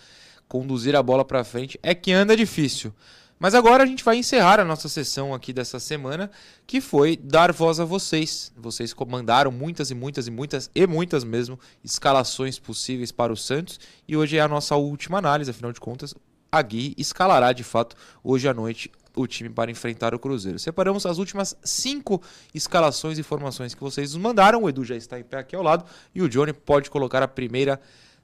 Conduzir 0.49 0.97
a 0.97 1.03
bola 1.03 1.25
pra 1.25 1.45
frente 1.45 1.79
é 1.83 1.95
que 1.95 2.13
anda 2.13 2.37
difícil. 2.37 2.93
Mas 3.41 3.55
agora 3.55 3.85
a 3.85 3.87
gente 3.87 4.05
vai 4.05 4.19
encerrar 4.19 4.61
a 4.61 4.65
nossa 4.67 4.87
sessão 4.87 5.33
aqui 5.33 5.51
dessa 5.51 5.81
semana, 5.81 6.31
que 6.67 6.79
foi 6.79 7.17
dar 7.17 7.51
voz 7.53 7.81
a 7.81 7.87
vocês. 7.87 8.53
Vocês 8.55 8.93
comandaram 8.93 9.51
muitas 9.51 9.91
e 9.91 9.95
muitas 9.95 10.27
e 10.27 10.31
muitas 10.31 10.71
e 10.75 10.87
muitas 10.87 11.25
mesmo 11.25 11.59
escalações 11.83 12.59
possíveis 12.59 13.11
para 13.11 13.33
o 13.33 13.37
Santos 13.37 13.81
e 14.07 14.15
hoje 14.15 14.37
é 14.37 14.43
a 14.43 14.47
nossa 14.47 14.77
última 14.77 15.17
análise, 15.17 15.51
afinal 15.51 15.73
de 15.73 15.81
contas, 15.81 16.15
a 16.53 16.61
Gui 16.61 16.95
escalará 16.99 17.55
de 17.55 17.65
fato 17.65 17.97
hoje 18.23 18.47
à 18.47 18.53
noite 18.53 18.91
o 19.17 19.27
time 19.27 19.49
para 19.49 19.71
enfrentar 19.71 20.15
o 20.15 20.19
Cruzeiro. 20.19 20.59
Separamos 20.59 21.07
as 21.07 21.17
últimas 21.17 21.57
cinco 21.65 22.21
escalações 22.55 23.19
e 23.19 23.23
formações 23.23 23.75
que 23.75 23.81
vocês 23.81 24.13
nos 24.13 24.23
mandaram. 24.23 24.65
O 24.65 24.69
Edu 24.69 24.85
já 24.85 24.97
está 24.97 25.19
em 25.19 25.25
pé 25.25 25.39
aqui 25.39 25.57
ao 25.57 25.63
lado 25.63 25.87
e 26.15 26.21
o 26.21 26.29
Johnny 26.29 26.53
pode 26.53 26.91
colocar 26.91 27.23
a 27.23 27.29
primeira 27.29 27.81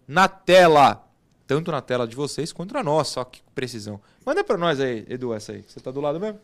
na 0.07 0.29
tela. 0.29 1.06
Tanto 1.47 1.71
na 1.71 1.81
tela 1.81 2.07
de 2.07 2.17
vocês 2.17 2.53
quanto 2.53 2.75
na 2.75 2.83
nossa. 2.83 3.21
Ó, 3.21 3.25
que 3.25 3.41
precisão. 3.55 4.01
Manda 4.25 4.43
pra 4.43 4.57
nós 4.57 4.81
aí, 4.81 5.07
Edu, 5.09 5.33
essa 5.33 5.53
aí. 5.53 5.65
Você 5.67 5.81
tá 5.81 5.91
do 5.91 6.01
lado 6.01 6.19
mesmo? 6.19 6.39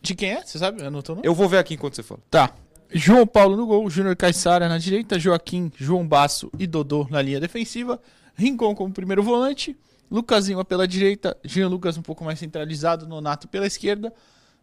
De 0.00 0.14
quem 0.14 0.30
é? 0.30 0.42
Você 0.42 0.58
sabe? 0.58 0.82
Anotou 0.82 1.16
não? 1.16 1.22
Eu 1.24 1.34
vou 1.34 1.48
ver 1.48 1.58
aqui 1.58 1.74
enquanto 1.74 1.96
você 1.96 2.02
fala. 2.02 2.20
Tá. 2.30 2.54
João 2.92 3.26
Paulo 3.26 3.56
no 3.56 3.66
gol, 3.66 3.88
Júnior 3.90 4.14
Caixara 4.16 4.68
na 4.68 4.78
direita, 4.78 5.18
Joaquim, 5.18 5.72
João 5.76 6.06
Basso 6.06 6.50
e 6.58 6.66
Dodô 6.66 7.06
na 7.10 7.20
linha 7.20 7.40
defensiva, 7.40 8.00
Rincon 8.34 8.74
como 8.74 8.92
primeiro 8.92 9.22
volante, 9.22 9.76
Lucas 10.10 10.46
Lima 10.46 10.64
pela 10.64 10.86
direita, 10.86 11.36
Jean 11.42 11.68
Lucas 11.68 11.98
um 11.98 12.02
pouco 12.02 12.24
mais 12.24 12.38
centralizado, 12.38 13.06
Nonato 13.06 13.48
pela 13.48 13.66
esquerda, 13.66 14.12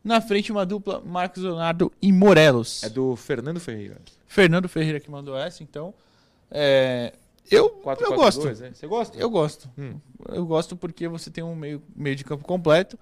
na 0.01 0.21
frente 0.21 0.51
uma 0.51 0.65
dupla 0.65 1.01
Marcos 1.05 1.43
Leonardo 1.43 1.91
e 2.01 2.13
Morelos. 2.13 2.83
É 2.83 2.89
do 2.89 3.15
Fernando 3.15 3.59
Ferreira. 3.59 3.97
Fernando 4.25 4.69
Ferreira 4.69 4.99
que 4.99 5.11
mandou 5.11 5.37
essa, 5.37 5.61
então. 5.61 5.93
É, 6.49 7.13
eu, 7.51 7.69
4, 7.69 8.03
eu 8.05 8.07
4, 8.09 8.15
gosto. 8.23 8.41
2, 8.43 8.59
né? 8.61 8.71
Você 8.73 8.87
gosta? 8.87 9.17
Eu 9.17 9.29
gosto. 9.29 9.69
Hum. 9.77 9.99
Eu 10.29 10.45
gosto 10.45 10.75
porque 10.75 11.07
você 11.07 11.29
tem 11.29 11.43
um 11.43 11.55
meio, 11.55 11.81
meio 11.95 12.15
de 12.15 12.23
campo 12.23 12.43
completo. 12.45 12.97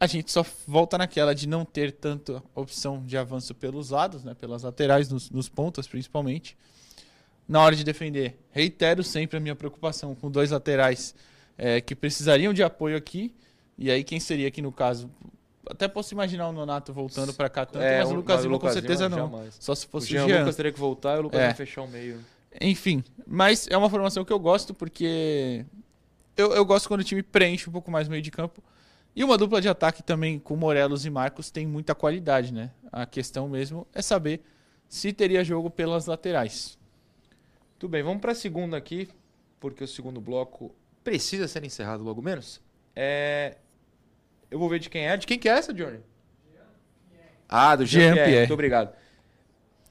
A 0.00 0.06
gente 0.06 0.30
só 0.32 0.44
volta 0.66 0.98
naquela 0.98 1.34
de 1.34 1.46
não 1.48 1.64
ter 1.64 1.92
tanta 1.92 2.42
opção 2.54 3.02
de 3.04 3.16
avanço 3.16 3.54
pelos 3.54 3.90
lados, 3.90 4.24
né? 4.24 4.34
Pelas 4.34 4.62
laterais, 4.62 5.08
nos, 5.08 5.30
nos 5.30 5.48
pontas 5.48 5.86
principalmente. 5.86 6.56
Na 7.48 7.60
hora 7.62 7.76
de 7.76 7.84
defender, 7.84 8.38
reitero 8.50 9.02
sempre 9.04 9.36
a 9.36 9.40
minha 9.40 9.54
preocupação 9.54 10.14
com 10.14 10.30
dois 10.30 10.50
laterais 10.50 11.14
é, 11.58 11.80
que 11.80 11.94
precisariam 11.94 12.52
de 12.52 12.62
apoio 12.62 12.96
aqui. 12.96 13.32
E 13.78 13.90
aí 13.90 14.02
quem 14.02 14.18
seria 14.18 14.48
aqui 14.48 14.62
no 14.62 14.72
caso? 14.72 15.10
Até 15.68 15.88
posso 15.88 16.12
imaginar 16.14 16.48
o 16.48 16.52
Nonato 16.52 16.92
voltando 16.92 17.32
para 17.32 17.48
cá 17.48 17.64
tanto, 17.64 17.82
É, 17.82 18.00
mas 18.00 18.08
o 18.08 18.12
o- 18.12 18.16
Lucas 18.16 18.36
mas 18.36 18.44
o 18.44 18.48
Lima 18.48 18.60
com 18.60 18.70
certeza 18.70 19.08
não. 19.08 19.16
jamais. 19.18 19.56
Só 19.60 19.74
se 19.74 19.86
O 19.86 19.88
fosse 19.88 20.06
o 20.06 20.10
Jean 20.10 20.26
Jean. 20.26 20.38
Lucas 20.40 20.56
teria 20.56 20.72
que 20.72 20.78
voltar 20.80 21.16
e 21.16 21.18
o 21.20 21.22
Lucas 21.22 21.40
É. 21.40 21.54
fechar 21.54 21.82
o 21.82 21.88
meio. 21.88 22.18
Enfim, 22.60 23.02
mas 23.26 23.66
é 23.68 23.76
uma 23.76 23.90
formação 23.90 24.24
que 24.24 24.32
eu 24.32 24.38
gosto 24.38 24.72
porque 24.74 25.64
eu, 26.36 26.52
eu 26.52 26.64
gosto 26.64 26.88
quando 26.88 27.00
o 27.00 27.04
time 27.04 27.22
preenche 27.22 27.68
um 27.68 27.72
pouco 27.72 27.90
mais 27.90 28.08
o 28.08 28.10
meio 28.10 28.22
de 28.22 28.30
campo. 28.30 28.62
E 29.16 29.22
uma 29.22 29.38
dupla 29.38 29.60
de 29.60 29.68
ataque 29.68 30.02
também 30.02 30.38
com 30.38 30.56
Morelos 30.56 31.06
e 31.06 31.10
Marcos 31.10 31.50
tem 31.50 31.66
muita 31.66 31.94
qualidade, 31.94 32.52
né? 32.52 32.72
A 32.90 33.06
questão 33.06 33.48
mesmo 33.48 33.86
é 33.94 34.02
saber 34.02 34.42
se 34.88 35.12
teria 35.12 35.44
jogo 35.44 35.70
pelas 35.70 36.06
laterais. 36.06 36.76
Tudo 37.78 37.90
bem, 37.90 38.02
vamos 38.02 38.20
pra 38.20 38.34
segunda 38.34 38.76
aqui, 38.76 39.08
porque 39.60 39.84
o 39.84 39.88
segundo 39.88 40.20
bloco 40.20 40.74
precisa 41.04 41.46
ser 41.46 41.64
encerrado 41.64 42.02
logo 42.02 42.20
menos. 42.20 42.60
É... 42.94 43.56
Eu 44.50 44.58
vou 44.58 44.68
ver 44.68 44.80
de 44.80 44.90
quem 44.90 45.06
é. 45.06 45.16
De 45.16 45.26
quem 45.26 45.38
que 45.38 45.48
é 45.48 45.52
essa, 45.52 45.72
Johnny? 45.72 46.00
Ah, 47.48 47.76
do 47.76 47.86
Jean, 47.86 48.14
Jean. 48.14 48.38
Muito 48.38 48.54
obrigado. 48.54 48.94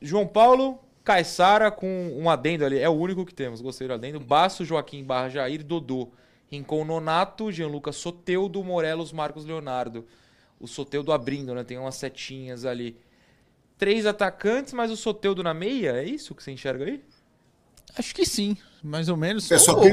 João 0.01 0.27
Paulo, 0.27 0.82
Caissara 1.03 1.69
com 1.69 2.13
um 2.17 2.29
adendo 2.29 2.65
ali. 2.65 2.79
É 2.79 2.89
o 2.89 2.93
único 2.93 3.25
que 3.25 3.33
temos. 3.33 3.61
Gostei 3.61 3.87
do 3.87 3.93
adendo. 3.93 4.19
Baço, 4.19 4.63
Joaquim, 4.63 5.03
Barra, 5.03 5.29
Jair, 5.29 5.63
Dodô. 5.63 6.09
Rincon, 6.49 6.85
Nonato, 6.85 7.51
Gianluca, 7.51 7.91
Soteudo, 7.91 8.63
Morelos, 8.63 9.11
Marcos 9.11 9.43
Leonardo. 9.43 10.05
O 10.59 10.67
Soteudo 10.67 11.11
abrindo, 11.11 11.53
né? 11.55 11.63
Tem 11.63 11.77
umas 11.77 11.95
setinhas 11.95 12.63
ali. 12.63 12.95
Três 13.77 14.05
atacantes, 14.05 14.71
mas 14.71 14.91
o 14.91 14.95
Soteudo 14.95 15.41
na 15.43 15.53
meia? 15.53 15.93
É 15.93 16.05
isso 16.05 16.35
que 16.35 16.43
você 16.43 16.51
enxerga 16.51 16.85
aí? 16.85 17.03
Acho 17.97 18.13
que 18.13 18.25
sim, 18.25 18.55
mais 18.83 19.09
ou 19.09 19.17
menos. 19.17 19.51
É, 19.51 19.57
só 19.57 19.75
tem 19.79 19.91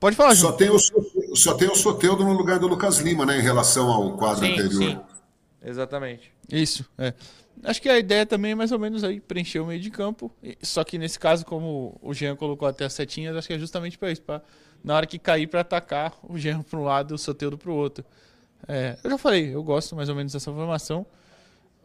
Pode 0.00 0.16
falar, 0.16 0.34
Só 0.34 0.48
João. 0.48 0.56
tem, 0.56 0.70
o, 0.70 0.78
só 1.34 1.54
tem 1.54 1.68
o 1.68 1.74
Soteudo 1.74 2.24
no 2.24 2.32
lugar 2.34 2.58
do 2.58 2.66
Lucas 2.66 2.98
Lima, 2.98 3.24
né? 3.24 3.38
Em 3.38 3.42
relação 3.42 3.90
ao 3.90 4.16
quadro 4.18 4.44
anterior. 4.44 5.02
Exatamente. 5.64 6.30
Isso, 6.50 6.84
é. 6.98 7.14
Acho 7.62 7.80
que 7.80 7.88
a 7.88 7.98
ideia 7.98 8.26
também 8.26 8.52
é 8.52 8.54
mais 8.54 8.72
ou 8.72 8.78
menos 8.78 9.04
aí 9.04 9.20
preencher 9.20 9.60
o 9.60 9.66
meio 9.66 9.80
de 9.80 9.90
campo. 9.90 10.30
Só 10.62 10.84
que 10.84 10.98
nesse 10.98 11.18
caso, 11.18 11.46
como 11.46 11.98
o 12.02 12.12
Jean 12.12 12.36
colocou 12.36 12.68
até 12.68 12.84
as 12.84 12.92
setinhas, 12.92 13.36
acho 13.36 13.46
que 13.46 13.54
é 13.54 13.58
justamente 13.58 13.96
para 13.96 14.10
isso, 14.10 14.22
para 14.22 14.42
na 14.82 14.94
hora 14.96 15.06
que 15.06 15.18
cair 15.18 15.46
para 15.46 15.60
atacar, 15.60 16.14
o 16.22 16.36
Jean 16.36 16.62
para 16.62 16.78
um 16.78 16.84
lado 16.84 17.12
e 17.12 17.16
o 17.16 17.18
Soteudo 17.18 17.56
para 17.56 17.70
o 17.70 17.74
outro. 17.74 18.04
É, 18.68 18.98
eu 19.02 19.10
já 19.10 19.18
falei, 19.18 19.54
eu 19.54 19.62
gosto 19.62 19.96
mais 19.96 20.08
ou 20.08 20.14
menos 20.14 20.32
dessa 20.32 20.52
formação. 20.52 21.06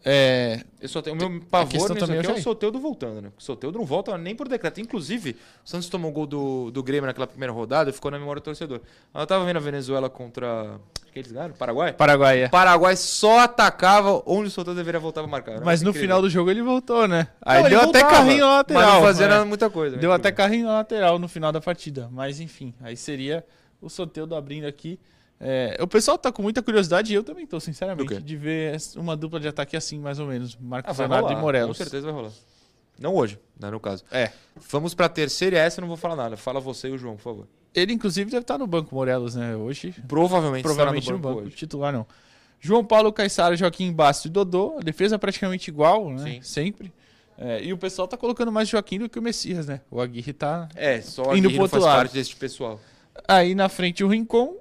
É, 0.05 0.61
Eu 0.81 0.87
só 0.87 1.01
tenho, 1.01 1.15
o 1.15 1.19
meu 1.19 1.41
pavor 1.41 1.89
também 1.95 2.19
aqui 2.19 2.27
é 2.27 2.29
o 2.29 2.31
o 2.31 2.33
Jair. 2.35 2.43
Soteudo 2.43 2.79
voltando, 2.79 3.21
né? 3.21 3.31
O 3.37 3.41
Soteudo 3.41 3.77
não 3.77 3.85
volta 3.85 4.17
nem 4.17 4.35
por 4.35 4.47
decreto. 4.47 4.79
Inclusive, 4.79 5.35
o 5.65 5.69
Santos 5.69 5.89
tomou 5.89 6.09
um 6.09 6.13
gol 6.13 6.25
do, 6.25 6.71
do 6.71 6.81
Grêmio 6.81 7.05
naquela 7.07 7.27
primeira 7.27 7.51
rodada 7.51 7.89
e 7.89 7.93
ficou 7.93 8.09
na 8.09 8.17
memória 8.17 8.39
do 8.39 8.43
torcedor. 8.45 8.79
Eu 9.13 9.27
tava 9.27 9.45
vendo 9.45 9.57
a 9.57 9.61
Venezuela 9.61 10.09
contra. 10.09 10.79
Quem 11.11 11.21
eles 11.21 11.31
ganharam? 11.31 11.53
Paraguai? 11.55 11.91
Paraguai, 11.93 12.43
é. 12.43 12.45
O 12.45 12.49
Paraguai 12.49 12.95
só 12.95 13.39
atacava 13.39 14.21
onde 14.25 14.47
o 14.47 14.51
Soteudo 14.51 14.77
deveria 14.77 14.99
voltar 14.99 15.21
pra 15.21 15.29
marcar. 15.29 15.59
Mas 15.61 15.81
no 15.81 15.89
incrível. 15.89 16.07
final 16.07 16.21
do 16.21 16.29
jogo 16.29 16.49
ele 16.51 16.61
voltou, 16.61 17.07
né? 17.07 17.27
Aí 17.41 17.63
Não, 17.63 17.69
deu 17.69 17.79
até 17.79 17.99
voltava, 17.99 18.09
carrinho 18.15 18.45
na 18.45 18.55
lateral. 18.57 18.83
Mas 18.83 18.93
não 18.93 19.01
fazia 19.01 19.27
né? 19.27 19.43
muita 19.43 19.69
coisa. 19.69 19.95
né? 19.95 20.01
Deu 20.01 20.13
até 20.13 20.31
carrinho 20.31 20.67
na 20.67 20.73
lateral 20.73 21.17
no 21.19 21.27
final 21.27 21.51
da 21.51 21.59
partida. 21.59 22.07
Mas 22.11 22.39
enfim, 22.39 22.73
aí 22.81 22.95
seria 22.95 23.43
o 23.81 23.89
Soteudo 23.89 24.35
abrindo 24.35 24.65
aqui. 24.65 24.99
É, 25.39 25.77
o 25.81 25.87
pessoal 25.87 26.17
tá 26.17 26.31
com 26.31 26.41
muita 26.41 26.61
curiosidade, 26.61 27.11
e 27.13 27.15
eu 27.15 27.23
também 27.23 27.47
tô, 27.47 27.59
sinceramente, 27.59 28.21
de 28.21 28.35
ver 28.35 28.75
uma 28.97 29.15
dupla 29.15 29.39
de 29.39 29.47
ataque 29.47 29.77
assim, 29.77 29.97
mais 29.97 30.19
ou 30.19 30.27
menos. 30.27 30.55
Ah, 30.55 30.57
Marcos 30.61 30.97
vai 30.97 31.07
Leonardo 31.07 31.27
rolar. 31.27 31.39
e 31.39 31.41
Morelos. 31.41 31.77
Com 31.77 31.83
certeza 31.83 32.05
vai 32.07 32.13
rolar. 32.15 32.31
Não 32.99 33.15
hoje, 33.15 33.39
né, 33.57 33.69
no 33.71 33.79
caso. 33.79 34.03
É. 34.11 34.31
Vamos 34.69 34.93
pra 34.93 35.07
terceira 35.07 35.55
e 35.55 35.59
essa 35.59 35.79
eu 35.79 35.81
não 35.81 35.87
vou 35.87 35.95
falar 35.95 36.17
nada. 36.17 36.35
Fala 36.35 36.59
você 36.59 36.89
e 36.89 36.91
o 36.91 36.97
João, 36.97 37.15
por 37.15 37.21
favor. 37.23 37.47
Ele, 37.73 37.93
inclusive, 37.93 38.29
deve 38.29 38.41
estar 38.41 38.57
no 38.57 38.67
banco, 38.67 38.93
Morelos, 38.93 39.35
né? 39.35 39.55
Hoje. 39.55 39.95
Provavelmente, 40.07 40.63
Provavelmente 40.63 41.03
estará 41.03 41.17
no 41.17 41.23
banco. 41.23 41.41
hoje. 41.47 41.55
Titular 41.55 41.93
não. 41.93 42.05
João 42.59 42.83
Paulo, 42.83 43.13
Caissara, 43.13 43.55
Joaquim 43.55 43.93
Basto 43.93 44.27
e 44.27 44.31
Dodô. 44.31 44.79
A 44.79 44.81
defesa 44.81 45.17
praticamente 45.17 45.69
igual, 45.69 46.09
né? 46.09 46.23
Sim. 46.23 46.41
Sempre. 46.41 46.91
É, 47.37 47.63
e 47.63 47.71
o 47.71 47.77
pessoal 47.77 48.05
tá 48.05 48.17
colocando 48.17 48.51
mais 48.51 48.67
Joaquim 48.67 48.99
do 48.99 49.07
que 49.07 49.17
o 49.17 49.21
Messias, 49.21 49.65
né? 49.65 49.79
O 49.89 50.01
Aguirre 50.01 50.33
tá 50.33 50.67
É, 50.75 50.99
só 50.99 51.23
Indo 51.33 51.37
Indo 51.37 51.49
pro 51.51 51.61
outro 51.61 51.79
faz 51.79 51.83
lado. 51.85 51.95
parte 51.95 52.13
desse 52.13 52.35
pessoal. 52.35 52.81
Aí 53.25 53.55
na 53.55 53.69
frente 53.69 54.03
o 54.03 54.09
Rincon, 54.09 54.57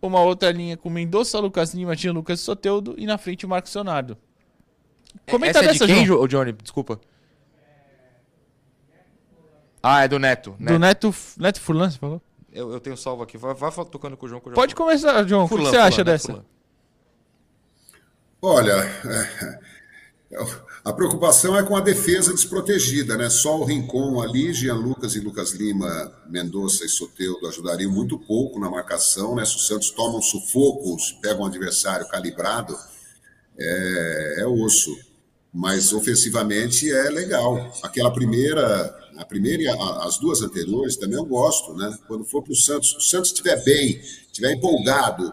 uma 0.00 0.20
outra 0.20 0.50
linha 0.50 0.76
com 0.76 0.88
Mendonça, 0.88 1.38
Lucas 1.40 1.74
Lima, 1.74 1.94
Jean 1.94 2.12
Lucas 2.12 2.40
e 2.40 2.42
Soteudo 2.42 2.94
e 2.96 3.06
na 3.06 3.18
frente 3.18 3.44
o 3.44 3.48
Marcos 3.48 3.74
Leonardo. 3.74 4.16
Comenta 5.28 5.58
Essa 5.58 5.70
é 5.70 5.72
de 5.72 5.78
dessa, 5.78 5.86
quem, 5.86 6.06
João. 6.06 6.26
Johnny? 6.26 6.52
Desculpa. 6.52 7.00
Ah, 9.82 10.04
é 10.04 10.08
do 10.08 10.18
Neto. 10.18 10.56
Do 10.58 10.78
Neto, 10.78 11.14
Neto 11.36 11.60
Furlan, 11.60 11.90
você 11.90 11.98
falou? 11.98 12.20
Eu, 12.52 12.72
eu 12.72 12.80
tenho 12.80 12.96
salvo 12.96 13.22
aqui. 13.22 13.38
Vai, 13.38 13.54
vai 13.54 13.70
tocando 13.86 14.16
com 14.16 14.26
o 14.26 14.28
João. 14.28 14.40
Que 14.40 14.48
eu 14.48 14.52
já 14.52 14.54
Pode 14.54 14.74
falo. 14.74 14.86
começar, 14.86 15.26
João. 15.26 15.44
o 15.44 15.48
que 15.48 15.54
Furlan, 15.54 15.70
você 15.70 15.76
acha 15.76 15.96
Furlan, 15.96 16.04
dessa? 16.04 16.44
Olha, 18.40 18.72
é, 20.30 20.38
a 20.88 20.92
preocupação 20.92 21.56
é 21.56 21.62
com 21.62 21.76
a 21.76 21.80
defesa 21.80 22.32
desprotegida, 22.32 23.16
né? 23.16 23.28
Só 23.28 23.58
o 23.60 23.64
Rincon 23.64 24.22
ali, 24.22 24.52
Jean 24.54 24.74
Lucas 24.74 25.14
e 25.14 25.20
Lucas 25.20 25.52
Lima, 25.52 26.10
Mendonça 26.28 26.84
e 26.84 26.88
Soteudo 26.88 27.46
ajudariam 27.46 27.90
muito 27.92 28.18
pouco 28.18 28.58
na 28.58 28.70
marcação, 28.70 29.34
né? 29.34 29.44
Se 29.44 29.56
o 29.56 29.58
Santos 29.58 29.90
toma 29.90 30.18
um 30.18 30.22
sufoco, 30.22 30.96
pega 31.20 31.40
um 31.40 31.44
adversário 31.46 32.08
calibrado, 32.08 32.74
é, 33.58 34.36
é 34.40 34.46
osso. 34.46 34.96
Mas 35.52 35.92
ofensivamente 35.92 36.90
é 36.92 37.10
legal. 37.10 37.72
Aquela 37.82 38.10
primeira, 38.12 38.94
a 39.18 39.24
primeira 39.24 39.62
e 39.62 39.68
a- 39.68 40.04
as 40.04 40.18
duas 40.18 40.42
anteriores 40.42 40.96
também 40.96 41.18
eu 41.18 41.24
gosto, 41.24 41.74
né? 41.74 41.96
Quando 42.06 42.24
for 42.24 42.42
para 42.42 42.52
o 42.52 42.56
Santos, 42.56 42.94
o 42.96 43.00
Santos 43.00 43.30
estiver 43.30 43.62
bem, 43.64 43.98
estiver 44.00 44.52
empolgado, 44.52 45.32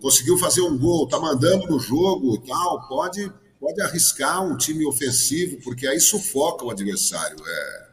conseguiu 0.00 0.36
fazer 0.38 0.62
um 0.62 0.76
gol, 0.78 1.08
tá 1.08 1.18
mandando 1.18 1.66
no 1.66 1.78
jogo 1.78 2.34
e 2.36 2.46
tal, 2.46 2.88
pode, 2.88 3.30
pode 3.60 3.80
arriscar 3.82 4.42
um 4.42 4.56
time 4.56 4.86
ofensivo, 4.86 5.58
porque 5.62 5.86
aí 5.86 6.00
sufoca 6.00 6.64
o 6.64 6.70
adversário. 6.70 7.36
É, 7.46 7.86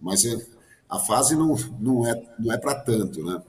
mas 0.00 0.24
é- 0.24 0.46
a 0.88 0.98
fase 0.98 1.36
não, 1.36 1.54
não 1.80 2.06
é, 2.06 2.34
não 2.38 2.52
é 2.52 2.58
para 2.58 2.74
tanto, 2.80 3.22
né? 3.24 3.42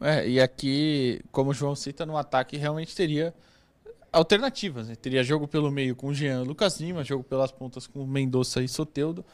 É, 0.00 0.28
e 0.28 0.40
aqui, 0.40 1.20
como 1.30 1.50
o 1.50 1.54
João 1.54 1.74
cita, 1.74 2.06
no 2.06 2.16
ataque 2.16 2.56
realmente 2.56 2.94
teria 2.94 3.34
alternativas. 4.12 4.88
Né? 4.88 4.94
Teria 4.94 5.22
jogo 5.22 5.46
pelo 5.46 5.70
meio 5.70 5.94
com 5.94 6.08
o 6.08 6.14
Jean 6.14 6.42
Lucas 6.42 6.80
Lima, 6.80 7.04
jogo 7.04 7.22
pelas 7.22 7.52
pontas 7.52 7.86
com 7.86 8.06
Mendonça 8.06 8.62
e 8.62 8.68
Soteudo. 8.68 9.24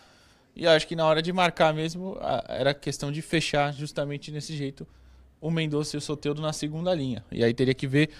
E 0.54 0.66
acho 0.66 0.88
que 0.88 0.96
na 0.96 1.06
hora 1.06 1.20
de 1.22 1.32
marcar 1.32 1.72
mesmo, 1.74 2.16
era 2.48 2.72
questão 2.74 3.12
de 3.12 3.22
fechar 3.22 3.72
justamente 3.72 4.32
nesse 4.32 4.56
jeito 4.56 4.86
o 5.40 5.50
Mendonça 5.50 5.96
e 5.96 5.98
o 5.98 6.00
Soteudo 6.00 6.40
na 6.40 6.52
segunda 6.52 6.94
linha. 6.94 7.24
E 7.30 7.44
aí 7.44 7.52
teria 7.52 7.74
que 7.74 7.86
ver 7.86 8.10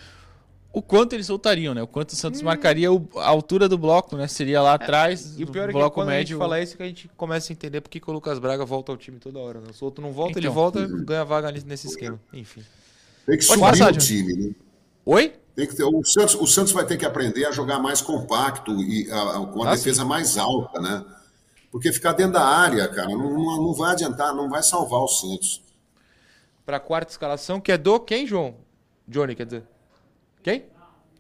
o 0.73 0.83
quanto 0.83 1.15
eles 1.15 1.27
soltariam, 1.27 1.73
né? 1.75 1.83
O 1.83 1.87
quanto 1.87 2.11
o 2.11 2.17
Santos 2.17 2.43
marcaria 2.43 2.93
o- 2.93 3.09
a 3.17 3.27
altura 3.29 3.69
do 3.69 3.79
bloco, 3.79 4.17
né? 4.17 4.27
Seria 4.29 4.61
lá 4.61 4.75
atrás, 4.75 5.39
E 5.39 5.43
o 5.43 5.47
do 5.47 5.53
pior 5.53 5.65
é 5.65 5.67
que 5.69 5.73
bloco 5.73 5.95
quando 5.95 6.09
a 6.09 6.13
médio. 6.13 6.37
gente 6.37 6.39
fala 6.39 6.61
isso, 6.61 6.77
que 6.77 6.83
a 6.83 6.87
gente 6.87 7.09
começa 7.17 7.51
a 7.51 7.55
entender 7.55 7.81
porque 7.81 7.99
que 7.99 8.11
o 8.11 8.13
Lucas 8.13 8.39
Braga 8.39 8.65
volta 8.65 8.93
ao 8.93 8.99
time 8.99 9.19
toda 9.19 9.39
hora. 9.39 9.61
Né? 9.61 9.69
Se 9.73 9.83
o 9.83 9.87
outro 9.87 10.03
não 10.03 10.13
volta, 10.13 10.39
ele 10.39 10.47
Então. 10.47 10.55
volta 10.55 10.87
ganha 10.87 11.25
vaga 11.25 11.51
nesse, 11.51 11.67
nesse 11.67 11.87
esquema. 11.87 12.21
Enfim. 12.33 12.63
Tem 13.25 13.39
que 13.39 13.47
Pode 13.47 13.59
subir 13.61 13.71
passar, 13.71 13.93
o 13.93 13.97
time, 13.97 14.33
né? 14.35 14.55
Oi? 15.07 15.33
Tem 15.55 15.67
que 15.67 15.75
ter, 15.75 15.85
o, 15.85 16.05
Santos, 16.05 16.35
o 16.35 16.47
Santos 16.47 16.73
vai 16.73 16.85
ter 16.85 16.99
que 16.99 17.07
aprender 17.07 17.47
a 17.47 17.51
jogar 17.53 17.79
mais 17.79 18.03
compacto 18.03 18.73
e 18.83 19.11
a- 19.11 19.39
a- 19.39 19.47
com 19.47 19.63
a 19.63 19.69
Ah, 19.69 19.75
defesa 19.75 20.05
mais 20.05 20.37
alta, 20.37 20.79
né? 20.81 21.03
Porque 21.73 21.91
ficar 21.93 22.13
dentro 22.13 22.35
da 22.35 22.45
área, 22.45 22.87
cara, 22.89 23.09
não, 23.09 23.19
não, 23.33 23.57
não 23.63 23.73
vai 23.73 23.93
adiantar, 23.93 24.35
não 24.35 24.49
vai 24.51 24.63
salvar 24.63 25.01
o 25.01 25.09
Santos. 25.09 25.63
Pra 26.65 26.79
quarta 26.79 27.11
escalação, 27.13 27.61
que 27.61 27.73
é 27.73 27.79
do 27.79 27.99
quem, 28.01 28.27
João? 28.27 28.57
Johnny, 29.09 29.35
quer 29.35 29.47
dizer. 29.47 29.63
Quem? 30.47 30.63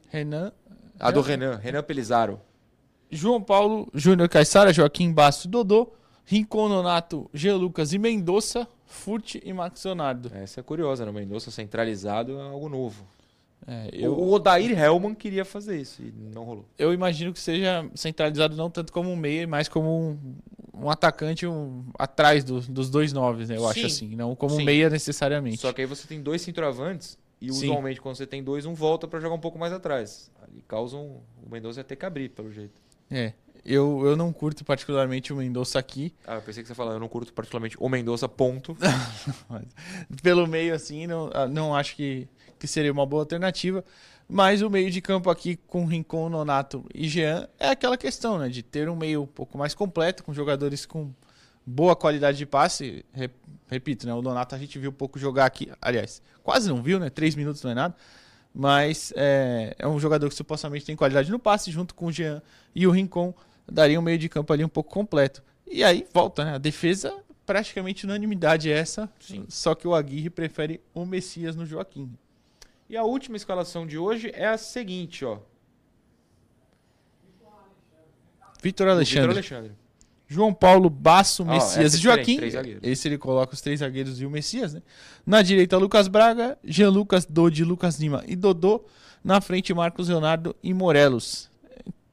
Renan, 0.08 0.52
A 1.00 1.10
do 1.10 1.20
Renan. 1.20 1.56
Renan 1.56 1.82
Pelizaro. 1.82 2.40
João 3.10 3.42
Paulo, 3.42 3.88
Júnior 3.92 4.28
Caissara, 4.28 4.72
Joaquim 4.72 5.12
Basso 5.12 5.48
e 5.48 5.50
Dodô. 5.50 5.92
Rincon, 6.24 6.68
Nonato, 6.68 7.28
G. 7.34 7.52
Lucas 7.52 7.92
e 7.92 7.98
Mendonça, 7.98 8.68
Furt 8.84 9.34
e 9.44 9.52
Max 9.52 9.84
Leonardo. 9.84 10.30
Essa 10.32 10.60
é 10.60 10.62
curiosa, 10.62 11.04
né? 11.04 11.10
Mendonça 11.10 11.50
centralizado 11.50 12.38
é 12.38 12.42
algo 12.42 12.68
novo. 12.68 13.04
É, 13.66 13.88
Eu... 13.92 14.12
O 14.16 14.32
Odair 14.32 14.78
Hellman 14.78 15.12
queria 15.12 15.44
fazer 15.44 15.80
isso 15.80 16.02
e 16.02 16.12
não 16.32 16.44
rolou. 16.44 16.64
eu 16.78 16.92
imagino 16.94 17.32
que 17.32 17.40
seja 17.40 17.84
centralizado 17.96 18.54
não 18.54 18.70
tanto 18.70 18.92
como 18.92 19.10
um 19.10 19.16
meia, 19.16 19.44
mas 19.48 19.68
como 19.68 19.88
um, 19.90 20.18
um 20.84 20.88
atacante 20.88 21.44
um, 21.48 21.84
atrás 21.98 22.44
do- 22.44 22.60
dos 22.60 22.88
dois 22.90 23.12
noves, 23.12 23.48
né? 23.48 23.56
Eu 23.56 23.66
acho 23.68 23.80
Sim. 23.80 23.86
assim. 23.86 24.14
Não 24.14 24.36
como 24.36 24.54
Sim. 24.54 24.64
meia 24.64 24.88
necessariamente. 24.88 25.56
Só 25.58 25.72
que 25.72 25.80
aí 25.80 25.86
você 25.86 26.06
tem 26.06 26.22
dois 26.22 26.42
centroavantes 26.42 27.18
e 27.40 27.52
Sim. 27.52 27.66
usualmente 27.66 28.00
quando 28.00 28.16
você 28.16 28.26
tem 28.26 28.42
dois, 28.42 28.64
um 28.66 28.74
volta 28.74 29.06
pra 29.06 29.20
jogar 29.20 29.34
um 29.34 29.40
pouco 29.40 29.58
mais 29.58 29.72
atrás. 29.72 30.30
Ali 30.42 30.62
causa 30.66 30.96
um... 30.96 31.20
O 31.44 31.50
Mendonça 31.50 31.80
ia 31.80 31.84
ter 31.84 31.96
que 31.96 32.06
abrir, 32.06 32.30
pelo 32.30 32.50
jeito. 32.50 32.80
É. 33.10 33.32
Eu, 33.64 34.02
eu 34.06 34.16
não 34.16 34.32
curto 34.32 34.64
particularmente 34.64 35.32
o 35.32 35.36
Mendonça 35.36 35.78
aqui. 35.78 36.14
Ah, 36.24 36.36
eu 36.36 36.42
pensei 36.42 36.62
que 36.62 36.68
você 36.68 36.74
falar, 36.74 36.92
eu 36.92 37.00
não 37.00 37.08
curto 37.08 37.32
particularmente 37.32 37.76
o 37.80 37.88
Mendonça, 37.88 38.28
ponto. 38.28 38.76
Pelo 40.22 40.46
meio, 40.46 40.72
assim, 40.72 41.06
não, 41.06 41.30
ah, 41.34 41.48
não 41.48 41.74
acho 41.74 41.96
que, 41.96 42.28
que 42.60 42.68
seria 42.68 42.92
uma 42.92 43.04
boa 43.04 43.22
alternativa. 43.22 43.84
Mas 44.28 44.62
o 44.62 44.70
meio 44.70 44.88
de 44.90 45.00
campo 45.00 45.30
aqui 45.30 45.56
com 45.56 45.84
Rincon, 45.84 46.28
Nonato 46.28 46.84
e 46.94 47.08
Jean 47.08 47.48
é 47.58 47.68
aquela 47.68 47.96
questão, 47.96 48.38
né? 48.38 48.48
De 48.48 48.62
ter 48.62 48.88
um 48.88 48.96
meio 48.96 49.22
um 49.22 49.26
pouco 49.26 49.58
mais 49.58 49.74
completo, 49.74 50.22
com 50.22 50.32
jogadores 50.32 50.86
com 50.86 51.12
boa 51.66 51.96
qualidade 51.96 52.38
de 52.38 52.46
passe. 52.46 53.04
Re- 53.12 53.30
repito, 53.66 54.06
né? 54.06 54.14
O 54.14 54.22
Nonato 54.22 54.54
a 54.54 54.58
gente 54.58 54.78
viu 54.78 54.92
pouco 54.92 55.18
jogar 55.18 55.44
aqui. 55.46 55.70
Aliás, 55.82 56.22
quase 56.42 56.68
não 56.68 56.82
viu, 56.82 57.00
né? 57.00 57.10
Três 57.10 57.34
minutos 57.34 57.62
não 57.62 57.72
é 57.72 57.74
nada. 57.74 57.96
Mas 58.54 59.12
é, 59.16 59.74
é 59.78 59.86
um 59.86 59.98
jogador 59.98 60.28
que 60.28 60.34
supostamente 60.34 60.86
tem 60.86 60.96
qualidade 60.96 61.30
no 61.30 61.38
passe, 61.38 61.70
junto 61.70 61.94
com 61.94 62.06
o 62.06 62.12
Jean 62.12 62.40
e 62.74 62.86
o 62.86 62.90
Rincon, 62.90 63.34
daria 63.70 63.98
um 63.98 64.02
meio 64.02 64.18
de 64.18 64.28
campo 64.28 64.50
ali 64.52 64.64
um 64.64 64.68
pouco 64.68 64.90
completo. 64.90 65.42
E 65.66 65.84
aí 65.84 66.06
volta, 66.14 66.44
né? 66.44 66.54
A 66.54 66.58
defesa, 66.58 67.14
praticamente 67.44 68.06
unanimidade 68.06 68.70
é 68.70 68.78
essa, 68.78 69.12
Sim. 69.20 69.44
só 69.48 69.74
que 69.74 69.86
o 69.86 69.94
Aguirre 69.94 70.30
prefere 70.30 70.80
o 70.94 71.04
Messias 71.04 71.54
no 71.54 71.66
Joaquim. 71.66 72.10
E 72.88 72.96
a 72.96 73.02
última 73.02 73.36
escalação 73.36 73.86
de 73.86 73.98
hoje 73.98 74.30
é 74.32 74.46
a 74.46 74.56
seguinte, 74.56 75.24
ó. 75.24 75.38
Vitor 78.62 78.88
Alexandre, 78.88 79.20
Vitor 79.20 79.30
Alexandre. 79.30 79.72
João 80.28 80.52
Paulo, 80.52 80.90
Basso, 80.90 81.42
Ah, 81.44 81.52
Messias 81.54 81.94
é 81.94 81.96
e 81.96 82.00
Joaquim. 82.00 82.36
três. 82.36 82.54
Esse 82.82 83.06
ele 83.08 83.16
coloca 83.18 83.54
os 83.54 83.60
três 83.60 83.80
zagueiros 83.80 84.20
e 84.20 84.26
o 84.26 84.30
Messias, 84.30 84.74
né? 84.74 84.82
Na 85.24 85.40
direita, 85.42 85.76
Lucas 85.78 86.08
Braga, 86.08 86.58
Jean 86.64 86.90
Lucas, 86.90 87.24
Dodi, 87.24 87.62
Lucas 87.64 87.98
Lima 88.00 88.24
e 88.26 88.34
Dodô. 88.34 88.84
Na 89.22 89.40
frente, 89.40 89.72
Marcos 89.72 90.08
Leonardo 90.08 90.54
e 90.62 90.72
Morelos. 90.74 91.50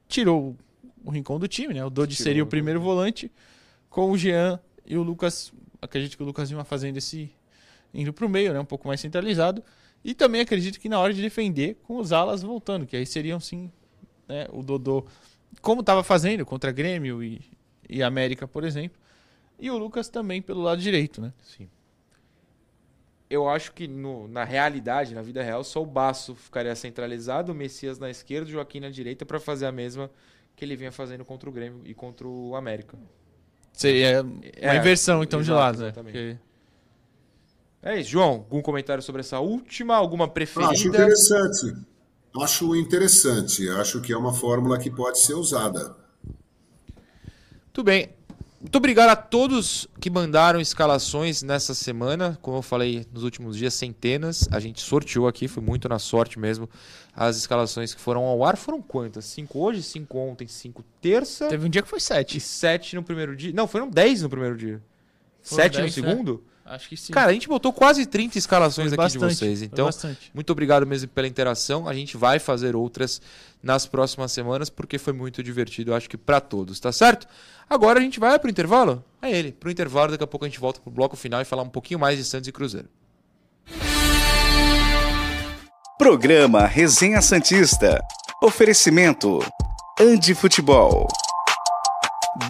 Tirou 0.08 0.56
o 1.04 1.10
rincão 1.10 1.38
do 1.38 1.48
time, 1.48 1.74
né? 1.74 1.84
O 1.84 1.90
Dodi 1.90 2.14
Tirou 2.14 2.24
seria 2.24 2.42
o 2.42 2.46
o 2.46 2.48
primeiro 2.48 2.80
volante, 2.80 3.30
com 3.90 4.10
o 4.10 4.16
Jean 4.18 4.60
e 4.86 4.96
o 4.96 5.02
Lucas. 5.02 5.52
Acredito 5.82 6.16
que 6.16 6.22
o 6.22 6.26
Lucas 6.26 6.48
Lima 6.50 6.64
fazendo 6.64 6.96
esse. 6.96 7.30
indo 7.92 8.12
pro 8.12 8.28
meio, 8.28 8.52
né? 8.52 8.60
Um 8.60 8.64
pouco 8.64 8.86
mais 8.88 9.00
centralizado. 9.00 9.62
E 10.04 10.14
também 10.14 10.40
acredito 10.40 10.78
que 10.78 10.88
na 10.88 10.98
hora 10.98 11.14
de 11.14 11.22
defender, 11.22 11.78
com 11.82 11.96
os 11.96 12.12
alas 12.12 12.42
voltando, 12.42 12.84
que 12.86 12.96
aí 12.96 13.06
seriam 13.06 13.40
sim 13.40 13.70
né, 14.28 14.46
o 14.52 14.62
Dodô, 14.62 15.04
como 15.62 15.80
estava 15.80 16.02
fazendo 16.04 16.44
contra 16.44 16.70
Grêmio 16.70 17.22
e, 17.22 17.40
e 17.88 18.02
América, 18.02 18.46
por 18.48 18.64
exemplo. 18.64 18.98
E 19.58 19.70
o 19.70 19.78
Lucas 19.78 20.08
também 20.08 20.42
pelo 20.42 20.62
lado 20.62 20.80
direito, 20.80 21.20
né? 21.20 21.32
Sim. 21.42 21.68
Eu 23.30 23.48
acho 23.48 23.72
que 23.72 23.88
no- 23.88 24.28
na 24.28 24.44
realidade, 24.44 25.14
na 25.14 25.22
vida 25.22 25.42
real, 25.42 25.64
só 25.64 25.82
o 25.82 25.86
Baço 25.86 26.34
ficaria 26.34 26.74
centralizado, 26.76 27.52
o 27.52 27.54
Messias 27.54 27.98
na 27.98 28.10
esquerda, 28.10 28.46
o 28.48 28.50
Joaquim 28.52 28.80
na 28.80 28.90
direita 28.90 29.24
para 29.24 29.40
fazer 29.40 29.66
a 29.66 29.72
mesma 29.72 30.10
que 30.54 30.64
ele 30.64 30.76
vinha 30.76 30.92
fazendo 30.92 31.24
contra 31.24 31.48
o 31.48 31.52
Grêmio 31.52 31.80
e 31.84 31.94
contra 31.94 32.28
o 32.28 32.54
América. 32.54 32.96
Seria 33.72 34.22
uma 34.22 34.40
É, 34.56 34.76
inversão, 34.76 35.22
então, 35.22 35.42
de 35.42 35.50
lado, 35.50 35.80
né? 35.82 35.90
Porque- 35.92 36.36
É 37.82 37.98
isso, 38.00 38.10
João. 38.10 38.30
Algum 38.30 38.62
comentário 38.62 39.02
sobre 39.02 39.20
essa 39.20 39.40
última? 39.40 39.94
Alguma 39.96 40.24
Acho 40.24 40.32
preferida? 40.32 40.88
interessante. 40.88 41.74
Acho 42.40 42.76
interessante. 42.76 43.68
Acho 43.70 44.00
que 44.00 44.12
é 44.12 44.16
uma 44.16 44.32
fórmula 44.32 44.78
que 44.78 44.90
pode 44.90 45.18
ser 45.20 45.34
usada. 45.34 45.96
Tudo 47.74 47.86
bem. 47.86 48.08
Muito 48.60 48.76
obrigado 48.76 49.10
a 49.10 49.16
todos 49.16 49.88
que 50.00 50.08
mandaram 50.08 50.60
escalações 50.60 51.42
nessa 51.42 51.74
semana. 51.74 52.38
Como 52.40 52.58
eu 52.58 52.62
falei 52.62 53.04
nos 53.12 53.24
últimos 53.24 53.56
dias, 53.56 53.74
centenas. 53.74 54.48
A 54.52 54.60
gente 54.60 54.80
sorteou 54.80 55.26
aqui, 55.26 55.48
foi 55.48 55.60
muito 55.60 55.88
na 55.88 55.98
sorte 55.98 56.38
mesmo. 56.38 56.70
As 57.12 57.36
escalações 57.36 57.92
que 57.92 58.00
foram 58.00 58.22
ao 58.22 58.44
ar 58.44 58.56
foram 58.56 58.80
quantas? 58.80 59.24
Cinco 59.24 59.58
hoje, 59.58 59.82
cinco 59.82 60.18
ontem, 60.18 60.46
cinco 60.46 60.84
terça 61.00 61.48
Teve 61.48 61.66
um 61.66 61.68
dia 61.68 61.82
que 61.82 61.88
foi 61.88 61.98
e 61.98 62.00
sete. 62.00 62.38
sete 62.38 62.94
no 62.94 63.02
primeiro 63.02 63.34
dia. 63.34 63.52
Não, 63.52 63.66
foram 63.66 63.90
dez 63.90 64.22
no 64.22 64.30
primeiro 64.30 64.56
dia. 64.56 64.80
Foram 65.42 65.64
sete 65.64 65.78
no 65.78 65.82
10, 65.82 65.96
né? 65.96 66.38
Acho 66.66 66.88
que 66.88 66.96
sim. 66.96 67.12
Cara, 67.12 67.30
a 67.30 67.32
gente 67.34 67.46
botou 67.46 67.72
quase 67.72 68.06
30 68.06 68.38
escalações 68.38 68.88
Foi 68.94 69.04
aqui 69.04 69.12
de 69.12 69.18
bastante, 69.18 69.36
vocês. 69.38 69.58
foi 69.58 69.66
Então, 69.66 69.84
bastante. 69.86 70.30
muito 70.32 70.50
obrigado 70.50 70.86
mesmo 70.86 71.08
pela 71.08 71.26
interação. 71.28 71.86
A 71.86 71.92
gente 71.92 72.16
vai 72.16 72.38
fazer 72.38 72.74
outras 72.74 73.20
nas 73.62 73.84
próximas 73.86 74.32
semanas 74.32 74.70
porque 74.70 74.96
foi 74.98 75.12
muito 75.12 75.42
divertido, 75.42 75.90
eu 75.90 75.94
acho 75.94 76.08
que 76.08 76.16
pra 76.16 76.40
todos, 76.40 76.80
tá 76.80 76.90
certo? 76.90 77.26
Agora 77.68 77.98
a 77.98 78.02
gente 78.02 78.18
vai 78.18 78.38
pro 78.38 78.50
intervalo? 78.50 79.04
É 79.20 79.30
ele, 79.30 79.52
pro 79.52 79.70
intervalo, 79.70 80.12
daqui 80.12 80.24
a 80.24 80.26
pouco 80.26 80.46
a 80.46 80.48
gente 80.48 80.58
volta 80.60 80.80
pro 80.80 80.90
bloco 80.90 81.16
final 81.16 81.40
e 81.42 81.44
falar 81.44 81.62
um 81.62 81.68
pouquinho 81.68 82.00
mais 82.00 82.16
de 82.18 82.24
Santos 82.24 82.48
e 82.48 82.52
Cruzeiro. 82.52 82.88
Programa 85.98 86.66
Resenha 86.66 87.20
Santista. 87.22 88.00
Oferecimento. 88.42 89.38
Andi 90.00 90.34
Futebol. 90.34 91.06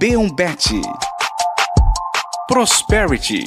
B1Bet. 0.01 0.81
Prosperity. 2.49 3.45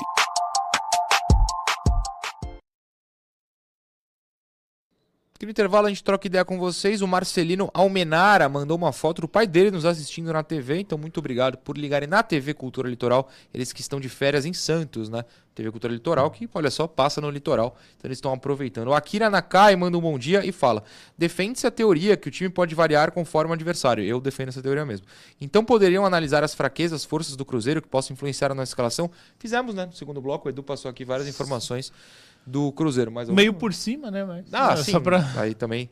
Aqui 5.38 5.46
no 5.46 5.52
intervalo 5.52 5.86
a 5.86 5.90
gente 5.90 6.04
troca 6.04 6.26
ideia 6.26 6.44
com 6.44 6.58
vocês. 6.58 7.04
O 7.04 7.08
Marcelino 7.08 7.70
Almenara 7.72 8.50
mandou 8.50 8.76
uma 8.76 8.92
foto 8.92 9.22
do 9.22 9.28
pai 9.28 9.46
dele 9.46 9.70
nos 9.70 9.86
assistindo 9.86 10.34
na 10.34 10.42
TV. 10.42 10.80
Então, 10.80 10.98
muito 10.98 11.20
obrigado 11.20 11.60
por 11.60 11.78
ligarem 11.78 12.10
na 12.10 12.24
TV 12.24 12.56
Cultura 12.56 12.90
Litoral. 12.90 13.30
Eles 13.54 13.72
que 13.72 13.80
estão 13.80 14.00
de 14.00 14.10
férias 14.10 14.48
em 14.48 14.54
Santos, 14.54 15.10
né? 15.10 15.24
TV 15.54 15.70
Cultura 15.70 15.94
Litoral, 15.94 16.32
que, 16.32 16.50
olha 16.56 16.72
só, 16.72 16.88
passa 16.88 17.22
no 17.22 17.30
litoral. 17.30 17.78
Então, 17.98 18.08
eles 18.08 18.18
estão 18.18 18.34
aproveitando. 18.34 18.88
O 18.88 18.96
Akira 18.96 19.30
Nakai 19.30 19.76
manda 19.76 19.96
um 19.96 20.02
bom 20.02 20.18
dia 20.18 20.44
e 20.44 20.52
fala: 20.52 20.84
defende-se 21.16 21.68
a 21.68 21.72
teoria 21.72 22.18
que 22.18 22.28
o 22.28 22.32
time 22.32 22.50
pode 22.50 22.74
variar 22.74 23.12
conforme 23.12 23.52
o 23.52 23.54
adversário. 23.54 24.04
Eu 24.04 24.20
defendo 24.20 24.48
essa 24.48 24.62
teoria 24.64 24.88
mesmo. 24.88 25.06
Então, 25.40 25.64
poderiam 25.64 26.04
analisar 26.04 26.44
as 26.44 26.56
fraquezas, 26.56 27.06
forças 27.06 27.36
do 27.36 27.46
Cruzeiro 27.46 27.80
que 27.80 27.88
possam 27.88 28.16
influenciar 28.16 28.52
a 28.52 28.56
nossa 28.56 28.72
escalação? 28.72 29.12
Fizemos, 29.38 29.76
né? 29.76 29.86
No 29.86 29.94
segundo 29.94 30.20
bloco, 30.20 30.48
o 30.48 30.50
Edu 30.50 30.64
passou 30.64 30.90
aqui 30.90 31.06
várias 31.06 31.28
informações 31.28 31.94
do 32.48 32.72
Cruzeiro. 32.72 33.12
Mas 33.12 33.30
Meio 33.30 33.54
por 33.54 33.74
cima, 33.74 34.10
né? 34.10 34.24
Mas, 34.24 34.46
ah, 34.54 34.74
é, 34.74 34.78
sim. 34.78 34.92
Só 34.92 35.00
pra... 35.00 35.30
Aí 35.36 35.54
também 35.54 35.90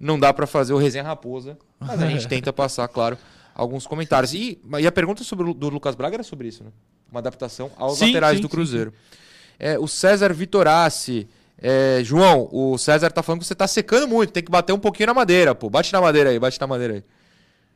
não 0.00 0.18
dá 0.18 0.32
pra 0.32 0.46
fazer 0.46 0.72
o 0.72 0.78
resenha 0.78 1.04
raposa, 1.04 1.58
mas 1.78 2.02
a 2.02 2.06
gente 2.08 2.26
tenta 2.26 2.52
passar, 2.52 2.88
claro, 2.88 3.18
alguns 3.54 3.86
comentários. 3.86 4.32
E, 4.32 4.58
e 4.80 4.86
a 4.86 4.92
pergunta 4.92 5.22
sobre 5.22 5.50
o 5.50 5.54
do 5.54 5.68
Lucas 5.68 5.94
Braga 5.94 6.16
era 6.16 6.22
sobre 6.22 6.48
isso, 6.48 6.64
né? 6.64 6.70
Uma 7.10 7.20
adaptação 7.20 7.70
aos 7.76 7.98
Sim, 7.98 8.06
laterais 8.06 8.36
sim, 8.36 8.42
do 8.42 8.48
sim, 8.48 8.52
Cruzeiro. 8.54 8.92
É, 9.58 9.78
o 9.78 9.86
César 9.88 10.32
Vitorassi. 10.32 11.28
é, 11.60 12.00
João, 12.04 12.48
o 12.52 12.78
César 12.78 13.10
tá 13.10 13.22
falando 13.22 13.40
que 13.40 13.46
você 13.46 13.54
tá 13.54 13.66
secando 13.66 14.06
muito, 14.06 14.32
tem 14.32 14.42
que 14.42 14.50
bater 14.50 14.72
um 14.72 14.78
pouquinho 14.78 15.08
na 15.08 15.14
madeira, 15.14 15.54
pô. 15.54 15.68
Bate 15.68 15.92
na 15.92 16.00
madeira 16.00 16.30
aí, 16.30 16.38
bate 16.38 16.60
na 16.60 16.66
madeira 16.66 16.94
aí. 16.94 17.04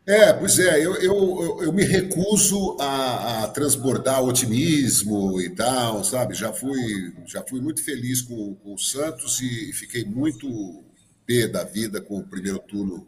É, 0.04 0.32
pois 0.32 0.58
é, 0.58 0.84
eu, 0.84 0.96
eu, 0.96 1.62
eu, 1.62 1.72
me 1.72 1.84
recuso 1.84 2.76
a, 2.80 3.44
a 3.44 3.48
transbordar 3.48 4.22
otimismo 4.24 5.40
e 5.40 5.48
tal, 5.50 6.02
sabe? 6.02 6.34
Já 6.34 6.52
fui, 6.52 7.14
já 7.24 7.42
fui 7.48 7.60
muito 7.60 7.84
feliz 7.84 8.20
com, 8.20 8.54
com 8.56 8.74
o 8.74 8.78
Santos 8.78 9.40
e 9.40 9.72
fiquei 9.72 10.04
muito 10.04 10.82
pé 11.24 11.46
da 11.46 11.62
vida 11.62 12.00
com 12.00 12.18
o 12.18 12.26
primeiro 12.26 12.58
turno. 12.58 13.06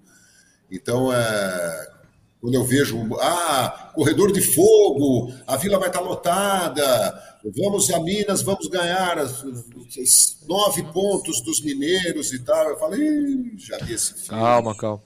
Então, 0.70 1.12
é, 1.12 1.92
quando 2.40 2.54
eu 2.54 2.64
vejo, 2.64 2.96
ah, 3.20 3.90
corredor 3.92 4.30
de 4.30 4.40
fogo, 4.40 5.32
a 5.48 5.56
vila 5.56 5.80
vai 5.80 5.88
estar 5.88 6.00
lotada, 6.00 7.38
vamos 7.56 7.90
a 7.90 7.98
Minas, 7.98 8.40
vamos 8.42 8.68
ganhar 8.68 9.16
nove 10.46 10.82
pontos 10.92 11.40
dos 11.42 11.60
mineiros 11.60 12.32
e 12.32 12.38
tal. 12.38 12.68
Eu 12.68 12.78
falei, 12.78 13.00
"Ih, 13.00 13.54
já 13.58 13.78
vi 13.78 13.94
esse 13.94 14.14
filme. 14.14 14.28
Calma, 14.40 14.76
calma. 14.76 15.02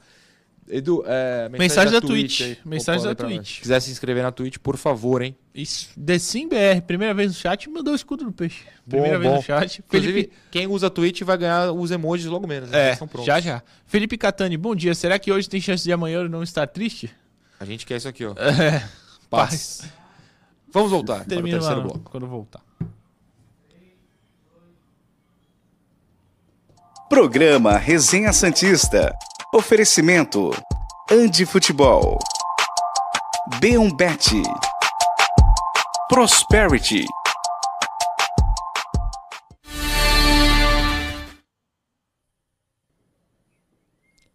Edu, 0.71 1.03
é, 1.07 1.49
Mensagem 1.51 1.93
da 1.93 2.01
Twitch. 2.01 2.41
aí. 2.43 2.59
Mensagem 2.65 3.05
da. 3.05 3.15
Twitch. 3.15 3.55
Se 3.57 3.61
quiser 3.63 3.81
se 3.81 3.91
inscrever 3.91 4.23
na 4.23 4.31
Twitch, 4.31 4.59
por 4.59 4.77
favor, 4.77 5.23
hein? 5.23 5.37
Isso. 5.55 5.89
BR, 5.97 6.83
primeira 6.87 7.15
vez 7.15 7.29
no 7.29 7.35
chat, 7.35 7.69
mandou 7.71 7.93
o 7.93 7.97
escudo 7.97 8.25
do 8.25 8.33
peixe. 8.33 8.65
Primeira 8.89 9.17
Bom, 9.17 9.21
vez 9.21 9.31
bom. 9.33 9.37
no 9.39 9.43
chat. 9.43 9.79
Inclusive, 9.87 10.13
Felipe... 10.13 10.33
quem 10.51 10.67
usa 10.67 10.87
a 10.87 10.91
Twitch 10.91 11.23
vai 11.23 11.37
ganhar 11.39 11.73
os 11.73 11.91
emojis 11.91 12.27
logo 12.27 12.47
menos. 12.47 12.71
né? 12.71 12.91
É, 12.91 12.99
já 13.25 13.41
já. 13.41 13.63
Felipe 13.87 14.17
Catani, 14.17 14.57
bom 14.57 14.75
dia. 14.75 14.95
Será 14.95 15.19
que 15.19 15.33
hoje 15.33 15.49
tem 15.49 15.61
chance 15.61 15.83
de 15.85 15.93
amanhã 15.93 16.19
eu 16.21 16.29
não 16.29 16.43
estar 16.43 16.67
triste? 16.67 17.11
A 17.59 17.65
gente 17.65 17.85
quer 17.87 17.97
isso 17.97 18.09
aqui, 18.09 18.25
ó. 18.25 18.35
É. 18.39 18.89
Paz. 19.31 19.83
Vamos 20.73 20.91
voltar 20.91 21.17
para 21.17 21.25
o 21.25 21.29
Termina 21.29 21.59
terceiro 21.59 21.81
lá 21.81 21.87
bloco. 21.87 22.11
quando 22.11 22.27
voltar. 22.27 22.63
Programa 27.09 27.77
Resenha 27.79 28.33
Santista. 28.33 29.15
Oferecimento. 29.51 30.51
Andi 31.11 31.47
Futebol. 31.47 32.19
B1Bet. 33.59 34.43
Prosperity. 36.07 37.07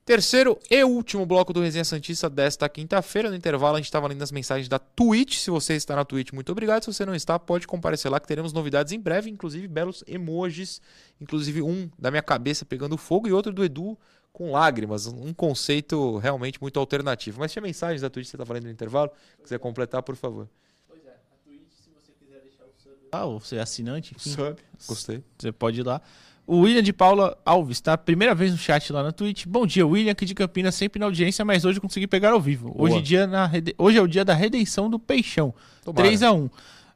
Terceiro 0.04 0.58
e 0.70 0.84
último 0.84 1.28
bloco 1.28 1.54
do 1.54 1.62
Resenha 1.62 1.86
Santista 1.86 2.28
desta 2.28 2.68
quinta-feira. 2.68 3.30
No 3.30 3.36
intervalo, 3.36 3.76
a 3.76 3.78
gente 3.78 3.86
estava 3.86 4.08
lendo 4.08 4.24
as 4.24 4.32
mensagens 4.32 4.68
da 4.68 4.80
Twitch. 4.80 5.38
Se 5.38 5.52
você 5.52 5.76
está 5.76 5.96
na 5.96 6.04
Twitch, 6.04 6.32
muito 6.34 6.52
obrigado. 6.52 6.86
Se 6.86 6.92
você 6.92 7.06
não 7.06 7.14
está, 7.14 7.38
pode 7.38 7.68
comparecer 7.68 8.10
lá 8.10 8.20
que 8.20 8.28
teremos 8.28 8.52
novidades 8.52 8.92
em 8.92 9.00
breve, 9.00 9.30
inclusive 9.30 9.68
belos 9.68 10.04
emojis. 10.08 10.82
Inclusive 11.22 11.62
um 11.62 11.88
da 12.00 12.10
minha 12.10 12.24
cabeça 12.24 12.66
pegando 12.66 12.98
fogo 12.98 13.28
e 13.28 13.32
outro 13.32 13.54
do 13.54 13.64
Edu 13.64 13.96
com 14.34 14.52
lágrimas. 14.52 15.06
Um 15.08 15.32
conceito 15.34 16.18
realmente 16.18 16.60
muito 16.60 16.80
alternativo. 16.80 17.40
Mas 17.40 17.52
tinha 17.54 17.62
mensagens 17.62 18.02
da 18.02 18.10
Twitch 18.10 18.26
que 18.26 18.32
você 18.32 18.36
estava 18.38 18.54
lendo 18.56 18.66
no 18.66 18.72
intervalo. 18.72 19.12
Quiser 19.44 19.60
completar, 19.60 20.02
por 20.02 20.16
favor. 20.16 20.50
Pois 20.88 21.06
é, 21.06 21.10
a 21.12 21.36
Twitch, 21.48 21.62
se 21.72 21.90
você 21.92 22.12
quiser 22.20 22.42
deixar 22.42 22.64
o 22.64 22.74
sub. 22.82 22.96
Ah, 23.12 23.26
ou 23.26 23.40
você 23.40 23.58
é 23.58 23.62
assinante, 23.62 24.14
enfim, 24.16 24.30
Sub. 24.32 24.56
Gostei. 24.88 25.24
Você 25.38 25.52
pode 25.52 25.80
ir 25.80 25.84
lá. 25.86 26.02
O 26.46 26.62
William 26.62 26.84
de 26.84 26.92
Paula 26.92 27.38
Alves, 27.46 27.80
tá? 27.80 27.98
Primeira 27.98 28.36
vez 28.36 28.52
no 28.52 28.58
chat 28.58 28.92
lá 28.92 29.02
na 29.02 29.14
Twitch. 29.14 29.46
Bom 29.46 29.66
dia, 29.66 29.88
William, 29.88 30.12
aqui 30.12 30.26
de 30.26 30.36
Campinas, 30.36 30.76
sempre 30.76 31.00
na 31.00 31.06
audiência, 31.06 31.46
mas 31.46 31.64
hoje 31.64 31.78
eu 31.78 31.82
consegui 31.82 32.06
pegar 32.06 32.32
ao 32.34 32.42
vivo. 32.42 32.74
Hoje, 32.78 33.02
dia 33.02 33.26
na 33.26 33.46
rede- 33.46 33.74
hoje 33.78 33.98
é 33.98 34.02
o 34.02 34.08
dia 34.08 34.26
da 34.26 34.34
redenção 34.34 34.90
do 34.90 35.00
Peixão. 35.00 35.54
Tomara. 35.86 36.06
3x1. 36.10 36.50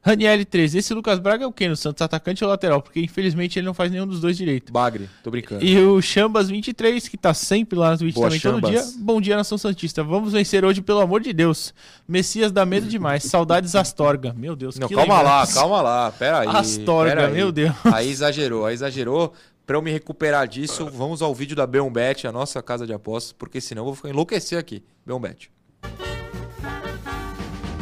Raniel 0.08 0.42
13. 0.42 0.78
Esse 0.78 0.94
Lucas 0.94 1.18
Braga 1.18 1.44
é 1.44 1.46
o 1.46 1.52
quê 1.52 1.68
no 1.68 1.76
Santos? 1.76 2.00
Atacante 2.00 2.42
ou 2.42 2.48
lateral? 2.48 2.80
Porque 2.80 2.98
infelizmente 2.98 3.58
ele 3.58 3.66
não 3.66 3.74
faz 3.74 3.92
nenhum 3.92 4.06
dos 4.06 4.22
dois 4.22 4.38
direito. 4.38 4.72
Bagre, 4.72 5.06
tô 5.22 5.30
brincando. 5.30 5.62
E 5.62 5.78
o 5.78 6.00
Chambas 6.00 6.48
23, 6.48 7.06
que 7.08 7.18
tá 7.18 7.34
sempre 7.34 7.78
lá 7.78 7.90
na 7.90 7.98
Twitch 7.98 8.14
Boa, 8.14 8.28
também 8.28 8.40
todo 8.40 8.70
dia. 8.70 8.82
Bom 9.00 9.20
dia, 9.20 9.36
Nação 9.36 9.58
Santista. 9.58 10.02
Vamos 10.02 10.32
vencer 10.32 10.64
hoje, 10.64 10.80
pelo 10.80 11.00
amor 11.00 11.20
de 11.20 11.34
Deus. 11.34 11.74
Messias 12.08 12.50
dá 12.50 12.64
medo 12.64 12.86
demais. 12.88 13.24
Saudades 13.24 13.74
Astorga. 13.74 14.32
Meu 14.32 14.56
Deus, 14.56 14.78
Não, 14.78 14.88
que 14.88 14.94
calma 14.94 15.20
lá, 15.20 15.40
lembrança. 15.40 15.60
calma 15.60 15.82
lá. 15.82 16.10
Pera 16.12 16.38
aí. 16.38 16.48
Astorga, 16.48 17.10
pera 17.14 17.26
aí. 17.26 17.34
meu 17.34 17.52
Deus. 17.52 17.74
Aí 17.84 18.08
exagerou, 18.08 18.64
aí 18.64 18.72
exagerou. 18.72 19.34
Pra 19.66 19.76
eu 19.76 19.82
me 19.82 19.90
recuperar 19.90 20.48
disso, 20.48 20.88
vamos 20.90 21.20
ao 21.20 21.34
vídeo 21.34 21.54
da 21.54 21.66
Beombet, 21.66 22.26
a 22.26 22.32
nossa 22.32 22.62
casa 22.62 22.86
de 22.86 22.94
apostas, 22.94 23.32
porque 23.32 23.60
senão 23.60 23.82
eu 23.82 23.86
vou 23.88 23.94
ficar 23.94 24.08
enlouquecer 24.08 24.58
aqui. 24.58 24.82
Beombet. 25.04 25.50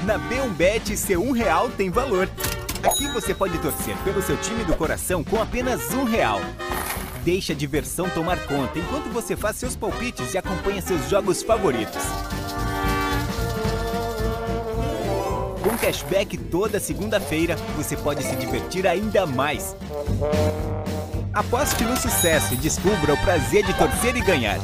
Na 0.07 0.21
B1Bet, 0.21 0.97
seu 0.97 1.21
um 1.21 1.33
real 1.33 1.69
tem 1.69 1.91
valor. 1.91 2.31
Aqui 2.81 3.09
você 3.09 3.35
pode 3.35 3.59
torcer 3.59 3.97
pelo 4.05 4.23
seu 4.23 4.37
time 4.37 4.63
do 4.63 4.77
coração 4.77 5.25
com 5.25 5.43
apenas 5.43 5.93
um 5.93 6.05
real. 6.05 6.41
Deixe 7.25 7.51
a 7.51 7.57
diversão 7.57 8.09
tomar 8.11 8.39
conta 8.47 8.79
enquanto 8.79 9.13
você 9.13 9.35
faz 9.35 9.57
seus 9.57 9.75
palpites 9.75 10.33
e 10.33 10.39
acompanha 10.39 10.81
seus 10.81 11.11
jogos 11.11 11.43
favoritos. 11.43 12.05
Com 15.61 15.77
cashback 15.77 16.39
toda 16.39 16.79
segunda-feira, 16.79 17.57
você 17.77 17.97
pode 17.97 18.23
se 18.23 18.37
divertir 18.37 18.87
ainda 18.87 19.27
mais. 19.27 19.75
Aposte 21.35 21.83
no 21.83 21.97
sucesso 21.97 22.55
e 22.55 22.57
descubra 22.59 23.13
o 23.13 23.19
prazer 23.25 23.67
de 23.67 23.75
torcer 23.75 24.17
e 24.17 24.21
ganhar. 24.21 24.61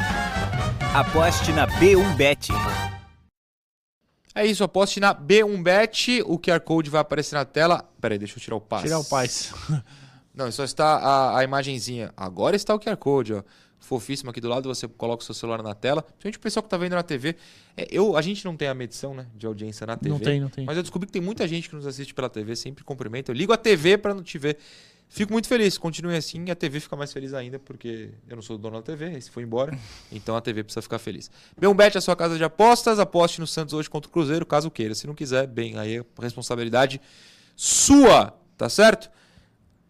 Aposte 0.95 1.51
na 1.51 1.66
B1Bet. 1.66 2.53
É 4.34 4.46
isso, 4.46 4.64
aposte 4.64 4.98
na 4.98 5.14
B1Bet, 5.14 6.22
o 6.24 6.38
QR 6.38 6.60
Code 6.60 6.88
vai 6.88 7.00
aparecer 7.00 7.34
na 7.34 7.44
tela. 7.44 7.86
Pera 8.00 8.14
aí, 8.14 8.18
deixa 8.18 8.36
eu 8.38 8.40
tirar 8.40 8.56
o 8.56 8.60
passe. 8.60 8.84
Tirar 8.84 8.98
o 8.98 9.04
paz. 9.04 9.52
Não, 10.34 10.50
só 10.50 10.64
está 10.64 10.96
a, 10.96 11.38
a 11.38 11.44
imagenzinha. 11.44 12.12
Agora 12.16 12.56
está 12.56 12.74
o 12.74 12.80
QR 12.80 12.96
Code, 12.96 13.34
ó. 13.34 13.42
Fofíssimo 13.78 14.30
aqui 14.30 14.40
do 14.40 14.48
lado, 14.48 14.72
você 14.72 14.86
coloca 14.86 15.22
o 15.22 15.26
seu 15.26 15.34
celular 15.34 15.60
na 15.60 15.74
tela. 15.74 16.02
Principalmente 16.02 16.38
o 16.38 16.40
pessoal 16.40 16.62
que 16.62 16.68
tá 16.68 16.76
vendo 16.76 16.94
na 16.94 17.02
TV. 17.02 17.36
É, 17.76 17.86
eu, 17.90 18.16
a 18.16 18.22
gente 18.22 18.44
não 18.44 18.56
tem 18.56 18.68
a 18.68 18.74
medição, 18.74 19.12
né, 19.12 19.26
de 19.34 19.44
audiência 19.44 19.86
na 19.86 19.96
TV. 19.96 20.10
Não 20.10 20.18
tem, 20.20 20.40
não 20.40 20.48
tem. 20.48 20.64
Mas 20.64 20.76
eu 20.76 20.82
descobri 20.82 21.06
que 21.06 21.12
tem 21.12 21.20
muita 21.20 21.46
gente 21.48 21.68
que 21.68 21.74
nos 21.74 21.86
assiste 21.86 22.14
pela 22.14 22.30
TV, 22.30 22.54
sempre 22.54 22.84
cumprimenta. 22.84 23.32
Eu 23.32 23.34
ligo 23.34 23.52
a 23.52 23.56
TV 23.56 23.98
para 23.98 24.14
não 24.14 24.22
te 24.22 24.38
ver. 24.38 24.56
Fico 25.14 25.30
muito 25.30 25.46
feliz, 25.46 25.76
continue 25.76 26.16
assim 26.16 26.42
e 26.46 26.50
a 26.50 26.54
TV 26.54 26.80
fica 26.80 26.96
mais 26.96 27.12
feliz 27.12 27.34
ainda, 27.34 27.58
porque 27.58 28.08
eu 28.26 28.34
não 28.34 28.42
sou 28.42 28.56
dono 28.56 28.76
da 28.76 28.82
TV, 28.82 29.12
esse 29.12 29.30
foi 29.30 29.42
embora, 29.42 29.78
então 30.10 30.34
a 30.34 30.40
TV 30.40 30.64
precisa 30.64 30.80
ficar 30.80 30.98
feliz. 30.98 31.30
É 31.60 31.98
a 31.98 32.00
sua 32.00 32.16
casa 32.16 32.38
de 32.38 32.42
apostas, 32.42 32.98
aposte 32.98 33.38
no 33.38 33.46
Santos 33.46 33.74
hoje 33.74 33.90
contra 33.90 34.08
o 34.08 34.10
Cruzeiro, 34.10 34.46
caso 34.46 34.70
queira. 34.70 34.94
Se 34.94 35.06
não 35.06 35.14
quiser, 35.14 35.46
bem, 35.46 35.78
aí 35.78 35.98
é 35.98 36.04
responsabilidade 36.18 36.98
sua, 37.54 38.32
tá 38.56 38.70
certo? 38.70 39.10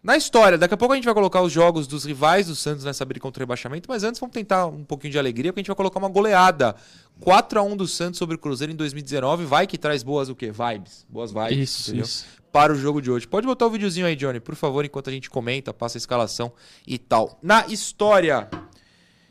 Na 0.03 0.17
história, 0.17 0.57
daqui 0.57 0.73
a 0.73 0.77
pouco 0.77 0.91
a 0.91 0.97
gente 0.97 1.05
vai 1.05 1.13
colocar 1.13 1.41
os 1.41 1.49
jogos 1.51 1.87
dos 1.87 2.03
rivais 2.03 2.47
do 2.47 2.55
Santos 2.55 2.83
nessa 2.83 3.05
briga 3.05 3.21
contra 3.21 3.41
o 3.41 3.43
rebaixamento, 3.43 3.87
mas 3.87 4.03
antes 4.03 4.19
vamos 4.19 4.33
tentar 4.33 4.67
um 4.67 4.83
pouquinho 4.83 5.11
de 5.13 5.17
alegria, 5.17 5.53
porque 5.53 5.61
a 5.61 5.63
gente 5.63 5.67
vai 5.67 5.77
colocar 5.77 5.97
uma 5.97 6.09
goleada. 6.09 6.75
4 7.21 7.57
a 7.57 7.63
1 7.63 7.77
do 7.77 7.87
Santos 7.87 8.17
sobre 8.17 8.35
o 8.35 8.37
Cruzeiro 8.37 8.73
em 8.73 8.75
2019, 8.75 9.45
vai 9.45 9.65
que 9.65 9.77
traz 9.77 10.03
boas 10.03 10.27
o 10.27 10.35
quê? 10.35 10.51
Vibes, 10.51 11.05
boas 11.07 11.31
vibes, 11.31 11.57
Isso, 11.57 11.89
entendeu? 11.91 12.03
isso. 12.05 12.25
Para 12.51 12.73
o 12.73 12.75
jogo 12.75 13.01
de 13.01 13.09
hoje. 13.09 13.25
Pode 13.25 13.47
botar 13.47 13.65
o 13.65 13.69
videozinho 13.69 14.05
aí, 14.05 14.15
Johnny, 14.17 14.41
por 14.41 14.55
favor, 14.55 14.83
enquanto 14.83 15.09
a 15.09 15.13
gente 15.13 15.29
comenta, 15.29 15.73
passa 15.73 15.97
a 15.97 15.99
escalação 15.99 16.51
e 16.85 16.97
tal. 16.97 17.39
Na 17.41 17.65
história, 17.67 18.49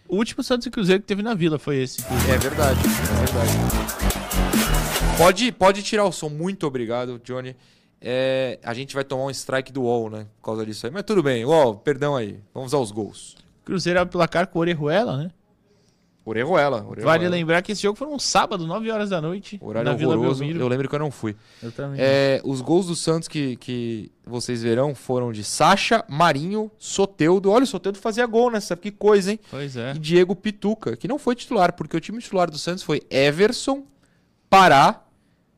O 0.08 0.16
último 0.16 0.42
Santos 0.42 0.66
e 0.66 0.70
Cruzeiro 0.70 1.02
que 1.02 1.06
teve 1.06 1.22
na 1.22 1.34
Vila 1.34 1.58
foi 1.58 1.82
esse. 1.82 2.02
é 2.02 2.38
verdade, 2.38 2.80
é 2.80 3.26
verdade. 3.26 3.52
Pode, 5.18 5.52
pode 5.52 5.82
tirar 5.82 6.04
o 6.06 6.12
som, 6.12 6.30
muito 6.30 6.66
obrigado, 6.66 7.20
Johnny. 7.22 7.54
É, 8.02 8.58
a 8.64 8.74
gente 8.74 8.94
vai 8.94 9.04
tomar 9.04 9.24
um 9.24 9.30
strike 9.30 9.72
do 9.72 9.82
UOL, 9.82 10.10
né? 10.10 10.26
Por 10.40 10.46
causa 10.46 10.66
disso 10.66 10.86
aí. 10.86 10.92
Mas 10.92 11.04
tudo 11.04 11.22
bem, 11.22 11.44
UOL, 11.44 11.76
perdão 11.76 12.16
aí. 12.16 12.40
Vamos 12.52 12.74
aos 12.74 12.90
gols. 12.90 13.36
Cruzeiro 13.64 14.00
abre 14.00 14.10
o 14.10 14.12
placar 14.12 14.48
com 14.48 14.58
o 14.58 14.62
Orejuela, 14.62 15.16
né? 15.16 15.30
Orejuela. 16.24 16.78
Vale 16.78 16.90
Orejuela. 16.90 17.28
lembrar 17.28 17.62
que 17.62 17.72
esse 17.72 17.82
jogo 17.82 17.98
foi 17.98 18.06
um 18.06 18.18
sábado, 18.18 18.66
9 18.66 18.90
horas 18.90 19.10
da 19.10 19.20
noite, 19.20 19.58
Horário 19.60 19.90
na 19.90 19.96
Vila 19.96 20.14
horroroso. 20.14 20.40
Belmiro. 20.40 20.60
Eu 20.60 20.68
lembro 20.68 20.88
que 20.88 20.94
eu 20.94 20.98
não 20.98 21.10
fui. 21.10 21.34
Eu 21.60 21.72
também. 21.72 22.00
É, 22.00 22.40
os 22.44 22.60
gols 22.60 22.86
do 22.86 22.94
Santos 22.94 23.26
que, 23.26 23.56
que 23.56 24.10
vocês 24.24 24.62
verão 24.62 24.94
foram 24.94 25.32
de 25.32 25.42
Sacha, 25.42 26.04
Marinho, 26.08 26.70
Soteudo. 26.78 27.50
Olha, 27.50 27.64
o 27.64 27.66
Soteudo 27.66 27.98
fazia 27.98 28.24
gol 28.26 28.50
nessa. 28.50 28.76
Que 28.76 28.92
coisa, 28.92 29.32
hein? 29.32 29.40
Pois 29.50 29.76
é. 29.76 29.92
E 29.94 29.98
Diego 29.98 30.36
Pituca, 30.36 30.96
que 30.96 31.08
não 31.08 31.18
foi 31.18 31.34
titular, 31.34 31.72
porque 31.72 31.96
o 31.96 32.00
time 32.00 32.18
titular 32.20 32.48
do 32.48 32.58
Santos 32.58 32.84
foi 32.84 33.02
Everson, 33.10 33.84
Pará, 34.48 35.02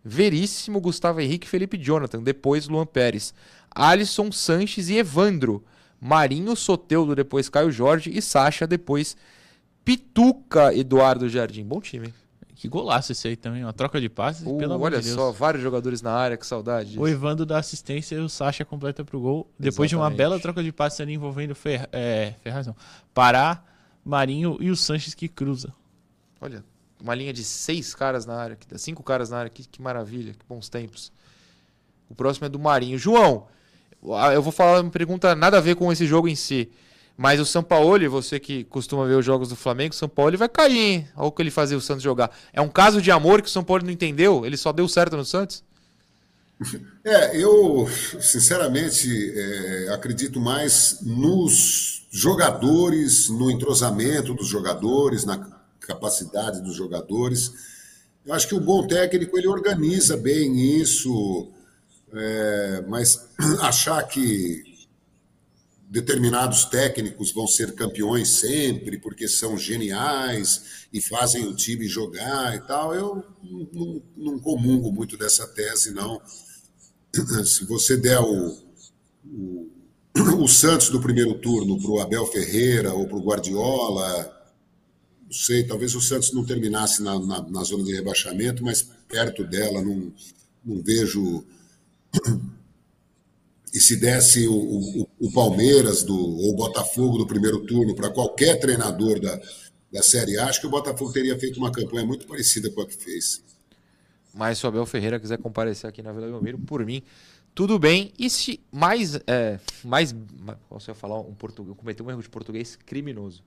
Veríssimo, 0.04 0.80
Gustavo 0.80 1.20
Henrique 1.20 1.46
e 1.46 1.50
Felipe 1.50 1.78
Jonathan. 1.78 2.22
Depois 2.22 2.68
Luan 2.68 2.86
Pérez. 2.86 3.32
Alisson, 3.74 4.30
Sanches 4.30 4.88
e 4.88 4.96
Evandro. 4.98 5.64
Marinho, 6.00 6.54
Soteudo, 6.54 7.14
depois 7.16 7.48
Caio 7.48 7.72
Jorge 7.72 8.10
e 8.14 8.20
Sacha, 8.20 8.66
depois 8.66 9.16
Pituca, 9.84 10.74
Eduardo 10.74 11.28
Jardim. 11.28 11.64
Bom 11.64 11.80
time. 11.80 12.12
Que 12.54 12.68
golaço 12.68 13.12
esse 13.12 13.26
aí 13.28 13.36
também, 13.36 13.64
uma 13.64 13.72
troca 13.72 14.00
de 14.00 14.08
passes, 14.08 14.46
Uh, 14.46 14.56
pelo 14.56 14.74
amor 14.74 14.86
olha 14.86 14.98
de 14.98 15.04
Deus. 15.04 15.16
só, 15.16 15.32
vários 15.32 15.62
jogadores 15.62 16.00
na 16.00 16.12
área, 16.12 16.36
que 16.36 16.46
saudade. 16.46 16.90
disso. 16.90 17.00
O 17.00 17.08
Evandro 17.08 17.44
dá 17.44 17.58
assistência 17.58 18.14
e 18.14 18.18
o 18.20 18.28
Sacha 18.28 18.64
completa 18.64 19.04
pro 19.04 19.20
gol. 19.20 19.50
Depois 19.58 19.90
de 19.90 19.96
uma 19.96 20.02
Exatamente. 20.04 20.18
bela 20.18 20.38
troca 20.40 20.62
de 20.62 20.72
passes 20.72 21.00
ali 21.00 21.14
envolvendo 21.14 21.54
Fer... 21.54 21.88
é, 21.92 22.34
Ferraz, 22.42 22.66
não. 22.66 22.76
Pará, 23.12 23.62
Marinho 24.04 24.56
e 24.60 24.70
o 24.70 24.76
Sanches 24.76 25.14
que 25.14 25.28
cruza. 25.28 25.74
Olha, 26.40 26.64
uma 27.04 27.14
linha 27.14 27.34
de 27.34 27.44
seis 27.44 27.94
caras 27.94 28.24
na 28.24 28.34
área, 28.34 28.58
cinco 28.76 29.02
caras 29.02 29.28
na 29.28 29.36
área, 29.36 29.50
que, 29.50 29.68
que 29.68 29.82
maravilha, 29.82 30.32
que 30.32 30.44
bons 30.48 30.70
tempos. 30.70 31.12
O 32.08 32.14
próximo 32.14 32.46
é 32.46 32.48
do 32.48 32.58
Marinho. 32.58 32.96
João, 32.96 33.46
eu 34.32 34.40
vou 34.40 34.50
falar 34.50 34.80
uma 34.80 34.90
pergunta 34.90 35.34
nada 35.34 35.58
a 35.58 35.60
ver 35.60 35.76
com 35.76 35.92
esse 35.92 36.06
jogo 36.06 36.28
em 36.28 36.34
si. 36.34 36.70
Mas 37.14 37.38
o 37.38 37.44
Sampaoli, 37.44 38.08
você 38.08 38.40
que 38.40 38.64
costuma 38.64 39.04
ver 39.04 39.16
os 39.16 39.24
jogos 39.24 39.50
do 39.50 39.54
Flamengo, 39.54 39.92
o 39.92 39.96
Sampaoli 39.96 40.38
vai 40.38 40.48
cair, 40.48 40.78
hein? 40.78 41.08
Olha 41.14 41.26
o 41.28 41.32
que 41.32 41.42
ele 41.42 41.50
fazia 41.50 41.76
o 41.76 41.80
Santos 41.80 42.02
jogar. 42.02 42.34
É 42.54 42.60
um 42.62 42.68
caso 42.70 43.02
de 43.02 43.10
amor 43.10 43.42
que 43.42 43.48
o 43.48 43.50
Sampaoli 43.50 43.84
não 43.84 43.92
entendeu? 43.92 44.46
Ele 44.46 44.56
só 44.56 44.72
deu 44.72 44.88
certo 44.88 45.14
no 45.16 45.24
Santos? 45.26 45.62
É, 47.06 47.36
eu, 47.36 47.86
sinceramente, 48.18 49.06
é, 49.36 49.92
acredito 49.92 50.40
mais 50.40 51.00
nos 51.02 52.06
jogadores, 52.10 53.28
no 53.28 53.50
entrosamento 53.50 54.32
dos 54.32 54.46
jogadores, 54.46 55.26
na 55.26 55.53
capacidade 55.84 56.62
dos 56.62 56.76
jogadores. 56.76 57.52
Eu 58.24 58.32
acho 58.32 58.48
que 58.48 58.54
o 58.54 58.60
bom 58.60 58.86
técnico 58.86 59.36
ele 59.36 59.48
organiza 59.48 60.16
bem 60.16 60.80
isso, 60.80 61.52
é, 62.12 62.84
mas 62.88 63.28
achar 63.60 64.02
que 64.04 64.62
determinados 65.88 66.64
técnicos 66.64 67.32
vão 67.32 67.46
ser 67.46 67.72
campeões 67.74 68.28
sempre 68.28 68.98
porque 68.98 69.28
são 69.28 69.56
geniais 69.56 70.86
e 70.92 71.00
fazem 71.00 71.46
o 71.46 71.54
time 71.54 71.86
jogar 71.86 72.56
e 72.56 72.60
tal, 72.60 72.94
eu 72.94 73.24
não, 73.72 74.02
não 74.16 74.38
comungo 74.40 74.90
muito 74.90 75.16
dessa 75.16 75.46
tese, 75.46 75.92
não 75.92 76.20
se 77.44 77.64
você 77.64 77.96
der 77.96 78.20
o, 78.20 78.58
o, 79.24 79.70
o 80.42 80.48
Santos 80.48 80.88
do 80.88 81.00
primeiro 81.00 81.34
turno 81.34 81.80
para 81.80 81.90
o 81.90 82.00
Abel 82.00 82.26
Ferreira 82.26 82.92
ou 82.92 83.06
para 83.06 83.16
o 83.16 83.24
Guardiola, 83.24 84.33
sei, 85.34 85.64
talvez 85.64 85.94
o 85.94 86.00
Santos 86.00 86.32
não 86.32 86.44
terminasse 86.44 87.02
na, 87.02 87.18
na, 87.18 87.42
na 87.42 87.62
zona 87.64 87.84
de 87.84 87.92
rebaixamento, 87.92 88.62
mas 88.62 88.82
perto 89.08 89.44
dela, 89.44 89.82
não, 89.82 90.12
não 90.64 90.82
vejo. 90.82 91.44
E 93.72 93.80
se 93.80 93.96
desse 93.96 94.46
o, 94.46 94.54
o, 94.54 95.08
o 95.18 95.32
Palmeiras 95.32 96.04
do, 96.04 96.16
ou 96.16 96.52
o 96.52 96.56
Botafogo 96.56 97.18
do 97.18 97.26
primeiro 97.26 97.66
turno 97.66 97.94
para 97.94 98.10
qualquer 98.10 98.60
treinador 98.60 99.18
da, 99.20 99.40
da 99.92 100.02
Série 100.02 100.38
A, 100.38 100.46
acho 100.46 100.60
que 100.60 100.66
o 100.66 100.70
Botafogo 100.70 101.12
teria 101.12 101.38
feito 101.38 101.58
uma 101.58 101.72
campanha 101.72 102.06
muito 102.06 102.26
parecida 102.26 102.70
com 102.70 102.82
a 102.82 102.86
que 102.86 102.96
fez. 102.96 103.42
Mas 104.32 104.58
se 104.58 104.66
o 104.66 104.68
Abel 104.68 104.86
Ferreira 104.86 105.18
quiser 105.18 105.38
comparecer 105.38 105.88
aqui 105.88 106.02
na 106.02 106.12
Vila 106.12 106.26
Belmiro, 106.26 106.58
por 106.58 106.84
mim, 106.84 107.02
tudo 107.54 107.78
bem. 107.78 108.12
E 108.18 108.28
se 108.28 108.60
mais. 108.70 109.14
É, 109.26 109.60
mais. 109.84 110.14
Posso 110.68 110.90
eu 110.90 110.94
falar 110.94 111.20
um 111.20 111.34
português? 111.34 111.68
Eu 111.70 111.74
cometi 111.76 112.02
um 112.02 112.10
erro 112.10 112.22
de 112.22 112.28
português 112.28 112.76
criminoso. 112.84 113.42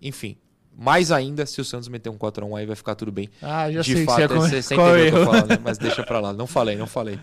Enfim. 0.00 0.38
Mais 0.78 1.10
ainda, 1.10 1.46
se 1.46 1.58
o 1.60 1.64
Santos 1.64 1.88
meter 1.88 2.10
um 2.10 2.18
4x1 2.18 2.58
aí, 2.58 2.66
vai 2.66 2.76
ficar 2.76 2.94
tudo 2.94 3.10
bem. 3.10 3.30
Ah, 3.40 3.70
já 3.72 3.80
de 3.80 3.94
sei 3.94 4.04
fato, 4.04 4.28
que 4.28 4.34
você, 4.34 4.48
você, 4.60 4.62
você 4.62 4.74
entendeu 4.74 4.92
o 4.92 4.96
que 5.10 5.16
eu 5.16 5.24
tô 5.24 5.24
falando, 5.32 5.48
né? 5.48 5.58
mas 5.62 5.78
deixa 5.78 6.02
pra 6.04 6.20
lá. 6.20 6.32
Não 6.34 6.46
falei, 6.46 6.76
não 6.76 6.86
falei. 6.86 7.18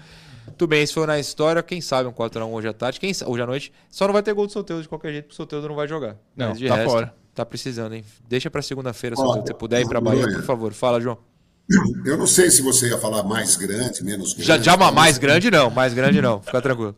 Tudo 0.58 0.70
bem, 0.70 0.86
se 0.86 0.94
for 0.94 1.06
na 1.08 1.20
história, 1.20 1.62
quem 1.62 1.80
sabe 1.80 2.10
um 2.10 2.12
4x1 2.12 2.48
hoje 2.52 2.68
à 2.68 2.74
tarde, 2.74 3.00
quem, 3.00 3.12
hoje 3.26 3.42
à 3.42 3.46
noite. 3.46 3.72
Só 3.92 4.06
não 4.08 4.14
vai 4.14 4.24
ter 4.24 4.34
gol 4.34 4.48
do 4.48 4.52
Soteldo 4.52 4.82
de 4.82 4.90
qualquer 4.90 5.12
jeito, 5.12 5.26
porque 5.26 5.34
o 5.34 5.38
Soteldo 5.38 5.68
não 5.68 5.76
vai 5.76 5.88
jogar. 5.88 6.18
Não, 6.36 6.50
Mas 6.50 6.58
de 6.58 6.68
tá 6.68 6.76
resto, 6.76 6.90
fora. 6.90 7.14
Tá 7.36 7.46
precisando, 7.46 7.94
hein? 7.94 8.04
Deixa 8.28 8.50
pra 8.50 8.62
segunda-feira, 8.62 9.16
Soteldo. 9.16 9.42
Se 9.42 9.48
você 9.48 9.54
puder 9.54 9.82
ir 9.82 9.88
pra 9.88 10.02
Bahia, 10.02 10.24
por 10.28 10.44
favor. 10.44 10.74
Fala, 10.74 11.00
João. 11.00 11.18
Eu 12.06 12.18
não 12.18 12.28
sei 12.28 12.50
se 12.52 12.62
você 12.62 12.90
ia 12.90 12.98
falar 12.98 13.24
mais 13.24 13.56
grande, 13.56 14.04
menos 14.04 14.34
grande. 14.34 14.48
Já, 14.48 14.58
já 14.58 14.76
ma- 14.76 14.92
mais 14.92 15.18
grande 15.18 15.50
não, 15.50 15.70
mais 15.70 15.94
grande 15.94 16.22
não. 16.22 16.42
Fica 16.42 16.62
tranquilo. 16.62 16.96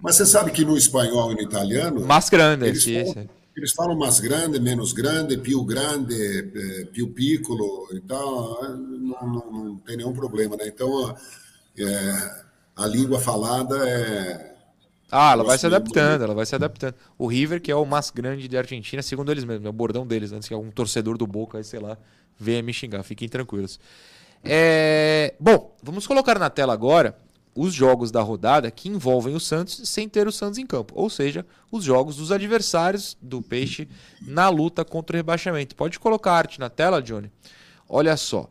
Mas 0.00 0.16
você 0.16 0.26
sabe 0.26 0.50
que 0.50 0.64
no 0.64 0.76
espanhol 0.76 1.32
e 1.32 1.34
no 1.34 1.40
italiano. 1.40 2.00
Mais 2.04 2.28
grande, 2.28 2.66
eles, 2.66 2.84
sim, 2.84 3.04
falam. 3.12 3.28
Eles 3.56 3.72
falam 3.72 3.96
mais 3.96 4.18
grande, 4.20 4.58
menos 4.58 4.92
grande, 4.92 5.38
più 5.38 5.64
grande, 5.64 6.14
eh, 6.14 6.84
più 6.86 7.12
piccolo 7.12 7.88
e 7.92 8.00
tal. 8.00 8.62
Não, 8.76 9.26
não, 9.26 9.52
não 9.52 9.76
tem 9.78 9.96
nenhum 9.96 10.12
problema, 10.12 10.56
né? 10.56 10.66
Então, 10.66 11.14
é, 11.78 12.44
a 12.76 12.86
língua 12.86 13.20
falada 13.20 13.76
é. 13.88 14.54
Ah, 15.10 15.32
ela 15.32 15.44
vai 15.44 15.56
se 15.56 15.66
adaptando, 15.66 16.24
ela 16.24 16.34
vai 16.34 16.44
se 16.44 16.54
adaptando. 16.54 16.94
O 17.16 17.28
River, 17.28 17.60
que 17.60 17.70
é 17.70 17.76
o 17.76 17.84
mais 17.84 18.10
grande 18.10 18.48
da 18.48 18.58
Argentina, 18.58 19.00
segundo 19.00 19.30
eles 19.30 19.44
mesmos, 19.44 19.64
é 19.64 19.68
o 19.68 19.72
bordão 19.72 20.04
deles, 20.04 20.32
antes 20.32 20.48
que 20.48 20.54
algum 20.54 20.70
torcedor 20.72 21.16
do 21.16 21.26
Boca, 21.26 21.58
aí, 21.58 21.62
sei 21.64 21.78
lá, 21.78 21.96
venha 22.36 22.62
me 22.62 22.72
xingar, 22.72 23.04
fiquem 23.04 23.28
tranquilos. 23.28 23.78
É, 24.42 25.34
Bom, 25.38 25.76
vamos 25.82 26.06
colocar 26.06 26.38
na 26.38 26.50
tela 26.50 26.72
agora 26.72 27.16
os 27.54 27.72
jogos 27.72 28.10
da 28.10 28.20
rodada 28.20 28.70
que 28.70 28.88
envolvem 28.88 29.34
o 29.34 29.40
Santos 29.40 29.80
sem 29.84 30.08
ter 30.08 30.26
o 30.26 30.32
Santos 30.32 30.58
em 30.58 30.66
campo, 30.66 30.92
ou 30.96 31.08
seja, 31.08 31.46
os 31.70 31.84
jogos 31.84 32.16
dos 32.16 32.32
adversários 32.32 33.16
do 33.22 33.40
Peixe 33.40 33.88
na 34.20 34.48
luta 34.48 34.84
contra 34.84 35.16
o 35.16 35.18
rebaixamento. 35.18 35.76
Pode 35.76 36.00
colocar 36.00 36.32
a 36.32 36.36
arte 36.38 36.58
na 36.58 36.68
tela, 36.68 37.00
Johnny? 37.00 37.30
Olha 37.88 38.16
só. 38.16 38.48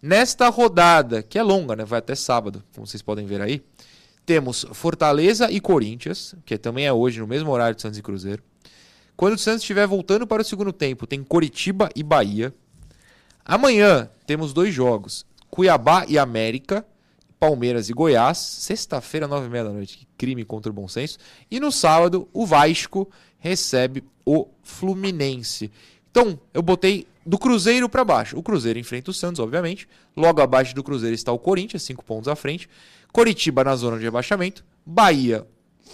Nesta 0.00 0.48
rodada, 0.48 1.22
que 1.22 1.38
é 1.38 1.42
longa, 1.42 1.74
né? 1.74 1.84
Vai 1.84 1.98
até 1.98 2.14
sábado, 2.14 2.62
como 2.74 2.86
vocês 2.86 3.02
podem 3.02 3.26
ver 3.26 3.40
aí. 3.40 3.62
Temos 4.26 4.64
Fortaleza 4.72 5.50
e 5.50 5.60
Corinthians, 5.60 6.34
que 6.44 6.56
também 6.56 6.86
é 6.86 6.92
hoje 6.92 7.20
no 7.20 7.26
mesmo 7.26 7.50
horário 7.50 7.74
de 7.74 7.82
Santos 7.82 7.98
e 7.98 8.02
Cruzeiro. 8.02 8.42
Quando 9.16 9.34
o 9.34 9.38
Santos 9.38 9.62
estiver 9.62 9.86
voltando 9.86 10.26
para 10.26 10.42
o 10.42 10.44
segundo 10.44 10.72
tempo, 10.72 11.06
tem 11.06 11.22
Coritiba 11.22 11.88
e 11.94 12.02
Bahia. 12.02 12.54
Amanhã 13.44 14.10
temos 14.26 14.52
dois 14.52 14.74
jogos: 14.74 15.24
Cuiabá 15.50 16.04
e 16.08 16.18
América, 16.18 16.84
Palmeiras 17.44 17.90
e 17.90 17.92
Goiás. 17.92 18.38
Sexta-feira, 18.38 19.28
nove 19.28 19.48
e 19.48 19.50
meia 19.50 19.64
da 19.64 19.70
noite. 19.70 20.08
Crime 20.16 20.46
contra 20.46 20.70
o 20.70 20.74
bom 20.74 20.88
senso. 20.88 21.18
E 21.50 21.60
no 21.60 21.70
sábado, 21.70 22.26
o 22.32 22.46
Vasco 22.46 23.10
recebe 23.38 24.02
o 24.24 24.48
Fluminense. 24.62 25.70
Então, 26.10 26.40
eu 26.54 26.62
botei 26.62 27.06
do 27.26 27.36
Cruzeiro 27.36 27.86
para 27.86 28.02
baixo. 28.02 28.38
O 28.38 28.42
Cruzeiro 28.42 28.78
enfrenta 28.78 29.10
o 29.10 29.14
Santos, 29.14 29.40
obviamente. 29.40 29.86
Logo 30.16 30.40
abaixo 30.40 30.74
do 30.74 30.82
Cruzeiro 30.82 31.14
está 31.14 31.32
o 31.32 31.38
Corinthians, 31.38 31.82
cinco 31.82 32.02
pontos 32.02 32.28
à 32.28 32.34
frente. 32.34 32.66
Coritiba 33.12 33.62
na 33.62 33.76
zona 33.76 33.98
de 33.98 34.04
rebaixamento. 34.04 34.64
Bahia, 34.86 35.46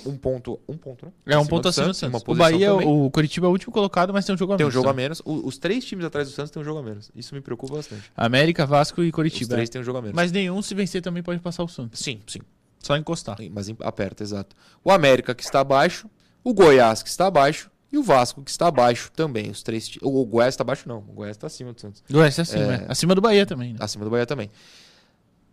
um 0.07 0.17
ponto. 0.17 0.59
Um 0.69 0.77
ponto, 0.77 1.07
né? 1.07 1.13
É 1.27 1.39
um 1.39 1.47
ponto 1.47 1.69
acima 1.69 1.89
do 1.89 1.95
Santos. 1.95 2.23
O 2.27 2.35
Bahia, 2.35 2.71
também. 2.71 2.87
o 2.89 3.11
Curitiba 3.11 3.47
é 3.47 3.49
o 3.49 3.53
último 3.53 3.73
colocado, 3.73 4.13
mas 4.13 4.25
tem 4.25 4.35
um 4.35 4.39
jogo 4.39 4.53
a 4.53 4.57
Tem 4.57 4.65
um 4.65 4.69
menos. 4.69 4.75
jogo 4.75 4.89
a 4.89 4.93
também. 4.93 5.05
menos. 5.05 5.21
O- 5.25 5.47
os 5.47 5.59
três 5.59 5.85
times 5.85 6.05
atrás 6.05 6.29
do 6.29 6.35
Santos 6.35 6.51
têm 6.51 6.61
um 6.61 6.65
jogo 6.65 6.79
a 6.81 6.83
menos. 6.83 7.11
Isso 7.15 7.35
me 7.35 7.41
preocupa 7.41 7.77
bastante. 7.77 8.11
América, 8.17 8.65
Vasco 8.67 9.03
e 9.03 9.07
Os 9.09 9.13
Curitiba. 9.13 9.51
três 9.55 9.69
é. 9.69 9.73
têm 9.73 9.81
um 9.81 9.85
jogo 9.85 9.99
a 9.99 10.03
menos. 10.03 10.15
Mas 10.17 10.33
nenhum, 10.33 10.61
se 10.63 10.75
vencer, 10.75 11.03
também 11.03 11.23
pode 11.23 11.41
passar 11.41 11.63
o 11.63 11.69
Santos. 11.69 12.01
Sim, 12.01 12.21
sim. 12.27 12.41
Só 12.81 12.97
encostar. 12.97 13.37
Mas 13.53 13.69
em- 13.69 13.77
aperta, 13.81 14.23
exato. 14.23 14.57
O 14.83 14.91
América 14.91 15.35
que 15.35 15.43
está 15.43 15.61
abaixo, 15.61 16.09
o 16.43 16.55
Goiás 16.55 17.03
que 17.03 17.09
está 17.11 17.27
abaixo 17.27 17.71
e 17.93 17.99
o 17.99 18.03
Vasco 18.03 18.43
que 18.43 18.51
está 18.51 18.69
abaixo 18.69 19.11
também. 19.15 19.51
Os 19.51 19.63
três. 19.63 19.91
O 20.01 20.25
Goiás 20.25 20.55
está 20.55 20.63
abaixo, 20.63 20.89
não. 20.89 20.99
O 20.99 21.13
Goiás 21.13 21.37
está 21.37 21.47
acima 21.47 21.73
do 21.73 21.81
Santos. 21.81 22.03
Goiás 22.11 22.39
é 22.39 22.43
acima, 22.43 22.73
É. 22.73 22.77
é. 22.77 22.87
Acima 22.89 23.15
do 23.15 23.21
Bahia 23.21 23.45
também, 23.45 23.73
né? 23.75 23.79
Acima 23.81 24.05
do 24.05 24.11
Bahia 24.11 24.25
também. 24.27 24.51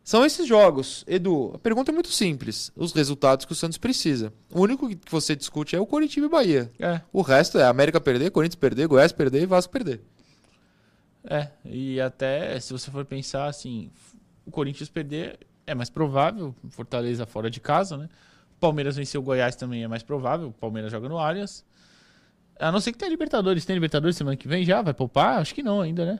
São 0.07 0.25
esses 0.25 0.47
jogos. 0.47 1.03
Edu, 1.05 1.51
a 1.53 1.59
pergunta 1.59 1.91
é 1.91 1.93
muito 1.93 2.07
simples. 2.13 2.71
Os 2.77 2.93
resultados 2.93 3.45
que 3.45 3.51
o 3.51 3.55
Santos 3.55 3.77
precisa. 3.77 4.31
O 4.49 4.61
único 4.61 4.87
que 4.87 5.11
você 5.11 5.35
discute 5.35 5.75
é 5.75 5.79
o 5.81 5.85
Coritiba 5.85 6.27
e 6.27 6.29
Bahia. 6.29 6.71
É, 6.79 7.01
O 7.11 7.21
resto 7.21 7.59
é 7.59 7.65
América 7.65 7.99
perder, 7.99 8.31
Corinthians 8.31 8.55
perder, 8.55 8.87
Goiás 8.87 9.11
perder 9.11 9.41
e 9.41 9.45
Vasco 9.45 9.69
perder. 9.69 9.99
é. 11.29 11.49
E 11.65 11.99
até, 11.99 12.57
se 12.57 12.71
você 12.71 12.89
for 12.89 13.03
pensar 13.03 13.47
assim, 13.47 13.91
o 14.45 14.49
Corinthians 14.49 14.87
perder 14.87 15.39
é 15.65 15.75
mais 15.75 15.89
provável, 15.89 16.55
Fortaleza 16.69 17.25
fora 17.25 17.49
de 17.49 17.59
casa, 17.59 17.97
né? 17.97 18.07
Palmeiras 18.61 18.95
vencer 18.95 19.19
o 19.19 19.21
Goiás 19.21 19.57
também 19.57 19.83
é 19.83 19.89
mais 19.89 20.03
provável, 20.03 20.47
o 20.47 20.53
Palmeiras 20.53 20.89
joga 20.89 21.09
no 21.09 21.17
Allianz. 21.17 21.65
A 22.57 22.71
não 22.71 22.79
ser 22.79 22.93
que 22.93 22.97
tenha 22.97 23.11
Libertadores. 23.11 23.65
Tem 23.65 23.73
Libertadores 23.73 24.15
semana 24.15 24.37
que 24.37 24.47
vem 24.47 24.63
já? 24.63 24.81
Vai 24.81 24.93
poupar? 24.93 25.39
Acho 25.39 25.53
que 25.53 25.61
não 25.61 25.81
ainda, 25.81 26.05
né? 26.05 26.19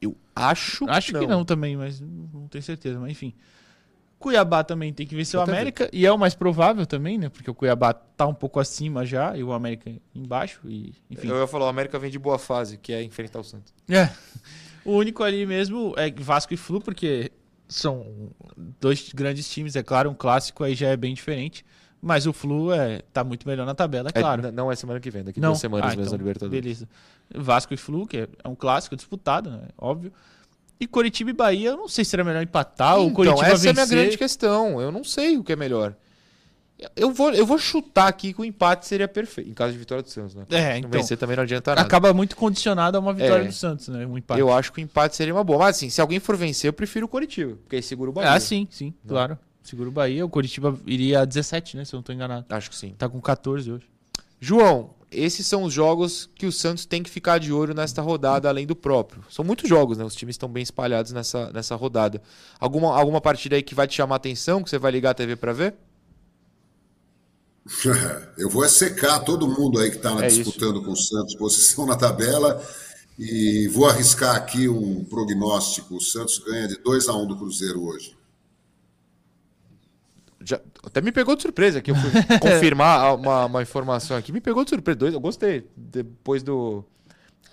Eu 0.00 0.16
acho, 0.34 0.88
Acho 0.88 1.12
que 1.18 1.26
não 1.26 1.44
também, 1.44 1.76
mas 1.76 2.00
não 2.00 2.48
tenho 2.48 2.62
certeza. 2.62 2.98
Mas 2.98 3.12
enfim. 3.12 3.34
Cuiabá 4.18 4.64
também 4.64 4.92
tem 4.92 5.06
que 5.06 5.14
vencer 5.14 5.38
o. 5.38 5.42
América. 5.42 5.88
E 5.92 6.06
é 6.06 6.10
o 6.12 6.18
mais 6.18 6.34
provável 6.34 6.86
também, 6.86 7.18
né? 7.18 7.28
Porque 7.28 7.50
o 7.50 7.54
Cuiabá 7.54 7.92
tá 7.92 8.26
um 8.26 8.32
pouco 8.32 8.58
acima 8.58 9.04
já 9.04 9.36
e 9.36 9.44
o 9.44 9.52
América 9.52 9.92
embaixo. 10.14 10.60
E, 10.64 10.94
enfim. 11.10 11.28
Eu 11.28 11.40
ia 11.40 11.46
falar, 11.46 11.66
o 11.66 11.68
América 11.68 11.98
vem 11.98 12.10
de 12.10 12.18
boa 12.18 12.38
fase, 12.38 12.78
que 12.78 12.92
é 12.92 13.02
enfrentar 13.02 13.40
o 13.40 13.44
Santos. 13.44 13.74
É. 13.88 14.08
O 14.84 14.92
único 14.92 15.22
ali 15.22 15.44
mesmo 15.44 15.94
é 15.96 16.10
Vasco 16.10 16.54
e 16.54 16.56
Flu, 16.56 16.80
porque 16.80 17.30
são 17.68 18.30
dois 18.80 19.10
grandes 19.12 19.48
times, 19.50 19.76
é 19.76 19.82
claro, 19.82 20.10
um 20.10 20.14
clássico 20.14 20.64
aí 20.64 20.74
já 20.74 20.88
é 20.88 20.96
bem 20.96 21.14
diferente. 21.14 21.64
Mas 22.06 22.26
o 22.26 22.32
Flu 22.34 22.70
é, 22.70 23.00
tá 23.14 23.24
muito 23.24 23.48
melhor 23.48 23.64
na 23.64 23.74
tabela, 23.74 24.10
é 24.14 24.18
É, 24.18 24.20
claro. 24.20 24.52
não 24.52 24.70
é 24.70 24.76
semana 24.76 25.00
que 25.00 25.10
vem, 25.10 25.24
daqui 25.24 25.40
Não. 25.40 25.50
duas 25.50 25.60
semanas 25.60 25.86
Ah, 25.86 25.88
mesmo 25.96 26.02
então, 26.02 26.12
na 26.12 26.18
Libertadores. 26.18 26.60
Beleza. 26.62 26.88
Vasco 27.34 27.72
e 27.72 27.76
Flu, 27.78 28.06
que 28.06 28.28
é 28.44 28.48
um 28.48 28.54
clássico 28.54 28.94
disputado, 28.94 29.50
né? 29.50 29.62
Óbvio. 29.78 30.12
E 30.78 30.86
Coritiba 30.86 31.30
e 31.30 31.32
Bahia, 31.32 31.70
eu 31.70 31.76
não 31.78 31.88
sei 31.88 32.04
se 32.04 32.14
era 32.14 32.22
melhor 32.22 32.42
empatar 32.42 32.96
ou 32.98 33.04
Então, 33.04 33.14
Coritiba 33.14 33.46
essa 33.48 33.66
é 33.68 33.70
a 33.70 33.72
minha 33.72 33.86
vencer. 33.86 33.98
grande 33.98 34.18
questão. 34.18 34.80
Eu 34.82 34.92
não 34.92 35.02
sei 35.02 35.38
o 35.38 35.42
que 35.44 35.52
é 35.52 35.56
melhor. 35.56 35.94
Eu 36.96 37.10
vou, 37.12 37.32
eu 37.32 37.46
vou 37.46 37.56
chutar 37.56 38.08
aqui 38.08 38.34
que 38.34 38.40
o 38.42 38.44
empate 38.44 38.86
seria 38.86 39.06
perfeito, 39.08 39.48
em 39.48 39.54
caso 39.54 39.72
de 39.72 39.78
vitória 39.78 40.02
do 40.02 40.10
Santos, 40.10 40.34
né? 40.34 40.44
É, 40.50 40.72
Não 40.72 40.78
então, 40.80 40.90
vencer 40.90 41.16
também 41.16 41.36
não 41.36 41.44
adianta 41.44 41.70
nada. 41.70 41.80
acaba 41.80 42.12
muito 42.12 42.36
condicionado 42.36 42.98
a 42.98 43.00
uma 43.00 43.14
vitória 43.14 43.44
É. 43.44 43.46
do 43.46 43.52
Santos, 43.52 43.88
né? 43.88 44.04
Um 44.04 44.18
empate. 44.18 44.40
Eu 44.40 44.52
acho 44.52 44.72
que 44.72 44.80
o 44.80 44.82
empate 44.82 45.14
seria 45.16 45.32
uma 45.32 45.44
boa. 45.44 45.60
Mas 45.60 45.76
assim, 45.76 45.88
se 45.88 46.00
alguém 46.00 46.18
for 46.18 46.36
vencer, 46.36 46.68
eu 46.68 46.72
prefiro 46.72 47.06
o 47.06 47.08
Coritiba, 47.08 47.56
porque 47.62 47.76
aí 47.76 47.82
segura 47.82 48.10
o 48.10 48.12
Bahia. 48.12 48.32
Ah, 48.32 48.40
sim, 48.40 48.66
sim, 48.70 48.92
claro. 49.06 49.38
Segura 49.64 49.88
o 49.88 49.92
Bahia, 49.92 50.26
o 50.26 50.28
Coritiba 50.28 50.78
iria 50.86 51.22
a 51.22 51.24
17, 51.24 51.78
né? 51.78 51.84
Se 51.86 51.94
eu 51.94 51.98
não 51.98 52.02
tô 52.02 52.12
enganado. 52.12 52.44
Acho 52.50 52.68
que 52.68 52.76
sim. 52.76 52.94
Tá 52.98 53.08
com 53.08 53.18
14 53.18 53.72
hoje. 53.72 53.86
João, 54.38 54.90
esses 55.10 55.46
são 55.46 55.62
os 55.62 55.72
jogos 55.72 56.28
que 56.34 56.44
o 56.44 56.52
Santos 56.52 56.84
tem 56.84 57.02
que 57.02 57.08
ficar 57.08 57.38
de 57.38 57.50
olho 57.50 57.72
nesta 57.72 58.02
rodada, 58.02 58.46
além 58.46 58.66
do 58.66 58.76
próprio. 58.76 59.24
São 59.30 59.42
muitos 59.42 59.66
jogos, 59.66 59.96
né? 59.96 60.04
Os 60.04 60.14
times 60.14 60.34
estão 60.34 60.50
bem 60.50 60.62
espalhados 60.62 61.12
nessa, 61.12 61.50
nessa 61.50 61.74
rodada. 61.76 62.20
Alguma, 62.60 62.94
alguma 62.94 63.22
partida 63.22 63.56
aí 63.56 63.62
que 63.62 63.74
vai 63.74 63.86
te 63.86 63.94
chamar 63.94 64.16
a 64.16 64.18
atenção, 64.18 64.62
que 64.62 64.68
você 64.68 64.78
vai 64.78 64.92
ligar 64.92 65.10
a 65.10 65.14
TV 65.14 65.34
pra 65.34 65.54
ver? 65.54 65.74
Eu 68.36 68.50
vou 68.50 68.62
é 68.64 68.68
secar 68.68 69.20
todo 69.20 69.48
mundo 69.48 69.78
aí 69.78 69.90
que 69.90 69.96
está 69.96 70.12
É 70.22 70.28
disputando 70.28 70.82
com 70.82 70.92
o 70.92 70.96
Santos 70.96 71.34
posição 71.36 71.86
na 71.86 71.96
tabela 71.96 72.62
e 73.18 73.66
vou 73.68 73.86
arriscar 73.88 74.36
aqui 74.36 74.68
um 74.68 75.04
prognóstico. 75.04 75.96
O 75.96 76.00
Santos 76.02 76.38
ganha 76.38 76.68
de 76.68 76.76
2 76.82 77.08
a 77.08 77.14
1 77.14 77.26
do 77.26 77.38
Cruzeiro 77.38 77.82
hoje. 77.82 78.13
Até 80.86 81.00
me 81.00 81.10
pegou 81.12 81.34
de 81.36 81.42
surpresa 81.42 81.80
que 81.80 81.90
eu 81.90 81.94
fui 81.96 82.10
confirmar 82.40 83.14
uma, 83.16 83.46
uma 83.46 83.62
informação 83.62 84.16
aqui. 84.16 84.32
Me 84.32 84.40
pegou 84.40 84.64
de 84.64 84.70
surpresa. 84.70 84.98
Dois- 84.98 85.14
Eu 85.14 85.20
gostei. 85.20 85.68
Depois 85.76 86.42
do. 86.42 86.84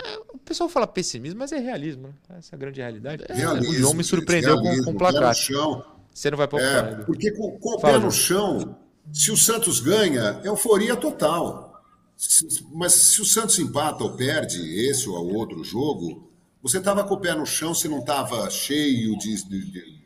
É, 0.03 0.17
o 0.34 0.38
pessoal 0.38 0.67
fala 0.69 0.88
pessimismo, 0.88 1.39
mas 1.39 1.51
é 1.51 1.59
realismo. 1.59 2.07
Né? 2.29 2.38
Essa 2.39 2.53
é 2.53 2.55
a 2.55 2.59
grande 2.59 2.82
realidade. 2.82 3.23
Realismo, 3.29 3.71
o 3.71 3.75
João 3.75 3.93
me 3.93 4.03
surpreendeu 4.03 4.55
com, 4.57 4.63
realismo, 4.63 4.86
com 4.86 4.91
o 4.91 4.95
placar. 4.97 5.34
chão. 5.36 5.86
Você 6.13 6.29
não 6.29 6.38
vai 6.38 6.47
palpitar, 6.47 6.88
É, 6.88 6.91
Edu. 6.91 7.05
porque 7.05 7.32
com, 7.32 7.57
com 7.59 7.75
o 7.77 7.79
Fala, 7.79 7.93
pé 7.93 7.99
no 8.05 8.11
chão, 8.11 8.75
se 9.13 9.32
o 9.32 9.38
Santos 9.38 9.79
ganha, 9.79 10.41
euforia 10.43 10.95
total. 10.95 11.82
Se- 12.17 12.65
mas 12.73 12.93
se 12.93 13.21
o 13.21 13.25
Santos 13.25 13.57
empata 13.59 14.03
ou 14.03 14.11
perde 14.11 14.57
esse 14.89 15.07
ou 15.07 15.34
outro 15.34 15.63
jogo, 15.63 16.29
você 16.61 16.79
estava 16.79 17.03
com 17.03 17.13
o 17.13 17.19
pé 17.19 17.34
no 17.34 17.45
chão, 17.45 17.73
você 17.73 17.88
não 17.88 17.99
estava 17.99 18.49
cheio 18.49 19.17
de, 19.17 19.36
de- 19.47 19.71
de- 19.71 20.01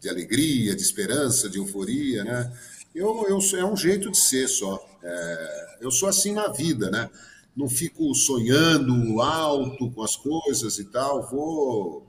de 0.00 0.08
alegria, 0.08 0.74
de 0.74 0.82
esperança, 0.82 1.48
de 1.48 1.58
euforia, 1.58 2.24
né? 2.24 2.52
Eu, 2.94 3.26
eu 3.28 3.40
sou- 3.40 3.58
é 3.58 3.64
um 3.64 3.76
jeito 3.76 4.10
de 4.10 4.18
ser 4.18 4.48
só. 4.48 4.84
É, 5.02 5.76
eu 5.80 5.90
sou 5.90 6.08
assim 6.08 6.32
na 6.32 6.48
vida, 6.48 6.90
né? 6.90 7.08
Não 7.56 7.68
fico 7.68 8.14
sonhando 8.14 9.20
alto 9.20 9.90
com 9.90 10.02
as 10.02 10.16
coisas 10.16 10.78
e 10.78 10.84
tal, 10.84 11.28
vou 11.28 12.06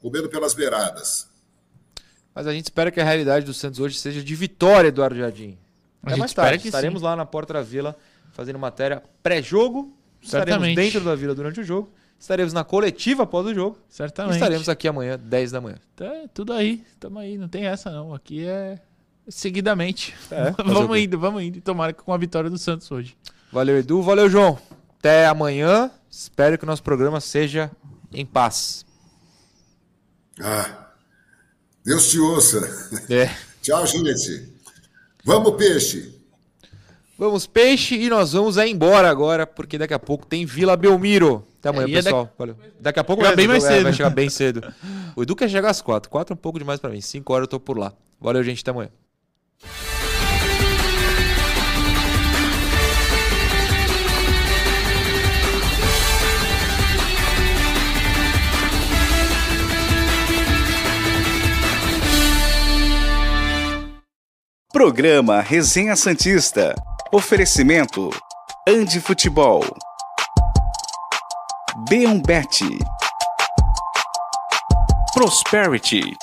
comendo 0.00 0.28
pelas 0.28 0.54
beiradas. 0.54 1.28
Mas 2.34 2.46
a 2.46 2.52
gente 2.52 2.64
espera 2.66 2.90
que 2.90 3.00
a 3.00 3.04
realidade 3.04 3.44
do 3.44 3.52
Santos 3.54 3.80
hoje 3.80 3.98
seja 3.98 4.22
de 4.22 4.34
vitória, 4.34 4.88
Eduardo 4.88 5.16
Jardim. 5.16 5.58
A 6.02 6.08
É 6.08 6.10
gente 6.10 6.18
mais 6.20 6.30
espera 6.30 6.48
tarde. 6.48 6.62
que 6.62 6.68
Estaremos 6.68 7.00
sim. 7.00 7.04
lá 7.06 7.16
na 7.16 7.26
Porta 7.26 7.54
da 7.54 7.62
Vila 7.62 7.96
fazendo 8.32 8.58
matéria 8.58 9.02
pré-jogo. 9.22 9.92
Estaremos 10.22 10.50
Certamente. 10.66 10.76
dentro 10.76 11.00
da 11.04 11.14
Vila 11.14 11.34
durante 11.34 11.60
o 11.60 11.64
jogo. 11.64 11.90
Estaremos 12.18 12.52
na 12.52 12.64
coletiva 12.64 13.22
após 13.22 13.46
o 13.46 13.54
jogo. 13.54 13.78
E 13.88 13.94
Certamente. 13.94 14.34
estaremos 14.34 14.68
aqui 14.68 14.88
amanhã, 14.88 15.18
10 15.18 15.52
da 15.52 15.60
manhã. 15.60 15.76
Tá, 15.94 16.10
tudo 16.34 16.52
aí, 16.52 16.84
tamo 16.98 17.18
aí, 17.18 17.38
não 17.38 17.48
tem 17.48 17.66
essa 17.66 17.90
não. 17.90 18.12
Aqui 18.12 18.44
é, 18.44 18.80
seguidamente. 19.28 20.14
É, 20.30 20.50
vamos 20.64 20.98
indo, 20.98 21.18
vamos 21.18 21.42
indo. 21.42 21.60
Tomara 21.60 21.92
que 21.92 22.02
com 22.02 22.12
a 22.12 22.18
vitória 22.18 22.50
do 22.50 22.58
Santos 22.58 22.90
hoje. 22.90 23.16
Valeu, 23.52 23.78
Edu. 23.78 24.02
Valeu, 24.02 24.28
João. 24.28 24.58
Até 24.98 25.26
amanhã. 25.26 25.90
Espero 26.10 26.58
que 26.58 26.64
o 26.64 26.66
nosso 26.66 26.82
programa 26.82 27.20
seja 27.20 27.70
em 28.12 28.26
paz. 28.26 28.84
Ah, 30.40 30.88
Deus 31.84 32.10
te 32.10 32.18
ouça. 32.18 32.58
É. 33.08 33.30
Tchau, 33.62 33.86
gente. 33.86 34.52
Vamos, 35.24 35.56
peixe. 35.56 36.14
Vamos, 37.18 37.46
peixe, 37.46 37.96
e 37.96 38.08
nós 38.08 38.32
vamos 38.32 38.56
é 38.56 38.68
embora 38.68 39.10
agora, 39.10 39.46
porque 39.46 39.76
daqui 39.76 39.94
a 39.94 39.98
pouco 39.98 40.26
tem 40.26 40.46
Vila 40.46 40.76
Belmiro. 40.76 41.47
Até 41.58 41.68
amanhã, 41.70 41.86
É, 41.88 41.90
é 41.98 42.02
pessoal. 42.02 42.32
Valeu. 42.38 42.56
Daqui 42.80 43.00
a 43.00 43.04
pouco 43.04 43.22
Chega 43.22 43.34
vai, 43.34 43.36
bem 43.36 43.48
mais 43.48 43.62
cedo. 43.64 43.82
vai 43.82 43.92
chegar 43.92 44.10
bem 44.10 44.28
cedo. 44.30 44.62
O 45.16 45.22
Edu 45.22 45.34
quer 45.34 45.48
chegar 45.48 45.70
às 45.70 45.82
quatro. 45.82 46.08
Quatro 46.08 46.32
é 46.32 46.36
um 46.36 46.38
pouco 46.38 46.60
demais 46.60 46.78
pra 46.78 46.90
mim. 46.90 47.00
Cinco 47.00 47.32
horas 47.32 47.44
eu 47.44 47.48
tô 47.48 47.58
por 47.58 47.76
lá. 47.76 47.92
Valeu, 48.20 48.44
gente. 48.44 48.60
Até 48.60 48.70
amanhã. 48.70 48.90
Programa 64.72 65.40
Resenha 65.40 65.96
Santista. 65.96 66.74
Oferecimento: 67.12 68.10
Andi 68.68 69.00
Futebol. 69.00 69.64
B1Bet. 71.90 72.60
Prosperity. 75.16 76.16